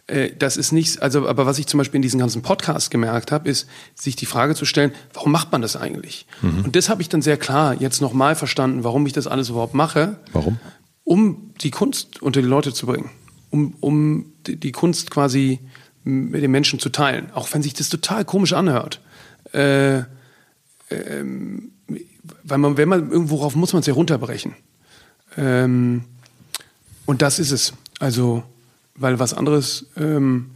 [0.08, 3.30] Äh, Das ist nichts, also aber was ich zum Beispiel in diesen ganzen Podcasts gemerkt
[3.30, 6.26] habe, ist, sich die Frage zu stellen, warum macht man das eigentlich?
[6.42, 9.74] Und das habe ich dann sehr klar jetzt nochmal verstanden, warum ich das alles überhaupt
[9.74, 10.16] mache.
[10.32, 10.58] warum?
[11.04, 13.10] Um die Kunst unter die Leute zu bringen.
[13.50, 15.60] Um, um die, Kunst quasi
[16.04, 17.30] mit den Menschen zu teilen.
[17.32, 19.00] Auch wenn sich das total komisch anhört.
[19.52, 20.02] Äh,
[20.90, 21.72] ähm,
[22.44, 24.54] weil man, wenn man irgendwo rauf muss man es ja runterbrechen.
[25.38, 26.04] Ähm,
[27.06, 27.72] und das ist es.
[28.00, 28.42] Also,
[28.98, 30.50] weil was anderes ähm,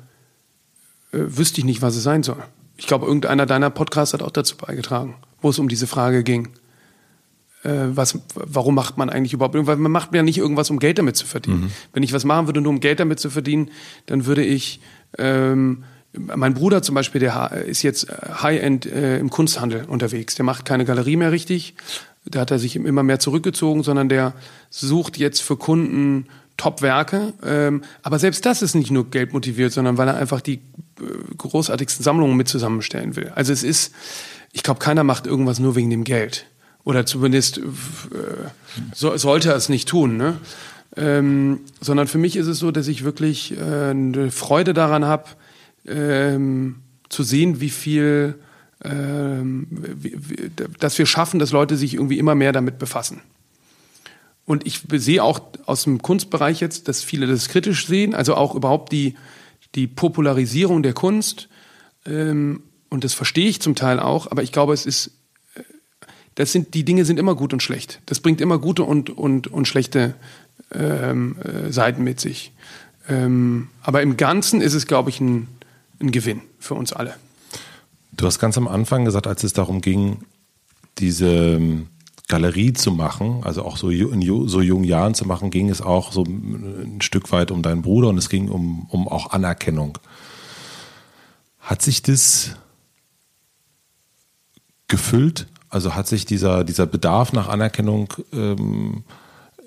[1.12, 2.43] äh, wüsste ich nicht, was es sein soll.
[2.77, 6.48] Ich glaube, irgendeiner deiner Podcasts hat auch dazu beigetragen, wo es um diese Frage ging.
[7.62, 9.78] Äh, was, warum macht man eigentlich überhaupt irgendwas?
[9.78, 11.73] Man macht ja nicht irgendwas, um Geld damit zu verdienen.
[11.93, 13.70] Wenn ich was machen würde, nur um Geld damit zu verdienen,
[14.06, 14.81] dann würde ich
[15.19, 20.35] ähm, mein Bruder zum Beispiel, der ist jetzt äh, High-End äh, im Kunsthandel unterwegs.
[20.35, 21.74] Der macht keine Galerie mehr richtig.
[22.24, 24.35] Da hat er sich immer mehr zurückgezogen, sondern der
[24.70, 26.27] sucht jetzt für Kunden
[26.57, 27.33] Top-Werke.
[27.45, 30.61] Ähm, aber selbst das ist nicht nur geldmotiviert, sondern weil er einfach die äh,
[31.37, 33.33] großartigsten Sammlungen mit zusammenstellen will.
[33.35, 33.95] Also es ist,
[34.53, 36.47] ich glaube, keiner macht irgendwas nur wegen dem Geld.
[36.85, 37.62] Oder zumindest äh,
[38.95, 40.16] so, sollte er es nicht tun.
[40.16, 40.39] Ne?
[40.97, 45.31] Ähm, sondern für mich ist es so, dass ich wirklich äh, eine Freude daran habe,
[45.87, 46.77] ähm,
[47.09, 48.35] zu sehen, wie viel,
[48.85, 53.23] ähm, wie, wie, dass wir schaffen, dass Leute sich irgendwie immer mehr damit befassen.
[54.44, 58.55] Und ich sehe auch aus dem Kunstbereich jetzt, dass viele das kritisch sehen, also auch
[58.55, 59.14] überhaupt die,
[59.74, 61.48] die Popularisierung der Kunst.
[62.05, 65.12] Ähm, und das verstehe ich zum Teil auch, aber ich glaube, es ist,
[65.55, 65.62] äh,
[66.35, 68.01] das sind, die Dinge sind immer gut und schlecht.
[68.06, 70.14] Das bringt immer gute und, und, und schlechte
[70.74, 72.52] ähm, äh, Seiten mit sich.
[73.09, 75.48] Ähm, aber im Ganzen ist es, glaube ich, ein,
[76.01, 77.14] ein Gewinn für uns alle.
[78.12, 80.24] Du hast ganz am Anfang gesagt, als es darum ging,
[80.98, 81.89] diese ähm,
[82.28, 86.12] Galerie zu machen, also auch so in so jungen Jahren zu machen, ging es auch
[86.12, 89.99] so ein Stück weit um deinen Bruder und es ging um, um auch Anerkennung.
[91.59, 92.57] Hat sich das
[94.89, 95.47] gefüllt?
[95.69, 99.05] Also hat sich dieser, dieser Bedarf nach Anerkennung ähm,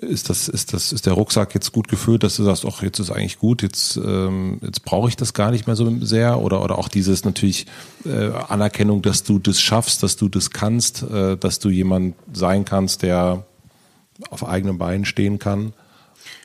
[0.00, 2.98] ist das, ist das, ist der Rucksack jetzt gut gefüllt, dass du sagst, ach, jetzt
[2.98, 6.62] ist eigentlich gut, jetzt, ähm, jetzt brauche ich das gar nicht mehr so sehr oder,
[6.62, 7.66] oder auch dieses natürlich
[8.04, 12.64] äh, Anerkennung, dass du das schaffst, dass du das kannst, äh, dass du jemand sein
[12.64, 13.44] kannst, der
[14.30, 15.72] auf eigenen Beinen stehen kann?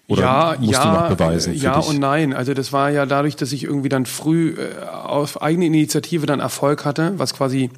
[0.08, 1.54] Oder ja, musst ja, du noch beweisen?
[1.56, 1.88] ja dich?
[1.88, 2.34] und nein.
[2.34, 6.40] Also das war ja dadurch, dass ich irgendwie dann früh äh, auf eigene Initiative dann
[6.40, 7.70] Erfolg hatte, was quasi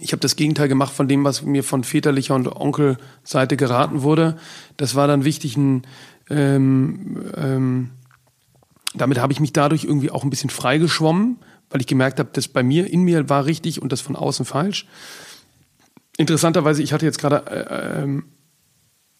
[0.00, 4.36] ich habe das Gegenteil gemacht von dem, was mir von väterlicher und Onkelseite geraten wurde.
[4.76, 5.82] Das war dann wichtig, ein,
[6.30, 7.90] ähm, ähm,
[8.94, 11.38] damit habe ich mich dadurch irgendwie auch ein bisschen freigeschwommen,
[11.70, 14.44] weil ich gemerkt habe, das bei mir, in mir war richtig und das von außen
[14.44, 14.86] falsch.
[16.16, 18.24] Interessanterweise, ich hatte jetzt gerade äh, ähm,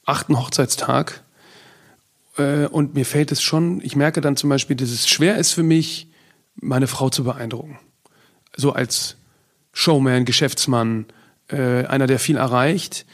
[0.04, 1.22] achten Hochzeitstag
[2.36, 5.52] äh, und mir fällt es schon, ich merke dann zum Beispiel, dass es schwer ist
[5.52, 6.08] für mich,
[6.54, 7.78] meine Frau zu beeindrucken.
[8.54, 9.16] So als
[9.72, 11.06] Showman, Geschäftsmann,
[11.48, 13.06] äh, einer, der viel erreicht.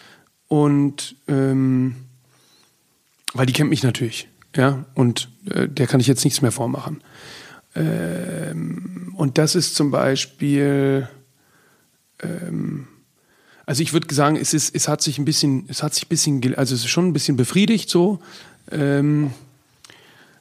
[0.48, 1.97] Und ähm,
[3.35, 7.02] weil die kennt mich natürlich, ja, und äh, der kann ich jetzt nichts mehr vormachen.
[7.76, 11.09] Ähm, und das ist zum Beispiel,
[12.20, 12.89] ähm,
[13.66, 16.09] also ich würde sagen, es ist, es hat sich ein bisschen, es hat sich ein
[16.09, 18.20] bisschen, also es ist schon ein bisschen befriedigt so.
[18.70, 19.32] Ähm,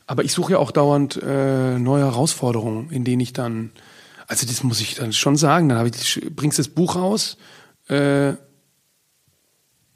[0.05, 3.71] aber ich suche ja auch dauernd äh, neue Herausforderungen, in denen ich dann
[4.27, 5.69] also das muss ich dann schon sagen.
[5.69, 7.37] Dann ich, bringst das Buch raus
[7.87, 8.33] äh,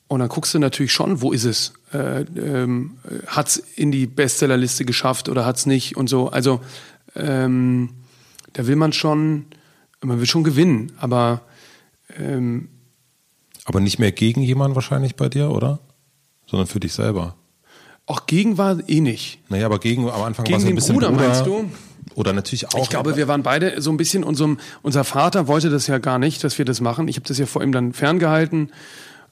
[0.07, 1.73] und dann guckst du natürlich schon, wo ist es?
[1.93, 2.97] Äh, ähm,
[3.27, 6.29] hat es in die Bestsellerliste geschafft oder hat es nicht und so.
[6.29, 6.61] Also
[7.15, 7.89] ähm,
[8.53, 9.45] da will man schon,
[10.01, 11.41] man will schon gewinnen, aber
[12.17, 12.69] ähm,
[13.65, 15.79] aber nicht mehr gegen jemanden wahrscheinlich bei dir, oder?
[16.47, 17.35] Sondern für dich selber.
[18.05, 19.39] Auch gegen war eh nicht.
[19.49, 21.69] Naja, aber gegen am Anfang war es ein bisschen Bruder, Bruder, meinst du?
[22.15, 22.83] Oder natürlich auch.
[22.83, 26.19] Ich glaube, wir waren beide so ein bisschen unserem, unser Vater wollte das ja gar
[26.19, 27.07] nicht, dass wir das machen.
[27.07, 28.71] Ich habe das ja vor ihm dann ferngehalten.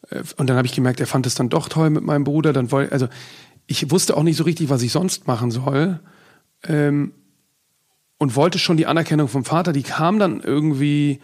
[0.10, 2.54] Äh, und dann habe ich gemerkt, er fand es dann doch toll mit meinem Bruder.
[2.54, 3.08] Dann wollte, also
[3.68, 6.00] ich wusste auch nicht so richtig, was ich sonst machen soll.
[6.68, 7.14] Ähm,
[8.18, 9.72] und wollte schon die Anerkennung vom Vater.
[9.72, 11.22] Die kam dann irgendwie,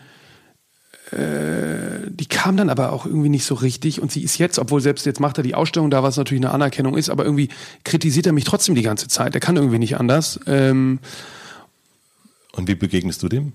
[1.11, 4.02] äh, die kam dann aber auch irgendwie nicht so richtig.
[4.02, 6.53] Und sie ist jetzt, obwohl selbst jetzt macht er die Ausstellung da, was natürlich eine
[6.53, 7.49] Anerkennung ist, aber irgendwie
[7.84, 9.36] kritisiert er mich trotzdem die ganze Zeit.
[9.36, 10.40] Er kann irgendwie nicht anders.
[10.48, 10.99] Ähm,
[12.56, 13.53] und wie begegnest du dem?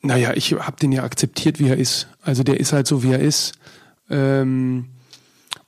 [0.00, 2.08] Naja, ich habe den ja akzeptiert, wie er ist.
[2.22, 3.54] Also der ist halt so, wie er ist.
[4.10, 4.90] Ähm,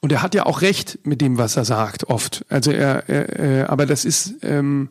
[0.01, 2.45] und er hat ja auch recht mit dem, was er sagt, oft.
[2.49, 4.91] Also er, er äh, aber das ist, ähm,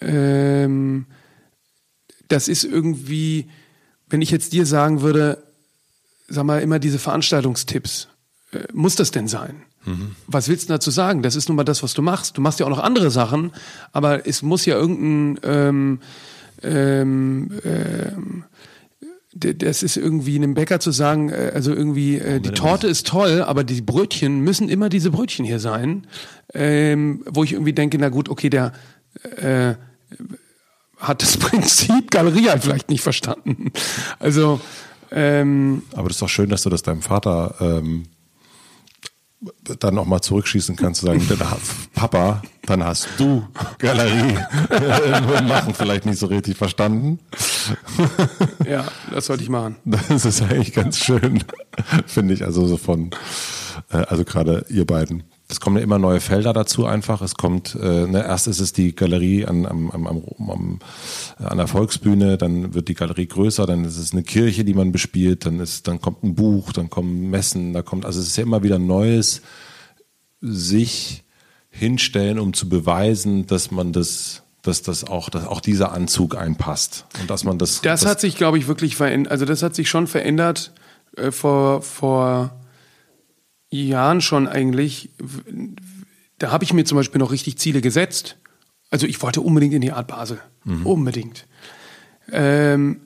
[0.00, 1.06] ähm,
[2.28, 3.48] das ist irgendwie,
[4.08, 5.42] wenn ich jetzt dir sagen würde,
[6.28, 8.08] sag mal immer diese Veranstaltungstipps,
[8.52, 9.62] äh, muss das denn sein?
[9.84, 10.14] Mhm.
[10.26, 11.22] Was willst du dazu sagen?
[11.22, 12.36] Das ist nun mal das, was du machst.
[12.36, 13.52] Du machst ja auch noch andere Sachen,
[13.92, 16.00] aber es muss ja irgendein ähm,
[16.62, 18.44] ähm, ähm,
[19.34, 23.42] das ist irgendwie einem Bäcker zu sagen, äh, also irgendwie, äh, die Torte ist toll,
[23.42, 26.06] aber die Brötchen müssen immer diese Brötchen hier sein.
[26.54, 28.72] Ähm, wo ich irgendwie denke, na gut, okay, der
[29.36, 29.74] äh,
[30.96, 33.70] hat das Prinzip Galerie halt vielleicht nicht verstanden.
[34.18, 34.60] Also
[35.10, 38.04] ähm, aber das ist doch schön, dass du das deinem Vater ähm,
[39.78, 41.26] dann nochmal zurückschießen kannst, zu sagen,
[41.94, 43.46] Papa, dann hast du
[43.78, 44.38] Galerie
[45.48, 47.18] machen vielleicht nicht so richtig verstanden.
[48.68, 49.76] Ja, das sollte ich machen.
[49.84, 51.44] Das ist eigentlich ganz schön,
[52.06, 53.10] finde ich, also so von,
[53.90, 55.24] äh, also gerade ihr beiden.
[55.50, 57.22] Es kommen ja immer neue Felder dazu einfach.
[57.22, 60.78] Es kommt, äh, ne, erst ist es die Galerie an, am, am, am,
[61.38, 64.92] an der Volksbühne, dann wird die Galerie größer, dann ist es eine Kirche, die man
[64.92, 68.36] bespielt, dann ist, dann kommt ein Buch, dann kommen Messen, da kommt, also es ist
[68.36, 69.40] ja immer wieder Neues,
[70.40, 71.24] sich
[71.78, 77.06] hinstellen, um zu beweisen, dass man das dass das auch, dass auch dieser Anzug einpasst
[77.20, 77.80] und dass man das.
[77.80, 79.30] Das, das hat sich, glaube ich, wirklich verändert.
[79.30, 80.72] Also das hat sich schon verändert
[81.16, 82.58] äh, vor vor
[83.70, 85.10] Jahren schon eigentlich,
[86.38, 88.36] da habe ich mir zum Beispiel noch richtig Ziele gesetzt.
[88.90, 90.40] Also ich wollte unbedingt in die Art Basel.
[90.64, 90.86] Mhm.
[90.86, 91.46] Unbedingt.
[92.32, 93.00] Ähm,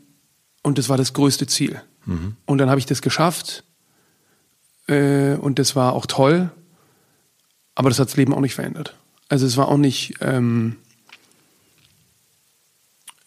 [0.62, 1.82] und das war das größte Ziel.
[2.06, 2.36] Mhm.
[2.46, 3.64] Und dann habe ich das geschafft.
[4.86, 6.50] Äh, und das war auch toll.
[7.74, 8.96] Aber das hat das Leben auch nicht verändert.
[9.28, 10.14] Also es war auch nicht.
[10.20, 10.76] Ähm,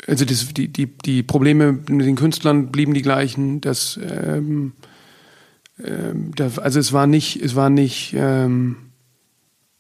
[0.08, 3.62] also das, die, die, die Probleme mit den Künstlern blieben die gleichen.
[3.62, 4.74] Das, ähm,
[5.84, 8.78] ähm, das also es war nicht, es war nicht, ähm,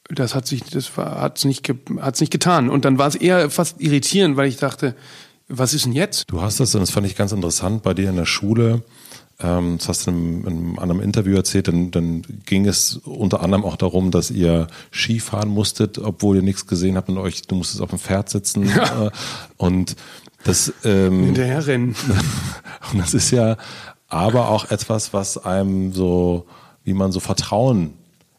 [0.09, 2.69] das hat sich, das war, hat's nicht, hat's nicht getan.
[2.69, 4.95] Und dann war es eher fast irritierend, weil ich dachte,
[5.47, 6.25] was ist denn jetzt?
[6.31, 8.83] Du hast das, und das fand ich ganz interessant, bei dir in der Schule,
[9.39, 13.65] ähm, das hast du in, in einem Interview erzählt, dann, dann ging es unter anderem
[13.65, 17.55] auch darum, dass ihr Ski fahren musstet, obwohl ihr nichts gesehen habt und euch, du
[17.55, 19.07] musstest auf dem Pferd sitzen ja.
[19.07, 19.11] Äh,
[19.57, 19.95] und
[20.43, 21.95] das ähm, hinterherrennen.
[22.91, 23.57] und das ist ja
[24.07, 26.45] aber auch etwas, was einem so,
[26.83, 27.93] wie man so Vertrauen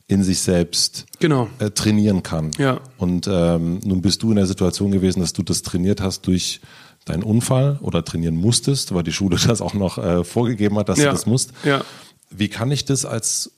[0.08, 1.48] in sich selbst genau.
[1.58, 2.52] äh, trainieren kann.
[2.58, 2.80] Ja.
[2.96, 6.60] Und ähm, nun bist du in der Situation gewesen, dass du das trainiert hast durch
[7.06, 10.98] deinen Unfall oder trainieren musstest, weil die Schule das auch noch äh, vorgegeben hat, dass
[10.98, 11.06] ja.
[11.06, 11.52] du das musst.
[11.64, 11.82] Ja.
[12.28, 13.52] Wie kann ich das als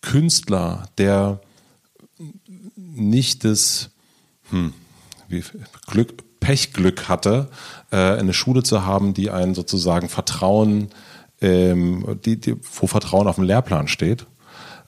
[0.00, 1.40] Künstler, der
[2.76, 3.90] nicht das
[4.50, 4.72] hm,
[5.86, 7.48] Glück, Pechglück hatte,
[7.90, 10.90] äh, eine Schule zu haben, die einen sozusagen Vertrauen,
[11.40, 14.26] ähm, die, die, wo Vertrauen auf dem Lehrplan steht,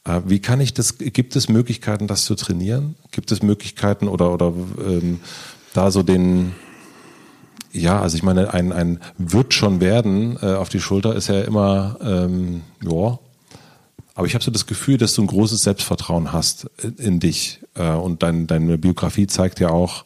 [0.05, 2.97] äh, wie kann ich das, gibt es Möglichkeiten, das zu trainieren?
[3.11, 4.53] Gibt es Möglichkeiten oder, oder
[4.87, 5.21] ähm,
[5.73, 6.53] da so den,
[7.77, 11.41] ja, also ich meine, ein, ein wird schon werden äh, auf die Schulter ist ja
[11.43, 13.19] immer, ähm, ja,
[14.15, 17.61] aber ich habe so das Gefühl, dass du ein großes Selbstvertrauen hast in, in dich
[17.75, 20.05] äh, und dein, deine Biografie zeigt ja auch,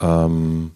[0.00, 0.70] ähm,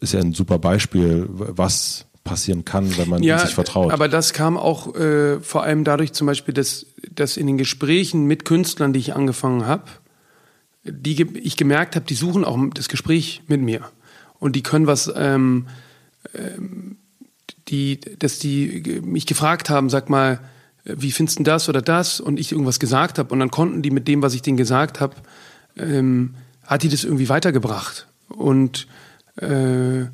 [0.00, 3.92] ist ja ein super Beispiel, was passieren kann, wenn man ja, sich vertraut.
[3.92, 8.24] Aber das kam auch äh, vor allem dadurch zum Beispiel, dass, dass in den Gesprächen
[8.24, 9.84] mit Künstlern, die ich angefangen habe,
[10.84, 13.90] die ich gemerkt habe, die suchen auch das Gespräch mit mir.
[14.44, 15.68] Und die können was, ähm,
[16.34, 16.98] ähm,
[17.68, 20.38] die, dass die mich gefragt haben, sag mal,
[20.84, 22.20] wie findest du das oder das?
[22.20, 23.32] Und ich irgendwas gesagt habe.
[23.32, 25.14] Und dann konnten die mit dem, was ich denen gesagt habe,
[25.78, 28.06] ähm, hat die das irgendwie weitergebracht.
[28.28, 28.86] Und
[29.36, 30.08] äh,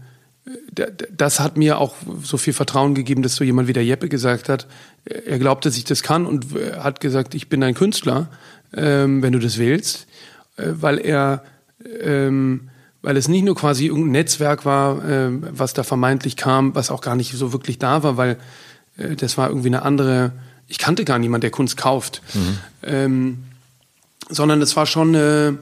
[1.10, 4.48] das hat mir auch so viel Vertrauen gegeben, dass so jemand wie der Jeppe gesagt
[4.48, 4.68] hat,
[5.06, 6.46] er glaubt, dass ich das kann und
[6.78, 8.28] hat gesagt, ich bin ein Künstler,
[8.76, 10.06] ähm, wenn du das willst,
[10.56, 11.42] äh, weil er,
[12.00, 12.69] ähm,
[13.02, 17.00] weil es nicht nur quasi irgendein Netzwerk war, äh, was da vermeintlich kam, was auch
[17.00, 18.38] gar nicht so wirklich da war, weil
[18.96, 20.32] äh, das war irgendwie eine andere,
[20.68, 22.58] ich kannte gar niemand, der Kunst kauft, mhm.
[22.82, 23.38] ähm,
[24.28, 25.52] sondern es war schon äh,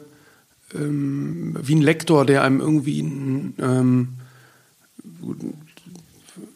[0.74, 4.08] ähm, wie ein Lektor, der einem irgendwie ähm,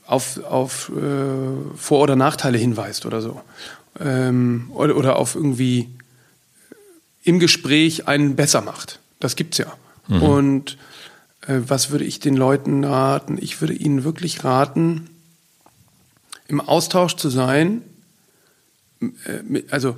[0.07, 3.41] auf, auf äh, Vor- oder Nachteile hinweist oder so.
[4.01, 5.89] Ähm, oder, oder auf irgendwie
[7.25, 8.99] im Gespräch einen besser macht.
[9.21, 9.73] Das gibt's ja.
[10.09, 10.23] Mhm.
[10.23, 10.79] Und
[11.47, 13.39] äh, was würde ich den Leuten raten?
[13.41, 15.09] Ich würde ihnen wirklich raten,
[16.49, 17.83] im Austausch zu sein,
[19.01, 19.97] äh, also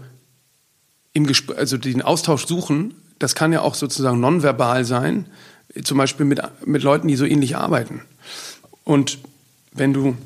[1.12, 2.94] im also den Austausch suchen.
[3.18, 5.26] Das kann ja auch sozusagen nonverbal sein,
[5.82, 8.02] zum Beispiel mit, mit Leuten, die so ähnlich arbeiten.
[8.82, 9.18] Und
[9.72, 10.16] wenn du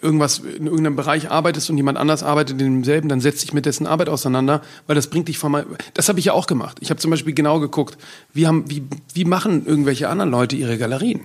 [0.00, 3.66] irgendwas in irgendeinem Bereich arbeitest und jemand anders arbeitet in demselben, dann setz dich mit
[3.66, 5.66] dessen Arbeit auseinander, weil das bringt dich von mal.
[5.94, 6.78] Das habe ich ja auch gemacht.
[6.80, 7.98] Ich habe zum Beispiel genau geguckt,
[8.32, 8.84] wie haben, wie,
[9.14, 11.20] wie machen irgendwelche anderen Leute ihre Galerien?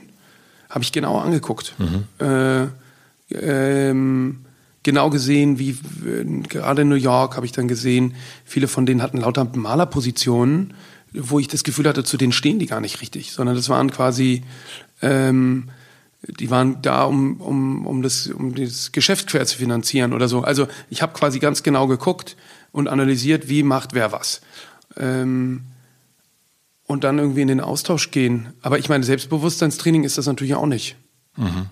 [0.69, 1.75] Habe ich genau angeguckt.
[1.77, 2.25] Mhm.
[2.25, 2.67] Äh,
[3.31, 4.37] ähm,
[4.83, 5.77] genau gesehen, wie
[6.47, 8.15] gerade in New York habe ich dann gesehen,
[8.45, 10.73] viele von denen hatten lauter Malerpositionen,
[11.13, 13.91] wo ich das Gefühl hatte, zu denen stehen die gar nicht richtig, sondern das waren
[13.91, 14.43] quasi
[15.01, 15.69] ähm,
[16.27, 20.41] die waren da, um, um, um, das, um das Geschäft quer zu finanzieren oder so.
[20.41, 22.35] Also ich habe quasi ganz genau geguckt
[22.71, 24.41] und analysiert, wie macht wer was.
[24.97, 25.63] Ähm,
[26.83, 28.53] und dann irgendwie in den Austausch gehen.
[28.61, 30.95] Aber ich meine, Selbstbewusstseinstraining ist das natürlich auch nicht.
[31.35, 31.67] Mhm.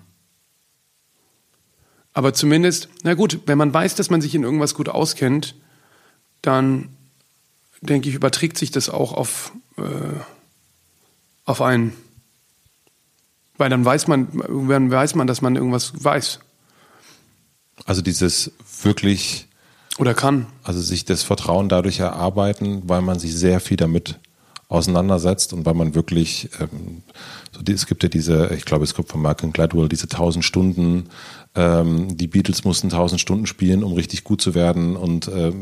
[2.12, 5.54] Aber zumindest, na gut, wenn man weiß, dass man sich in irgendwas gut auskennt,
[6.40, 6.88] dann
[7.82, 9.82] denke ich, überträgt sich das auch auf, äh,
[11.44, 11.92] auf einen.
[13.58, 16.40] Weil dann weiß man, irgendwann weiß man, dass man irgendwas weiß.
[17.84, 18.52] Also dieses
[18.82, 19.48] wirklich
[19.98, 20.46] oder kann.
[20.62, 24.18] Also sich das Vertrauen dadurch erarbeiten, weil man sich sehr viel damit
[24.68, 27.02] auseinandersetzt und weil man wirklich, ähm,
[27.54, 30.44] so die, es gibt ja diese, ich glaube, es kommt von Malcolm Gladwell, diese tausend
[30.44, 31.08] Stunden,
[31.54, 35.52] ähm, die Beatles mussten tausend Stunden spielen, um richtig gut zu werden und äh,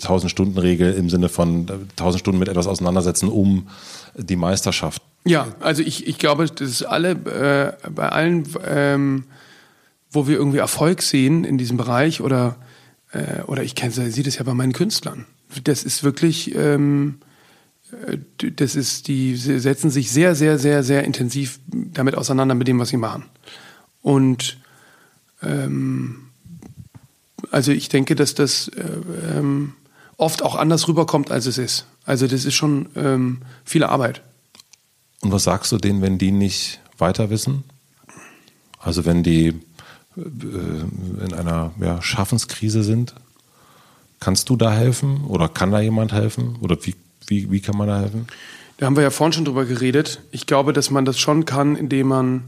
[0.00, 3.68] tausend äh, Stunden Regel im Sinne von äh, tausend Stunden mit etwas auseinandersetzen, um
[4.16, 9.24] die Meisterschaft ja, also ich, ich glaube, das ist alle, äh, bei allen, ähm,
[10.10, 12.56] wo wir irgendwie Erfolg sehen in diesem Bereich oder,
[13.12, 15.26] äh, oder ich kenne, sehe das ja bei meinen Künstlern.
[15.64, 17.20] Das ist wirklich, ähm,
[18.06, 18.18] äh,
[18.52, 22.88] das ist, die setzen sich sehr, sehr, sehr, sehr intensiv damit auseinander mit dem, was
[22.88, 23.24] sie machen.
[24.02, 24.58] Und
[25.42, 26.30] ähm,
[27.50, 29.74] also ich denke, dass das äh, ähm,
[30.16, 31.86] oft auch anders rüberkommt, als es ist.
[32.04, 34.22] Also das ist schon ähm, viel Arbeit.
[35.22, 37.64] Und was sagst du denen, wenn die nicht weiter wissen?
[38.78, 39.48] Also wenn die
[40.16, 43.14] äh, in einer ja, Schaffenskrise sind,
[44.20, 46.94] kannst du da helfen oder kann da jemand helfen oder wie,
[47.26, 48.26] wie, wie kann man da helfen?
[48.76, 50.20] Da haben wir ja vorhin schon drüber geredet.
[50.32, 52.44] Ich glaube, dass man das schon kann, indem man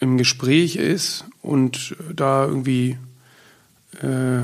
[0.00, 2.98] im Gespräch ist und da irgendwie
[4.00, 4.42] äh,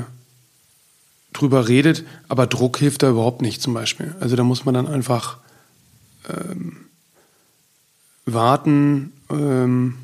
[1.33, 4.15] drüber redet, aber Druck hilft da überhaupt nicht zum Beispiel.
[4.19, 5.37] Also da muss man dann einfach
[6.29, 6.77] ähm,
[8.25, 9.97] warten, ähm,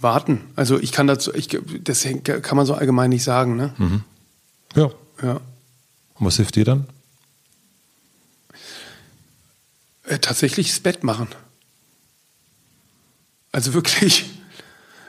[0.00, 0.40] warten.
[0.56, 1.48] Also ich kann dazu, ich,
[1.82, 2.06] das
[2.42, 3.56] kann man so allgemein nicht sagen.
[3.56, 3.74] Ne?
[3.78, 4.04] Mhm.
[4.74, 4.90] Ja.
[5.22, 5.40] ja.
[6.14, 6.86] Und was hilft dir dann?
[10.04, 11.28] Äh, tatsächlich das Bett machen.
[13.52, 14.30] Also wirklich.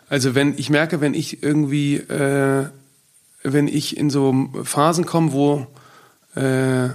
[0.10, 2.68] Also wenn ich merke, wenn ich irgendwie, äh,
[3.44, 5.68] wenn ich in so Phasen komme, wo
[6.36, 6.90] äh,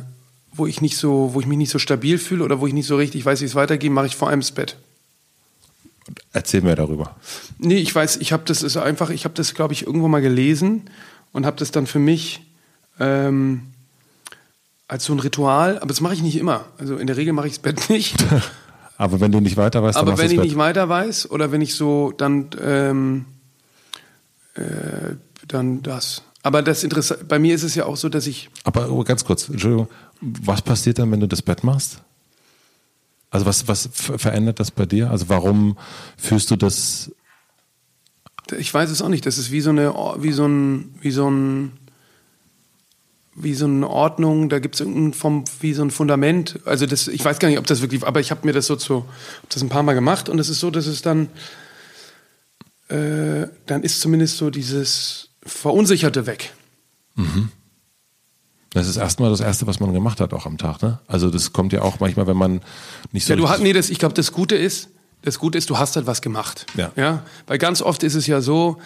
[0.53, 2.87] wo ich nicht so, wo ich mich nicht so stabil fühle oder wo ich nicht
[2.87, 4.77] so richtig weiß, wie es weitergeht, mache ich vor allem das Bett.
[6.33, 7.17] Erzähl mir darüber.
[7.59, 10.21] Nee, ich weiß, ich habe das ist einfach, ich habe das, glaube ich, irgendwo mal
[10.21, 10.83] gelesen
[11.33, 12.43] und habe das dann für mich
[13.01, 13.63] ähm,
[14.89, 16.67] als so ein Ritual, aber das mache ich nicht immer.
[16.79, 18.17] Also in der Regel mache ich das Bett nicht.
[18.99, 20.45] aber wenn du nicht weiter weißt, dann Aber wenn ich Bett.
[20.45, 23.25] nicht weiter weiß oder wenn ich so dann ähm,
[24.55, 25.15] äh,
[25.49, 26.23] dann das.
[26.43, 28.51] Aber das Interessante, bei mir ist es ja auch so, dass ich.
[28.65, 29.89] Aber ganz kurz, Entschuldigung,
[30.21, 32.03] was passiert dann, wenn du das Bett machst?
[33.35, 35.11] Also was, was verändert das bei dir?
[35.11, 35.77] Also warum
[36.17, 37.11] fühlst du das?
[38.57, 39.27] Ich weiß es auch nicht.
[39.27, 41.73] Das ist wie so eine, wie so ein, wie so ein,
[43.35, 44.51] wie so eine Ordnung.
[44.51, 44.87] Da gibt es
[45.19, 46.61] vom, wie so ein Fundament.
[46.65, 48.77] Also das, ich weiß gar nicht, ob das wirklich, aber ich habe mir das so
[48.77, 49.05] zu,
[49.49, 51.29] das ein paar Mal gemacht und es ist so, dass es dann,
[52.87, 56.53] äh, dann ist zumindest so dieses Verunsicherte weg.
[57.17, 57.49] Mhm.
[58.75, 60.83] Das ist erstmal das Erste, was man gemacht hat, auch am Tag.
[60.83, 60.99] Ne?
[61.07, 62.61] Also das kommt ja auch manchmal, wenn man
[63.13, 63.33] nicht so.
[63.33, 64.89] Ja, du hast, nee, das, ich glaube, das Gute ist,
[65.23, 66.67] das Gute ist, du hast halt was gemacht.
[66.77, 66.91] Ja.
[66.97, 67.23] ja?
[67.47, 68.79] Weil ganz oft ist es ja so,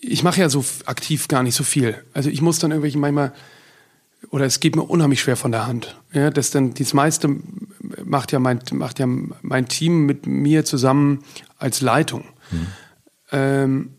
[0.00, 2.04] ich mache ja so aktiv gar nicht so viel.
[2.12, 3.32] Also ich muss dann irgendwelche manchmal,
[4.30, 5.96] oder es geht mir unheimlich schwer von der Hand.
[6.12, 7.34] Ja, das dann, das meiste
[8.04, 11.24] macht ja mein, macht ja mein Team mit mir zusammen
[11.56, 12.24] als Leitung.
[12.50, 12.66] Mhm.
[13.32, 13.90] Ähm,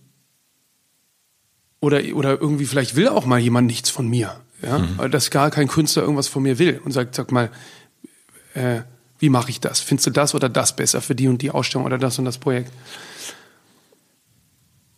[1.80, 4.43] oder, oder irgendwie vielleicht will auch mal jemand nichts von mir.
[4.64, 4.80] Ja?
[4.80, 5.12] Mhm.
[5.12, 7.50] Dass gar kein Künstler irgendwas von mir will und sagt, sag mal,
[8.54, 8.82] äh,
[9.20, 9.80] wie mache ich das?
[9.80, 12.38] Findest du das oder das besser für die und die Ausstellung oder das und das
[12.38, 12.72] Projekt?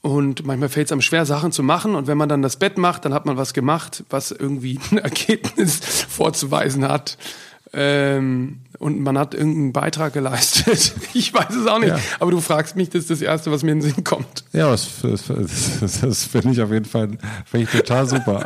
[0.02, 1.96] Und manchmal fällt es einem schwer, Sachen zu machen.
[1.96, 5.00] Und wenn man dann das Bett macht, dann hat man was gemacht, was irgendwie ein
[5.00, 5.80] Ergebnis
[6.10, 7.18] vorzuweisen hat.
[7.78, 10.94] Ähm, und man hat irgendeinen Beitrag geleistet.
[11.14, 11.90] Ich weiß es auch nicht.
[11.90, 12.00] Ja.
[12.20, 14.44] Aber du fragst mich, das ist das Erste, was mir in den Sinn kommt.
[14.52, 17.18] Ja, das, das, das, finde ich auf jeden Fall
[17.54, 18.40] ich total super.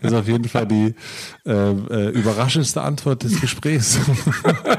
[0.00, 0.94] Das ist auf jeden Fall die
[1.44, 3.98] äh, äh, überraschendste Antwort des Gesprächs.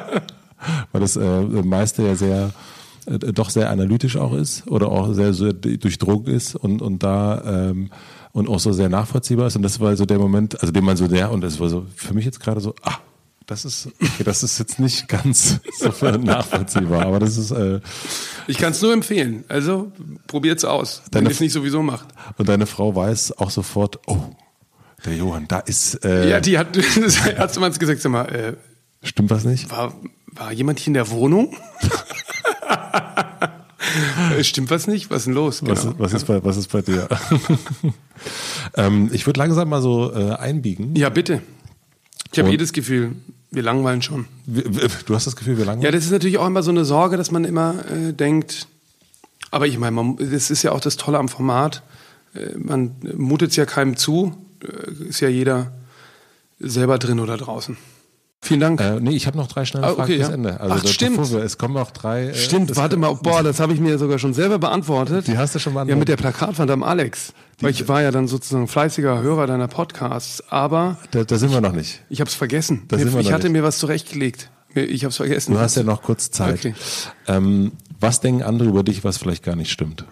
[0.92, 2.52] Weil das äh, meiste ja sehr
[3.06, 7.70] äh, doch sehr analytisch auch ist oder auch sehr, sehr durchdrungen ist und, und da
[7.70, 7.92] ähm,
[8.32, 9.56] und auch so sehr nachvollziehbar ist.
[9.56, 11.86] Und das war so der Moment, also den man so der, und das war so
[11.96, 12.98] für mich jetzt gerade so, ah,
[13.50, 17.50] das ist, okay, das ist jetzt nicht ganz so nachvollziehbar, aber das ist.
[17.50, 17.80] Äh,
[18.46, 19.44] ich kann es nur empfehlen.
[19.48, 19.92] Also
[20.28, 22.10] probiert's aus, wenn ihr es nicht sowieso macht.
[22.38, 24.20] Und deine Frau weiß auch sofort, oh,
[25.04, 26.06] der Johann, da ist.
[26.06, 28.56] Äh, ja, die hat, das hat mal gesagt, sag mal, äh,
[29.02, 29.72] stimmt was nicht?
[29.72, 29.96] War,
[30.28, 31.56] war jemand hier in der Wohnung?
[34.44, 35.10] Stimmt was nicht?
[35.10, 35.64] Was ist denn los?
[35.66, 35.96] Was, genau.
[35.98, 37.08] was, ist, bei, was ist bei dir?
[38.76, 40.96] ähm, ich würde langsam mal so äh, einbiegen.
[40.96, 41.42] Ja, bitte.
[42.32, 43.16] Ich habe jedes Gefühl,
[43.52, 44.26] wir langweilen schon.
[44.46, 45.86] Du hast das Gefühl, wir langweilen?
[45.86, 48.68] Ja, das ist natürlich auch immer so eine Sorge, dass man immer äh, denkt,
[49.52, 51.84] aber ich meine, das ist ja auch das Tolle am Format.
[52.34, 55.74] Äh, man mutet es ja keinem zu, äh, ist ja jeder
[56.60, 57.78] selber drin oder draußen.
[58.41, 58.80] Vielen Dank.
[58.80, 60.34] Äh, nee, ich habe noch drei schnelle ah, okay, Fragen bis ja.
[60.34, 60.60] Ende.
[60.61, 61.32] Also Ach, das, stimmt.
[61.32, 62.30] Wir, es kommen auch drei.
[62.30, 63.14] Äh, stimmt, warte mal.
[63.16, 65.28] Boah, das habe ich mir sogar schon selber beantwortet.
[65.28, 65.95] Die hast du schon beantwortet.
[65.95, 67.34] Ja, mit der Plakatwand am Alex.
[67.60, 70.98] Die, weil ich war ja dann sozusagen fleißiger Hörer deiner Podcasts, aber...
[71.11, 72.02] Da, da sind wir noch nicht.
[72.10, 72.84] Ich habe es vergessen.
[72.88, 73.53] Da sind wir ich noch hatte nicht.
[73.53, 74.49] mir was zurechtgelegt.
[74.74, 75.53] Ich habe es vergessen.
[75.53, 76.60] Du hast ja noch kurz Zeit.
[76.60, 76.74] Okay.
[77.28, 80.06] Ähm, was denken andere über dich, was vielleicht gar nicht stimmt?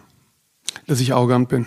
[0.87, 1.65] Dass ich arrogant bin.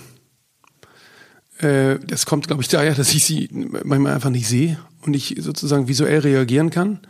[1.60, 5.36] Äh, das kommt, glaube ich, daher, dass ich sie manchmal einfach nicht sehe und ich
[5.38, 7.00] sozusagen visuell reagieren kann.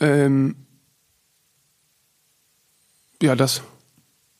[0.00, 0.56] Ähm,
[3.22, 3.62] ja, das.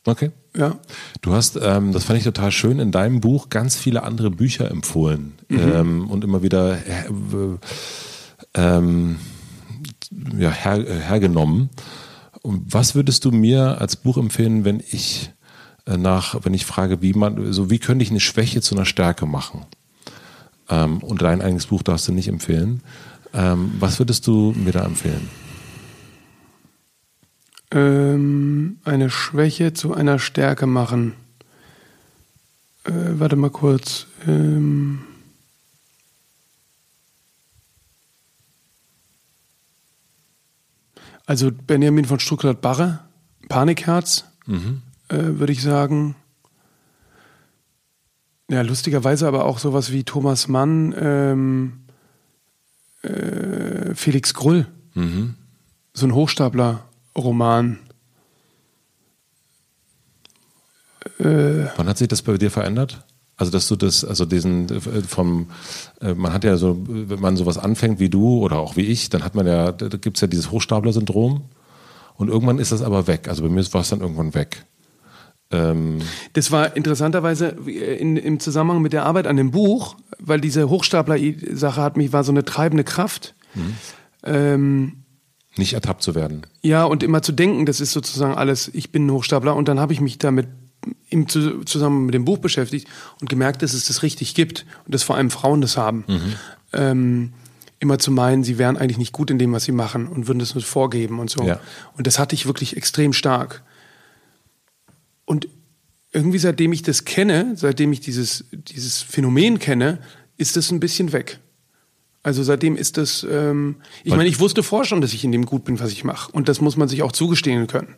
[0.05, 0.31] Okay.
[0.57, 0.79] Ja.
[1.23, 4.71] Du hast, ähm, das fand ich total schön, in deinem Buch ganz viele andere Bücher
[4.71, 5.59] empfohlen mhm.
[5.59, 7.05] ähm, und immer wieder äh,
[8.55, 9.17] ähm,
[10.39, 11.71] ja, her, äh, hergenommen.
[12.43, 15.33] Und was würdest du mir als Buch empfehlen, wenn ich
[15.87, 19.27] nach, wenn ich frage, wie man, so wie könnte ich eine Schwäche zu einer Stärke
[19.27, 19.67] machen?
[20.69, 22.83] Ähm, und dein eigenes Buch darfst du nicht empfehlen.
[23.35, 25.29] Ähm, was würdest du mir da empfehlen?
[27.71, 31.15] Ähm, eine Schwäche zu einer Stärke machen.
[32.85, 34.07] Äh, warte mal kurz.
[34.27, 35.01] Ähm
[41.27, 43.01] also Benjamin von Stuttgart-Barre,
[43.49, 44.83] Panikherz, mhm.
[45.09, 46.17] Äh, würde ich sagen.
[48.51, 51.85] Ja, lustigerweise aber auch sowas wie Thomas Mann, ähm,
[53.03, 54.67] äh, Felix Grull.
[54.95, 55.35] Mhm.
[55.95, 57.79] So ein Hochstapler-Roman.
[61.19, 63.05] Äh, Wann hat sich das bei dir verändert?
[63.37, 65.51] Also dass du das, also diesen äh, vom,
[66.01, 69.09] äh, man hat ja so, wenn man sowas anfängt wie du oder auch wie ich,
[69.09, 71.43] dann hat man ja, da gibt es ja dieses Hochstapler-Syndrom
[72.17, 73.29] und irgendwann ist das aber weg.
[73.29, 74.65] Also bei mir war es dann irgendwann weg.
[75.55, 75.99] Ähm
[76.33, 81.81] das war interessanterweise in, im Zusammenhang mit der Arbeit an dem Buch, weil diese Hochstapler-Sache
[81.81, 83.35] hat mich, war so eine treibende Kraft.
[83.55, 83.75] Mhm.
[84.25, 84.93] Ähm,
[85.57, 86.43] nicht ertappt zu werden.
[86.63, 89.79] Ja, und immer zu denken, das ist sozusagen alles, ich bin ein Hochstapler und dann
[89.79, 90.49] habe ich mich damit
[91.09, 92.89] im zusammen mit dem Buch beschäftigt
[93.21, 96.05] und gemerkt, dass es das richtig gibt und dass vor allem Frauen das haben.
[96.07, 96.33] Mhm.
[96.73, 97.33] Ähm,
[97.79, 100.39] immer zu meinen, sie wären eigentlich nicht gut in dem, was sie machen und würden
[100.39, 101.45] das nur vorgeben und so.
[101.45, 101.61] Ja.
[101.97, 103.63] Und das hatte ich wirklich extrem stark.
[105.25, 105.49] Und
[106.13, 109.99] irgendwie seitdem ich das kenne, seitdem ich dieses, dieses Phänomen kenne,
[110.37, 111.41] ist das ein bisschen weg.
[112.25, 115.45] Also seitdem ist das, ähm, ich meine, ich wusste vorher schon, dass ich in dem
[115.45, 116.33] gut bin, was ich mache.
[116.33, 117.97] Und das muss man sich auch zugestehen können.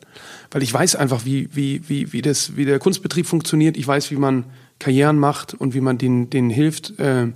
[0.51, 3.77] Weil ich weiß einfach, wie, wie, wie, wie, das, wie der Kunstbetrieb funktioniert.
[3.77, 4.45] Ich weiß, wie man
[4.81, 7.29] Karrieren macht und wie man denen, denen hilft, äh,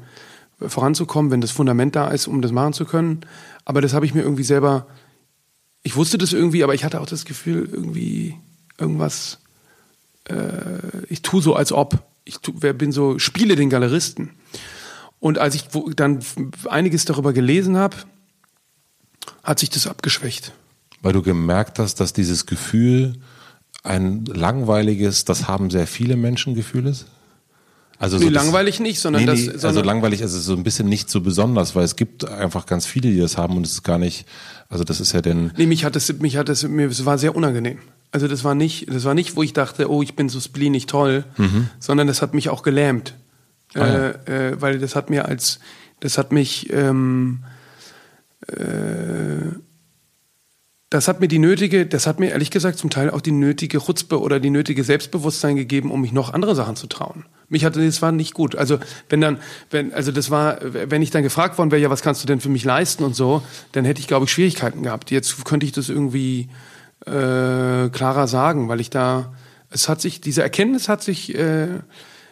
[0.59, 3.21] voranzukommen, wenn das Fundament da ist, um das machen zu können.
[3.65, 4.89] Aber das habe ich mir irgendwie selber,
[5.85, 8.35] ich wusste das irgendwie, aber ich hatte auch das Gefühl, irgendwie
[8.79, 9.39] irgendwas,
[10.31, 12.03] äh, ich tue so, als ob.
[12.25, 14.31] Ich tu, bin so, spiele den Galeristen.
[15.19, 15.65] Und als ich
[15.97, 16.21] dann
[16.69, 17.97] einiges darüber gelesen habe,
[19.43, 20.53] hat sich das abgeschwächt.
[21.03, 23.15] Weil du gemerkt hast, dass dieses Gefühl
[23.83, 27.07] ein langweiliges, das haben sehr viele Menschen Gefühl ist?
[27.99, 29.45] Also nee, so langweilig das, nicht, sondern nee, das.
[29.45, 32.65] Sondern also langweilig ist es so ein bisschen nicht so besonders, weil es gibt einfach
[32.65, 34.27] ganz viele, die das haben und es ist gar nicht.
[34.71, 35.53] Also das ist ja denn.
[35.59, 37.79] Nee, mich hat es, mich hat es, mir, es war sehr unangenehm.
[38.13, 40.87] Also das war nicht, das war nicht, wo ich dachte, oh, ich bin so spleenig
[40.87, 41.69] toll, mhm.
[41.79, 43.15] sondern das hat mich auch gelähmt.
[43.75, 44.09] Ah, ja.
[44.09, 45.61] äh, äh, weil das hat mir als,
[46.01, 47.45] das hat mich, ähm,
[48.49, 49.55] äh,
[50.89, 53.79] das hat mir die nötige, das hat mir ehrlich gesagt zum Teil auch die nötige
[53.79, 57.27] Chutzpe oder die nötige Selbstbewusstsein gegeben, um mich noch andere Sachen zu trauen.
[57.49, 58.57] Mich hatte, das war nicht gut.
[58.57, 59.39] Also wenn dann,
[59.71, 62.41] wenn, also das war, wenn ich dann gefragt worden wäre, ja, was kannst du denn
[62.41, 65.13] für mich leisten und so, dann hätte ich, glaube ich, Schwierigkeiten gehabt.
[65.13, 66.49] Jetzt könnte ich das irgendwie
[67.07, 69.33] äh, klarer sagen, weil ich da,
[69.71, 71.81] es hat sich, diese Erkenntnis hat sich äh,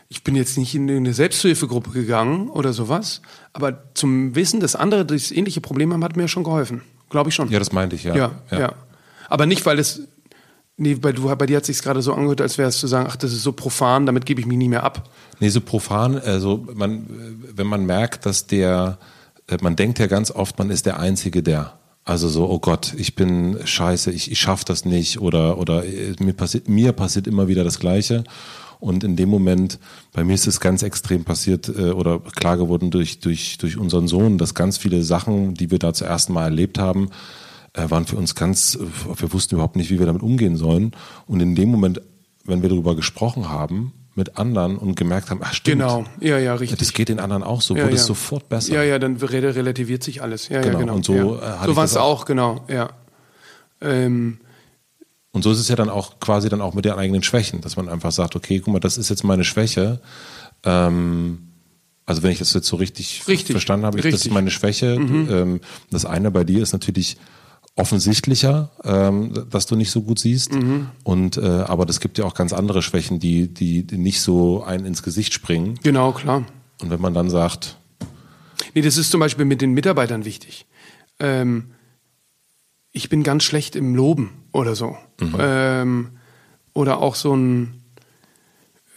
[0.09, 3.21] ich bin jetzt nicht in eine Selbsthilfegruppe gegangen oder sowas,
[3.53, 6.83] aber zum Wissen, dass andere das ähnliche Problem haben, hat mir schon geholfen.
[7.11, 7.51] Glaube ich schon.
[7.51, 8.17] Ja, das meinte ich, ja.
[8.17, 8.61] Ja, ja.
[8.61, 8.73] ja.
[9.29, 10.03] Aber nicht, weil es,
[10.79, 13.07] nee, bei, du, bei dir hat sich gerade so angehört, als wäre es zu sagen,
[13.11, 15.11] ach, das ist so profan, damit gebe ich mich nie mehr ab.
[15.41, 17.07] Nee, so profan, also man,
[17.55, 18.99] wenn man merkt, dass der,
[19.47, 21.78] äh, man denkt ja ganz oft, man ist der Einzige, der.
[22.09, 26.15] Also so, oh Gott, ich bin scheiße, ich, ich schaffe das nicht oder, oder äh,
[26.21, 28.25] mir passiert, mir passiert immer wieder das Gleiche.
[28.81, 29.79] Und in dem Moment,
[30.15, 34.09] bei mir ist es ganz extrem passiert äh, oder klar geworden durch, durch, durch unseren
[34.09, 37.11] Sohn, dass ganz viele Sachen, die wir da zum ersten Mal erlebt haben,
[37.75, 38.79] äh, waren für uns ganz,
[39.19, 40.93] wir wussten überhaupt nicht, wie wir damit umgehen sollen.
[41.27, 42.01] Und in dem Moment,
[42.47, 45.81] wenn wir darüber gesprochen haben, mit anderen und gemerkt haben, ach stimmt.
[45.81, 46.79] Genau, ja, ja, richtig.
[46.79, 48.01] Das geht den anderen auch so, ja, wurde ja.
[48.01, 48.75] es sofort besser.
[48.75, 50.49] Ja, ja, dann relativiert sich alles.
[50.49, 50.73] Ja, genau.
[50.75, 50.95] ja, genau.
[50.97, 51.65] Und so, ja.
[51.65, 52.91] so war es auch, genau, ja.
[53.81, 54.41] Ähm,
[55.31, 57.77] und so ist es ja dann auch quasi dann auch mit den eigenen Schwächen, dass
[57.77, 60.01] man einfach sagt, okay, guck mal, das ist jetzt meine Schwäche.
[60.65, 61.49] Ähm,
[62.05, 63.53] also wenn ich das jetzt so richtig, richtig.
[63.53, 64.15] verstanden habe, richtig.
[64.15, 64.99] das ist meine Schwäche.
[64.99, 65.29] Mhm.
[65.31, 67.19] Ähm, das eine bei dir ist natürlich
[67.79, 70.53] offensichtlicher, ähm, dass du nicht so gut siehst.
[70.53, 70.89] Mhm.
[71.05, 74.65] Und äh, aber das gibt ja auch ganz andere Schwächen, die, die, die nicht so
[74.65, 75.79] ein ins Gesicht springen.
[75.83, 76.45] Genau, klar.
[76.83, 77.77] Und wenn man dann sagt.
[78.75, 80.67] Nee, das ist zum Beispiel mit den Mitarbeitern wichtig.
[81.21, 81.71] Ähm,
[82.91, 84.97] ich bin ganz schlecht im Loben oder so.
[85.21, 85.37] Mhm.
[85.39, 86.09] Ähm,
[86.73, 87.83] oder auch so ein,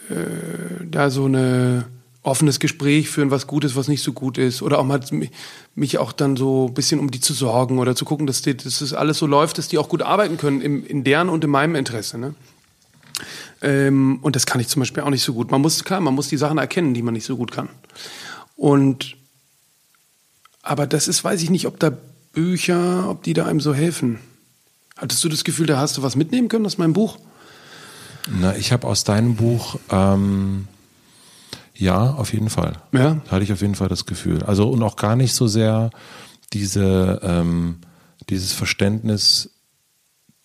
[0.10, 1.86] äh, da so ein
[2.24, 4.62] offenes Gespräch führen, was gut ist, was nicht so gut ist.
[4.62, 5.00] Oder auch mal
[5.74, 8.56] mich auch dann so ein bisschen um die zu sorgen oder zu gucken, dass, die,
[8.56, 11.44] dass das alles so läuft, dass die auch gut arbeiten können, im, in deren und
[11.44, 12.18] in meinem Interesse.
[12.18, 12.36] Ne?
[13.62, 15.50] Ähm, und das kann ich zum Beispiel auch nicht so gut.
[15.50, 17.70] Man muss, klar, man muss die Sachen erkennen, die man nicht so gut kann.
[18.56, 19.18] Und
[20.64, 21.92] aber das ist, weiß ich nicht, ob da
[22.34, 24.20] Bücher, ob die da einem so helfen.
[24.96, 27.18] Hattest du das Gefühl, da hast du was mitnehmen können aus meinem Buch?
[28.30, 30.68] Na, ich habe aus deinem Buch, ähm,
[31.76, 32.74] ja, auf jeden Fall.
[32.92, 33.22] Ja.
[33.30, 34.44] Hatte ich auf jeden Fall das Gefühl.
[34.44, 35.90] Also und auch gar nicht so sehr
[36.54, 37.80] diese, ähm,
[38.30, 39.52] dieses Verständnis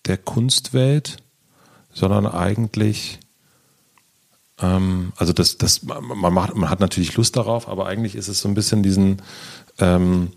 [0.05, 1.17] der Kunstwelt,
[1.93, 3.19] sondern eigentlich,
[4.59, 8.41] ähm, also das, das, man macht, man hat natürlich Lust darauf, aber eigentlich ist es
[8.41, 9.21] so ein bisschen diesen,
[9.79, 10.31] ähm,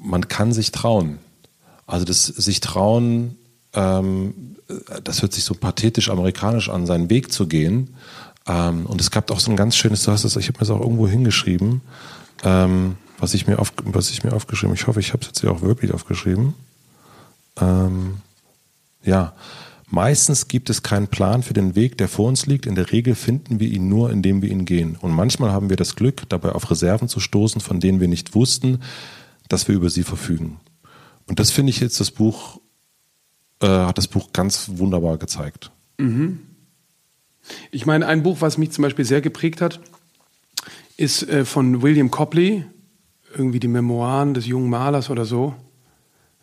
[0.00, 1.18] man kann sich trauen.
[1.86, 3.36] Also das sich trauen,
[3.74, 4.56] ähm,
[5.04, 7.94] das hört sich so pathetisch amerikanisch an, seinen Weg zu gehen.
[8.46, 10.60] Ähm, und es gab auch so ein ganz schönes, du hast das, ich habe mir
[10.60, 11.80] das auch irgendwo hingeschrieben,
[12.44, 14.74] ähm, was ich mir auf, was ich mir aufgeschrieben.
[14.74, 16.54] Ich hoffe, ich habe es jetzt hier auch wirklich aufgeschrieben.
[17.58, 18.18] Ähm,
[19.02, 19.34] ja,
[19.88, 22.66] meistens gibt es keinen Plan für den Weg, der vor uns liegt.
[22.66, 24.96] In der Regel finden wir ihn nur, indem wir ihn gehen.
[25.00, 28.34] Und manchmal haben wir das Glück, dabei auf Reserven zu stoßen, von denen wir nicht
[28.34, 28.80] wussten,
[29.48, 30.60] dass wir über sie verfügen.
[31.26, 32.60] Und das finde ich jetzt das Buch,
[33.60, 35.70] äh, hat das Buch ganz wunderbar gezeigt.
[37.70, 39.80] Ich meine, ein Buch, was mich zum Beispiel sehr geprägt hat,
[40.96, 42.64] ist äh, von William Copley,
[43.36, 45.54] irgendwie die Memoiren des jungen Malers oder so,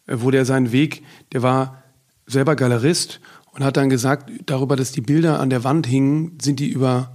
[0.08, 1.84] äh, wo der seinen Weg, der war
[2.26, 3.20] selber Galerist
[3.52, 7.14] und hat dann gesagt, darüber, dass die Bilder an der Wand hingen, sind die über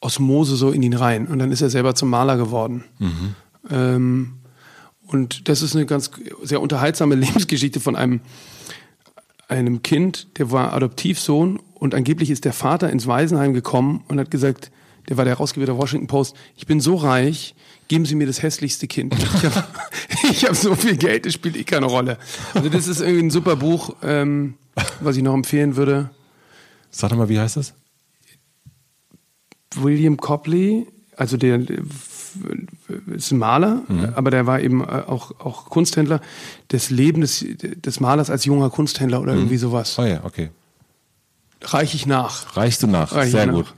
[0.00, 1.26] Osmose so in ihn rein.
[1.26, 2.84] Und dann ist er selber zum Maler geworden.
[3.70, 4.34] Ähm,
[5.06, 6.10] und das ist eine ganz
[6.42, 8.20] sehr unterhaltsame Lebensgeschichte von einem,
[9.48, 14.30] einem Kind, der war Adoptivsohn und angeblich ist der Vater ins Waisenheim gekommen und hat
[14.30, 14.70] gesagt,
[15.08, 17.54] der war der Herausgeber der Washington Post, ich bin so reich,
[17.88, 19.14] geben Sie mir das hässlichste Kind.
[20.28, 22.18] Ich habe hab so viel Geld, das spielt eh keine Rolle.
[22.52, 24.54] Also das ist irgendwie ein super Buch, ähm,
[25.00, 26.10] was ich noch empfehlen würde.
[26.90, 27.74] Sag doch mal, wie heißt das?
[29.76, 30.86] William Copley,
[31.16, 31.60] also der
[33.14, 33.82] ist ein Maler,
[34.14, 36.20] aber der war eben äh, auch, auch Kunsthändler.
[36.68, 39.96] Das Leben des, des Malers als junger Kunsthändler oder irgendwie sowas.
[39.98, 40.50] Oh ja, okay.
[41.66, 42.56] Reiche ich nach.
[42.56, 43.74] Reichst du nach, Reich ich sehr nach, gut.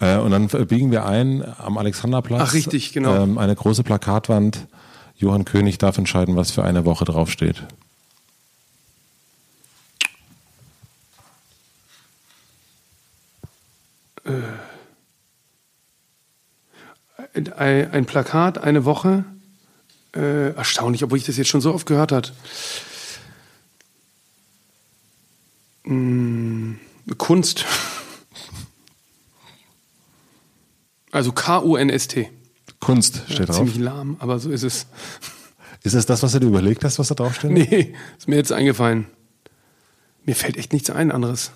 [0.00, 2.42] Äh, und dann biegen wir ein am Alexanderplatz.
[2.42, 3.22] Ach, richtig, genau.
[3.22, 4.66] Ähm, eine große Plakatwand.
[5.16, 7.62] Johann König darf entscheiden, was für eine Woche draufsteht.
[17.56, 19.24] Ein, ein Plakat, eine Woche.
[20.14, 22.32] Äh, erstaunlich, obwohl ich das jetzt schon so oft gehört hat.
[25.84, 26.78] Hm,
[27.16, 27.64] Kunst.
[31.12, 32.30] Also K-U-N-S-T.
[32.78, 33.56] Kunst steht Ja, drauf.
[33.56, 34.86] ziemlich lahm, aber so ist es.
[35.82, 37.50] Ist es das, was du dir überlegt hast, was da draufsteht?
[37.50, 39.06] Nee, ist mir jetzt eingefallen.
[40.24, 41.50] Mir fällt echt nichts ein anderes.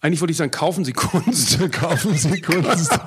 [0.00, 1.58] Eigentlich wollte ich sagen, kaufen Sie Kunst.
[1.72, 2.92] Kaufen Sie Kunst.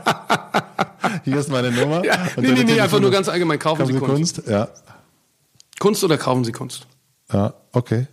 [1.26, 2.04] Hier ist meine Nummer.
[2.06, 4.36] Ja, nee, nee, nee, einfach nur ganz allgemein, kaufen, Kaufen Sie Sie Kunst.
[4.36, 4.48] Kunst?
[4.50, 4.70] Ja.
[5.80, 6.88] Kunst oder kaufen Sie Kunst?
[7.32, 8.08] Ja, okay.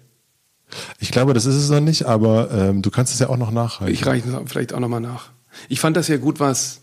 [0.98, 3.50] Ich glaube, das ist es noch nicht, aber ähm, du kannst es ja auch noch
[3.50, 3.92] nachreichen.
[3.92, 5.30] Ich reiche es vielleicht auch nochmal nach.
[5.68, 6.80] Ich fand das ja gut, was.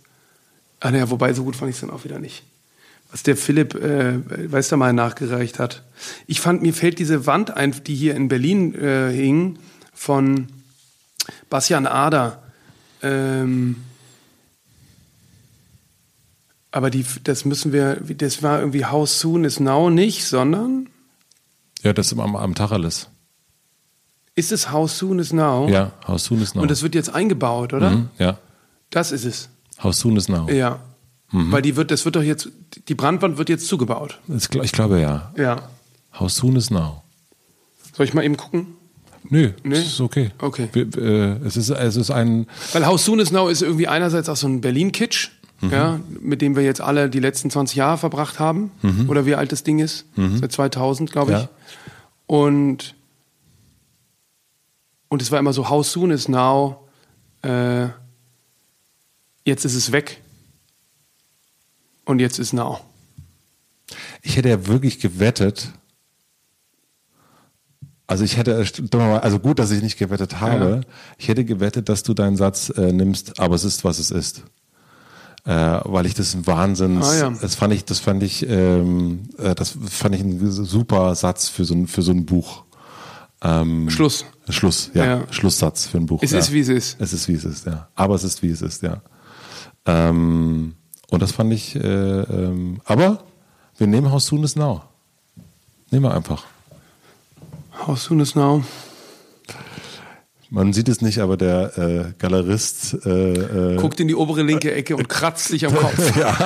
[0.80, 2.44] Ah, naja, wobei, so gut fand ich es dann auch wieder nicht.
[3.12, 5.84] Was der Philipp, äh, weißt du mal, nachgereicht hat.
[6.28, 9.60] Ich fand, mir fällt diese Wand ein, die hier in Berlin äh, hing,
[9.94, 10.48] von
[11.50, 12.42] Bastian Ader.
[13.04, 13.76] Ähm,
[16.72, 20.88] aber die, das müssen wir, das war irgendwie How Soon is Now nicht, sondern
[21.84, 23.10] ja, das ist am, am Tacheles.
[24.36, 25.68] Ist es How Soon is Now?
[25.70, 26.62] Ja, How soon is now.
[26.62, 27.90] Und das wird jetzt eingebaut, oder?
[27.92, 28.38] Mhm, ja,
[28.90, 29.50] Das ist es.
[29.84, 30.50] How soon is now.
[30.50, 30.80] Ja.
[31.32, 31.52] Mhm.
[31.52, 32.50] Weil die wird, das wird doch jetzt,
[32.88, 34.20] die Brandwand wird jetzt zugebaut.
[34.28, 35.32] Das, ich glaube ja.
[35.38, 35.70] Ja.
[36.20, 37.04] How soon is now.
[37.96, 38.68] Soll ich mal eben gucken?
[39.30, 39.80] Nö, Nee?
[39.80, 40.32] ist okay.
[40.40, 40.68] Okay.
[40.74, 44.28] Wir, äh, es, ist, es ist ein, Weil How Soon Is Now ist irgendwie einerseits
[44.30, 45.30] auch so ein Berlin-Kitsch,
[45.70, 48.72] ja, mit dem wir jetzt alle die letzten 20 Jahre verbracht haben.
[49.08, 50.06] Oder wie alt das Ding ist.
[50.16, 51.38] Seit 2000, glaube ich.
[51.38, 51.50] Ja.
[52.26, 52.96] Und,
[55.12, 56.88] und es war immer so, How Soon Is Now,
[57.42, 57.88] äh,
[59.44, 60.22] jetzt ist es weg.
[62.06, 62.80] Und jetzt ist Now.
[64.22, 65.68] ich hätte ja wirklich gewettet,
[68.08, 68.56] also ich hätte,
[69.22, 70.82] also gut, dass ich nicht gewettet habe,
[71.18, 74.44] ich hätte gewettet, dass du deinen Satz äh, nimmst, aber es ist, was es ist.
[75.44, 75.52] Äh,
[75.84, 77.30] weil ich das ein Wahnsinns, Ah, ja.
[77.32, 81.66] das fand ich, das fand ich, ähm, äh, das fand ich ein super Satz für
[81.66, 82.64] so ein, für so ein Buch.
[83.44, 84.26] Ähm, Schluss.
[84.50, 85.24] Schluss, ja, Ja.
[85.32, 86.20] Schlusssatz für ein Buch.
[86.22, 86.40] Es ja.
[86.40, 87.00] ist, wie es ist.
[87.00, 87.88] Es ist, wie es ist, ja.
[87.96, 89.02] Aber es ist, wie es ist, ja.
[89.86, 90.76] Ähm,
[91.10, 93.24] und das fand ich, äh, ähm, aber
[93.78, 94.84] wir nehmen How Soon Is Now.
[95.90, 96.46] Nehmen wir einfach.
[97.86, 98.64] How Soon Is Now.
[100.54, 104.74] Man sieht es nicht, aber der äh, Galerist äh, äh, guckt in die obere linke
[104.74, 106.16] Ecke und kratzt sich am Kopf.
[106.20, 106.38] ja,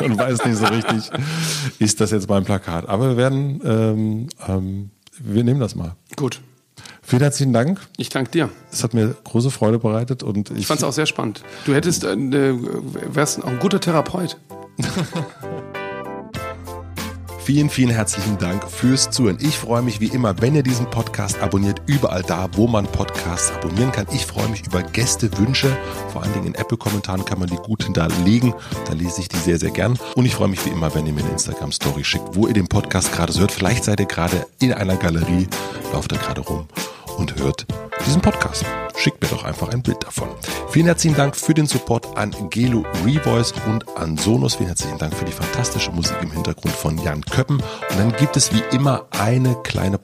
[0.00, 1.10] und weiß nicht so richtig,
[1.78, 2.88] ist das jetzt mein Plakat.
[2.88, 5.96] Aber wir werden, ähm, ähm, wir nehmen das mal.
[6.16, 6.40] Gut.
[7.02, 7.80] Vielen herzlichen Dank.
[7.96, 8.48] Ich danke dir.
[8.70, 11.42] Es hat mir große Freude bereitet und ich, ich fand es auch sehr spannend.
[11.66, 14.38] Du hättest, äh, wärst auch ein guter Therapeut.
[17.44, 19.38] Vielen, vielen herzlichen Dank fürs Zuhören.
[19.40, 23.50] Ich freue mich wie immer, wenn ihr diesen Podcast abonniert, überall da, wo man Podcasts
[23.50, 24.06] abonnieren kann.
[24.12, 25.76] Ich freue mich über Gästewünsche.
[26.12, 28.54] Vor allen Dingen in Apple-Kommentaren kann man die gut hinterlegen.
[28.86, 29.98] Da lese ich die sehr, sehr gern.
[30.14, 32.68] Und ich freue mich wie immer, wenn ihr mir eine Instagram-Story schickt, wo ihr den
[32.68, 33.50] Podcast gerade so hört.
[33.50, 35.48] Vielleicht seid ihr gerade in einer Galerie,
[35.92, 36.68] lauft da gerade rum
[37.16, 37.66] und hört
[38.06, 38.64] diesen Podcast.
[38.96, 40.28] Schickt mir doch einfach ein Bild davon.
[40.70, 44.56] Vielen herzlichen Dank für den Support an Gelo Revoice und an Sonos.
[44.56, 47.56] Vielen herzlichen Dank für die fantastische Musik im Hintergrund von Jan Köppen.
[47.56, 49.98] Und dann gibt es wie immer eine kleine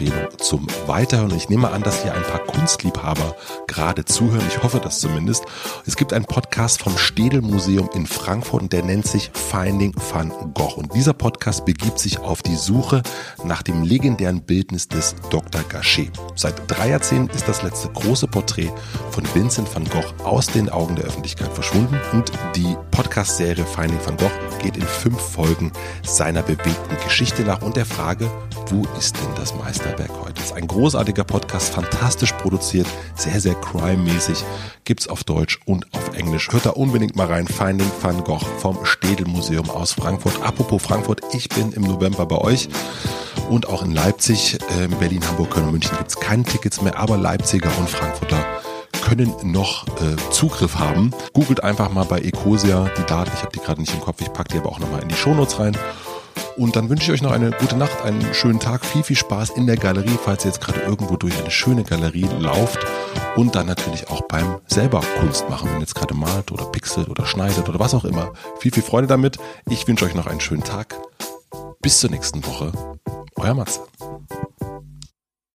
[0.00, 1.36] Podcast-Empfehlung zum Weiterhören.
[1.36, 3.36] Ich nehme an, dass hier ein paar Kunstliebhaber
[3.66, 4.44] gerade zuhören.
[4.48, 5.44] Ich hoffe das zumindest.
[5.86, 10.30] Es gibt einen Podcast vom Städel Museum in Frankfurt und der nennt sich Finding Van
[10.54, 10.76] Gogh.
[10.76, 13.02] Und dieser Podcast begibt sich auf die Suche
[13.44, 15.62] nach dem legendären Bildnis des Dr.
[15.68, 16.10] Gachet.
[16.34, 18.72] Seit drei Jahrzehnten ist das letzte große Porträt
[19.10, 24.16] von Vincent van Gogh aus den Augen der Öffentlichkeit verschwunden und die Podcast-Serie Finding van
[24.16, 24.30] Gogh
[24.62, 25.72] geht in fünf Folgen
[26.02, 28.30] seiner bewegten Geschichte nach und der Frage,
[28.68, 29.54] wo ist denn das
[29.90, 30.42] Meisterwerk heute?
[30.42, 32.86] Ist ein großartiger Podcast, fantastisch produziert,
[33.16, 34.44] sehr, sehr crime-mäßig,
[34.84, 36.48] gibt's auf Deutsch und auf Englisch.
[36.50, 40.42] Hört da unbedingt mal rein, Finding van Gogh vom Städel Museum aus Frankfurt.
[40.42, 42.68] Apropos Frankfurt, ich bin im November bei euch
[43.48, 46.96] und auch in Leipzig, äh, Berlin, Hamburg, Köln und München gibt es keine Tickets mehr,
[46.96, 48.44] aber Leipziger und Frankfurter
[49.02, 51.12] können noch äh, Zugriff haben.
[51.32, 54.32] Googelt einfach mal bei Ecosia die Daten, ich habe die gerade nicht im Kopf, ich
[54.32, 55.76] packe die aber auch nochmal in die Shownotes rein.
[56.56, 59.50] Und dann wünsche ich euch noch eine gute Nacht, einen schönen Tag, viel, viel Spaß
[59.50, 62.78] in der Galerie, falls ihr jetzt gerade irgendwo durch eine schöne Galerie lauft
[63.36, 67.08] und dann natürlich auch beim selber Kunst machen, wenn ihr jetzt gerade malt oder pixelt
[67.08, 68.32] oder schneidet oder was auch immer.
[68.58, 69.38] Viel, viel Freude damit.
[69.68, 70.94] Ich wünsche euch noch einen schönen Tag.
[71.80, 72.72] Bis zur nächsten Woche.
[73.36, 73.80] Euer Matze.